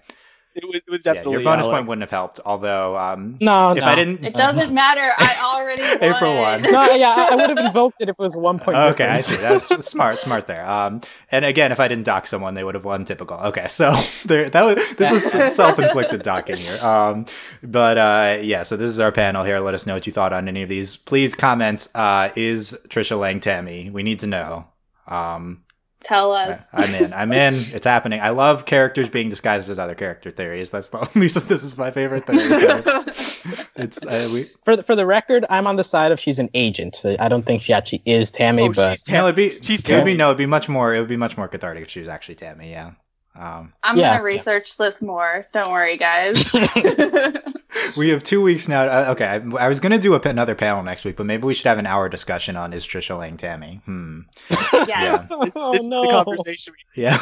It 0.53 0.65
was, 0.65 0.75
it 0.75 0.89
was 0.89 0.99
Yeah, 1.05 1.13
your 1.23 1.41
bonus 1.43 1.65
Alex. 1.65 1.67
point 1.67 1.87
wouldn't 1.87 2.01
have 2.01 2.11
helped. 2.11 2.39
Although, 2.45 2.97
um, 2.97 3.37
No, 3.39 3.71
if 3.71 3.77
no. 3.77 3.85
I 3.85 3.95
didn't, 3.95 4.23
it 4.25 4.33
doesn't 4.33 4.73
matter 4.83 5.09
i 5.17 5.35
already. 5.41 5.81
April 6.01 6.35
won. 6.35 6.61
no, 6.63 6.91
yeah, 6.91 7.15
I, 7.17 7.29
I 7.31 7.35
would 7.35 7.49
have 7.49 7.65
invoked 7.65 8.01
it 8.01 8.09
if 8.09 8.13
it 8.13 8.19
was 8.19 8.35
one 8.35 8.59
point. 8.59 8.75
Okay, 8.77 9.05
I 9.05 9.21
see. 9.21 9.37
That's 9.37 9.65
smart, 9.87 10.19
smart 10.19 10.47
there. 10.47 10.69
Um, 10.69 11.01
and 11.31 11.45
again, 11.45 11.71
if 11.71 11.79
I 11.79 11.87
didn't 11.87 12.03
dock 12.03 12.27
someone, 12.27 12.53
they 12.53 12.63
would 12.63 12.75
have 12.75 12.85
won. 12.85 13.05
Typical. 13.05 13.37
Okay, 13.37 13.67
so 13.69 13.95
there, 14.25 14.49
that 14.49 14.63
was 14.63 14.95
this 14.97 15.11
was 15.11 15.55
self-inflicted 15.55 16.21
docking 16.21 16.57
here. 16.57 16.77
Um, 16.83 17.25
but 17.63 17.97
uh, 17.97 18.39
yeah, 18.41 18.63
so 18.63 18.75
this 18.75 18.91
is 18.91 18.99
our 18.99 19.11
panel 19.11 19.43
here. 19.43 19.59
Let 19.59 19.73
us 19.73 19.85
know 19.87 19.93
what 19.93 20.05
you 20.05 20.13
thought 20.13 20.33
on 20.33 20.47
any 20.47 20.63
of 20.63 20.69
these. 20.69 20.97
Please 20.97 21.33
comment. 21.35 21.87
Uh, 21.95 22.29
is 22.35 22.77
Tricia 22.89 23.17
Lange 23.19 23.39
Tammy? 23.39 23.89
We 23.89 24.03
need 24.03 24.19
to 24.19 24.27
know. 24.27 24.67
Um, 25.07 25.63
tell 26.03 26.31
us 26.33 26.69
I'm 26.73 26.93
in. 26.95 27.13
I'm 27.13 27.31
in. 27.31 27.55
It's 27.73 27.85
happening. 27.85 28.21
I 28.21 28.29
love 28.29 28.65
characters 28.65 29.09
being 29.09 29.29
disguised 29.29 29.69
as 29.69 29.79
other 29.79 29.95
character 29.95 30.31
theories. 30.31 30.69
That's 30.69 30.89
the 30.89 30.99
only. 31.15 31.27
This 31.27 31.63
is 31.63 31.77
my 31.77 31.91
favorite 31.91 32.25
thing. 32.25 32.37
it's 33.75 33.97
uh, 34.03 34.29
we. 34.33 34.49
For 34.65 34.75
the, 34.75 34.83
for 34.83 34.95
the 34.95 35.05
record, 35.05 35.45
I'm 35.49 35.67
on 35.67 35.75
the 35.75 35.83
side 35.83 36.11
of 36.11 36.19
she's 36.19 36.39
an 36.39 36.49
agent. 36.53 37.01
I 37.19 37.27
don't 37.29 37.45
think 37.45 37.61
she 37.63 37.73
actually 37.73 38.01
is 38.05 38.31
Tammy, 38.31 38.63
Oh, 38.63 38.73
but 38.73 38.99
she's 38.99 39.09
No, 39.09 39.25
it'd 39.25 39.35
be. 39.35 39.49
She's 39.61 39.79
it 39.87 39.93
would 39.93 40.05
be 40.05 40.11
Tammy. 40.11 40.13
no. 40.15 40.27
It'd 40.27 40.37
be 40.37 40.45
much 40.45 40.69
more. 40.69 40.93
It 40.93 40.99
would 40.99 41.09
be 41.09 41.17
much 41.17 41.37
more 41.37 41.47
cathartic 41.47 41.83
if 41.83 41.89
she 41.89 41.99
was 41.99 42.07
actually 42.07 42.35
Tammy. 42.35 42.71
Yeah. 42.71 42.91
Um, 43.33 43.71
i'm 43.81 43.97
Yeah. 43.97 44.11
gonna 44.13 44.23
research 44.23 44.75
this 44.77 45.01
more 45.01 45.47
don't 45.53 45.71
worry 45.71 45.95
guys 45.97 46.51
we 47.97 48.09
have 48.09 48.21
two 48.23 48.41
weeks 48.41 48.67
now. 48.67 48.81
Uh, 48.83 49.05
okay, 49.11 49.25
I, 49.25 49.65
I 49.65 49.67
was 49.69 49.79
going 49.79 49.93
to 49.93 49.97
do 49.97 50.13
a, 50.13 50.19
another 50.19 50.55
panel 50.55 50.83
next 50.83 51.05
week, 51.05 51.15
but 51.15 51.25
maybe 51.25 51.43
we 51.43 51.53
should 51.53 51.67
have 51.67 51.77
an 51.79 51.87
hour 51.87 52.09
discussion 52.09 52.57
on 52.57 52.73
is 52.73 52.85
Tricia 52.85 53.17
Lange 53.17 53.37
Tammy. 53.37 53.81
Hmm. 53.85 54.21
Yes. 54.49 54.87
Yeah. 54.89 55.27
Oh, 55.55 55.71
this 55.73 55.83
no. 55.85 56.03
is 56.03 56.07
the 56.09 56.13
conversation. 56.23 56.73
Yeah. 56.95 57.17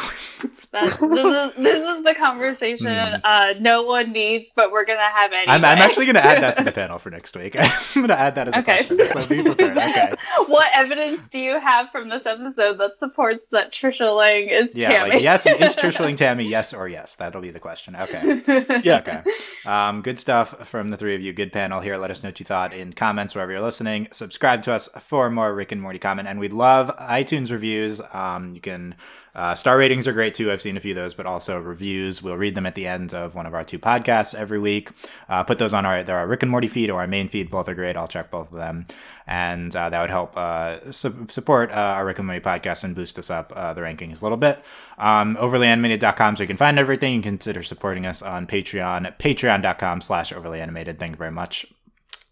This, 0.72 1.02
is, 1.02 1.56
this 1.56 1.88
is 1.88 2.04
the 2.04 2.16
conversation 2.18 2.88
Mm. 2.88 3.22
uh, 3.24 3.54
no 3.60 3.84
one 3.84 4.12
needs, 4.12 4.50
but 4.56 4.72
we're 4.72 4.86
gonna 4.86 5.02
have 5.02 5.32
anyway. 5.32 5.52
I'm, 5.54 5.66
I'm 5.66 5.78
actually 5.80 6.06
going 6.06 6.16
to 6.16 6.24
add 6.26 6.42
that 6.44 6.58
to 6.58 6.64
the 6.64 6.72
panel 6.72 6.98
for 7.00 7.10
next 7.10 7.36
week. 7.36 7.56
I'm 7.60 7.70
going 7.96 8.08
to 8.08 8.20
add 8.20 8.36
that 8.36 8.48
as 8.48 8.56
a 8.56 8.60
Okay. 8.60 8.86
question. 8.86 9.08
So 9.08 9.28
be 9.28 9.44
prepared. 9.44 9.78
Okay. 9.78 10.14
what 10.48 10.70
evidence 10.74 11.28
do 11.30 11.40
you 11.40 11.60
have 11.60 11.90
from 11.92 12.10
this 12.10 12.26
episode 12.26 12.78
that 12.80 12.98
supports 13.00 13.46
that 13.52 13.72
Tricia 13.72 14.16
Lange 14.16 14.50
is 14.50 14.72
Yeah, 14.76 14.90
Tammy? 14.90 15.10
like 15.12 15.22
yes, 15.22 15.46
is 15.46 15.76
Tricia 15.76 15.99
Lange 16.00 16.16
Tammy? 16.16 16.46
Yes 16.46 16.74
or 16.74 16.88
yes? 16.88 17.16
That'll 17.16 17.42
be 17.42 17.52
the 17.52 17.60
question. 17.60 17.96
Okay. 17.96 18.42
Yeah. 18.84 19.00
Okay. 19.00 19.24
Um, 19.66 20.02
good 20.02 20.18
stuff 20.20 20.68
from 20.68 20.90
the 20.90 20.98
three 20.98 21.16
of 21.16 21.22
you. 21.22 21.34
Good 21.34 21.52
panel 21.52 21.82
here. 21.82 21.98
Let 21.98 22.12
us 22.12 22.24
know 22.24 22.30
what 22.30 22.40
you 22.40 22.46
thought 22.46 22.74
in 22.74 22.94
comments 22.94 23.36
wherever 23.36 23.52
you're 23.52 23.62
listening. 23.62 24.08
Subscribe 24.12 24.62
to 24.64 24.74
us 24.74 24.88
for 25.00 25.30
more 25.30 25.54
Rick 25.54 25.72
and 25.72 25.82
Morty 25.82 26.00
comment, 26.00 26.28
and 26.28 26.40
we'd 26.40 26.54
love 26.54 26.96
iTunes 26.98 27.52
reviews. 27.52 28.02
Um, 28.14 28.54
you 28.56 28.62
can 28.62 28.96
uh, 29.40 29.56
star 29.56 29.78
ratings 29.78 30.06
are 30.06 30.12
great 30.12 30.34
too. 30.34 30.52
I've 30.52 30.62
seen 30.62 30.76
a 30.76 30.82
few 30.82 30.92
of 30.92 30.98
those, 30.98 31.14
but 31.14 31.26
also 31.26 31.62
reviews. 31.62 32.22
We'll 32.22 32.36
read 32.36 32.56
them 32.56 32.66
at 32.66 32.76
the 32.76 32.86
end 32.86 33.14
of 33.14 33.36
one 33.36 33.46
of 33.46 33.54
our 33.54 33.64
two 33.64 33.80
podcasts 33.80 34.36
every 34.36 34.60
week. 34.60 34.90
Uh, 35.30 35.46
put 35.46 35.60
those 35.60 35.74
on 35.74 35.86
our 35.86 36.04
there 36.04 36.18
our 36.18 36.28
Rick 36.28 36.44
and 36.44 36.52
Morty 36.52 36.68
feed 36.68 36.90
or 36.90 37.00
our 37.00 37.08
main 37.08 37.30
feed. 37.30 37.50
Both 37.50 37.70
are 37.70 37.74
great. 37.74 37.96
I'll 37.96 38.08
check 38.08 38.32
both 38.32 38.52
of 38.52 38.58
them, 38.58 38.86
and 39.26 39.74
uh, 39.74 39.90
that 39.90 40.02
would 40.02 40.10
help 40.10 40.36
uh, 40.36 40.92
su- 40.92 41.28
support 41.30 41.72
uh, 41.72 41.76
our 41.76 42.06
Rick 42.06 42.20
and 42.20 42.28
Morty 42.28 42.42
podcast 42.42 42.84
and 42.84 42.94
boost 42.94 43.18
us 43.18 43.30
up 43.30 43.54
uh, 43.56 43.74
the 43.74 43.80
rankings 43.80 44.22
a 44.22 44.26
little 44.26 44.38
bit. 44.38 44.62
Um, 44.98 45.38
overlyanimated.com 45.38 46.36
so 46.36 46.44
you 46.44 46.48
can 46.48 46.58
find 46.58 46.78
everything. 46.78 47.14
You 47.14 47.22
consider 47.22 47.64
supporting 47.64 48.06
us 48.06 48.22
on 48.22 48.46
Patreon, 48.46 49.18
patreon.com 49.20 50.02
slash 50.02 50.34
overlyanimated. 50.34 51.00
Thank 51.00 51.14
you 51.14 51.18
very 51.18 51.32
much 51.32 51.66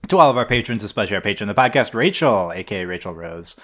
to 0.08 0.18
all 0.18 0.30
of 0.30 0.38
our 0.38 0.46
patrons, 0.46 0.84
especially 0.84 1.16
our 1.16 1.22
patron 1.22 1.50
of 1.50 1.56
the 1.56 1.62
podcast, 1.62 1.94
Rachel, 1.94 2.52
aka 2.52 2.86
Rachel 2.86 3.14
Rose. 3.14 3.56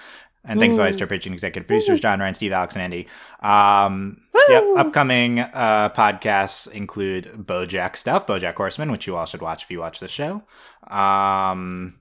And 0.44 0.60
thanks 0.60 0.78
always 0.78 0.96
to 0.96 1.04
our 1.04 1.08
patron 1.08 1.32
executive 1.32 1.66
producers, 1.66 2.00
John 2.00 2.20
Ryan, 2.20 2.34
Steve, 2.34 2.52
Alex, 2.52 2.74
and 2.76 2.82
Andy. 2.82 3.06
Um, 3.40 4.20
yep, 4.48 4.64
upcoming 4.76 5.40
uh, 5.40 5.90
podcasts 5.90 6.70
include 6.70 7.24
BoJack 7.24 7.96
stuff, 7.96 8.26
BoJack 8.26 8.54
Horseman, 8.54 8.92
which 8.92 9.06
you 9.06 9.16
all 9.16 9.24
should 9.24 9.40
watch 9.40 9.62
if 9.62 9.70
you 9.70 9.78
watch 9.78 10.00
this 10.00 10.10
show. 10.10 10.42
Um, 10.88 11.94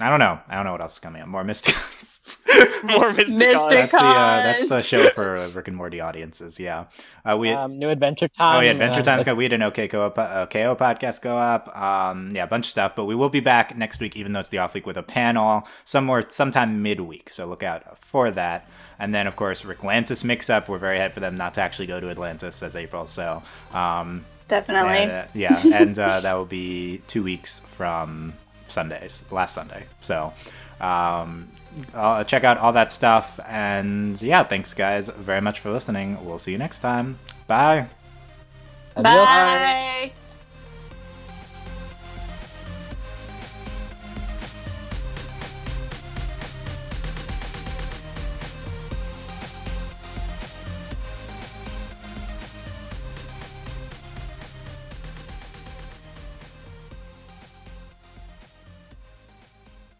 I 0.00 0.08
don't 0.08 0.18
know. 0.18 0.38
I 0.48 0.54
don't 0.56 0.64
know 0.64 0.72
what 0.72 0.80
else 0.80 0.94
is 0.94 0.98
coming 0.98 1.22
up. 1.22 1.28
More 1.28 1.44
Mystic. 1.44 1.74
more 2.84 3.12
Mystic. 3.12 3.34
Mystic- 3.36 3.68
that's 3.90 3.92
the 3.92 3.98
uh, 3.98 4.42
that's 4.42 4.66
the 4.66 4.82
show 4.82 5.10
for 5.10 5.36
uh, 5.36 5.48
Rick 5.50 5.68
and 5.68 5.76
Morty 5.76 6.00
audiences. 6.00 6.58
Yeah, 6.58 6.86
uh, 7.24 7.36
we. 7.36 7.50
Um, 7.50 7.78
new 7.78 7.88
Adventure 7.90 8.28
Time. 8.28 8.56
Oh 8.56 8.60
yeah, 8.60 8.70
Adventure 8.70 9.00
uh, 9.00 9.04
Time. 9.04 9.18
that's- 9.18 9.36
We 9.36 9.44
had 9.44 9.52
an 9.52 9.60
OKKO, 9.60 10.14
po- 10.14 10.22
OKO 10.42 10.74
podcast 10.76 11.20
go 11.22 11.36
up. 11.36 11.74
Um, 11.76 12.30
yeah, 12.32 12.44
a 12.44 12.46
bunch 12.46 12.66
of 12.66 12.70
stuff. 12.70 12.94
But 12.96 13.04
we 13.04 13.14
will 13.14 13.28
be 13.28 13.40
back 13.40 13.76
next 13.76 14.00
week, 14.00 14.16
even 14.16 14.32
though 14.32 14.40
it's 14.40 14.48
the 14.48 14.58
off 14.58 14.74
week, 14.74 14.86
with 14.86 14.96
a 14.96 15.02
panel 15.02 15.66
somewhere 15.84 16.24
sometime 16.28 16.82
midweek. 16.82 17.30
So 17.30 17.46
look 17.46 17.62
out 17.62 17.98
for 17.98 18.30
that. 18.30 18.68
And 18.98 19.14
then 19.14 19.26
of 19.26 19.34
course 19.36 19.62
Ricklantis 19.62 20.24
mix 20.24 20.50
up. 20.50 20.68
We're 20.68 20.78
very 20.78 20.98
hyped 20.98 21.12
for 21.12 21.20
them 21.20 21.34
not 21.34 21.54
to 21.54 21.62
actually 21.62 21.86
go 21.86 22.00
to 22.00 22.10
Atlantis, 22.10 22.56
says 22.56 22.76
April. 22.76 23.06
So 23.06 23.42
um, 23.72 24.24
Definitely. 24.46 24.98
and, 24.98 25.10
uh, 25.10 25.24
yeah, 25.32 25.62
and 25.72 25.98
uh, 25.98 26.20
that 26.20 26.34
will 26.34 26.44
be 26.44 27.00
two 27.06 27.22
weeks 27.22 27.60
from 27.60 28.34
Sundays, 28.70 29.24
last 29.30 29.54
Sunday. 29.54 29.84
So 30.00 30.32
um, 30.80 31.48
uh, 31.94 32.24
check 32.24 32.44
out 32.44 32.58
all 32.58 32.72
that 32.72 32.90
stuff. 32.92 33.38
And 33.48 34.20
yeah, 34.22 34.44
thanks 34.44 34.74
guys 34.74 35.08
very 35.08 35.40
much 35.40 35.60
for 35.60 35.70
listening. 35.70 36.24
We'll 36.24 36.38
see 36.38 36.52
you 36.52 36.58
next 36.58 36.80
time. 36.80 37.18
Bye. 37.46 37.86
Adios. 38.96 39.26
Bye. 39.26 40.12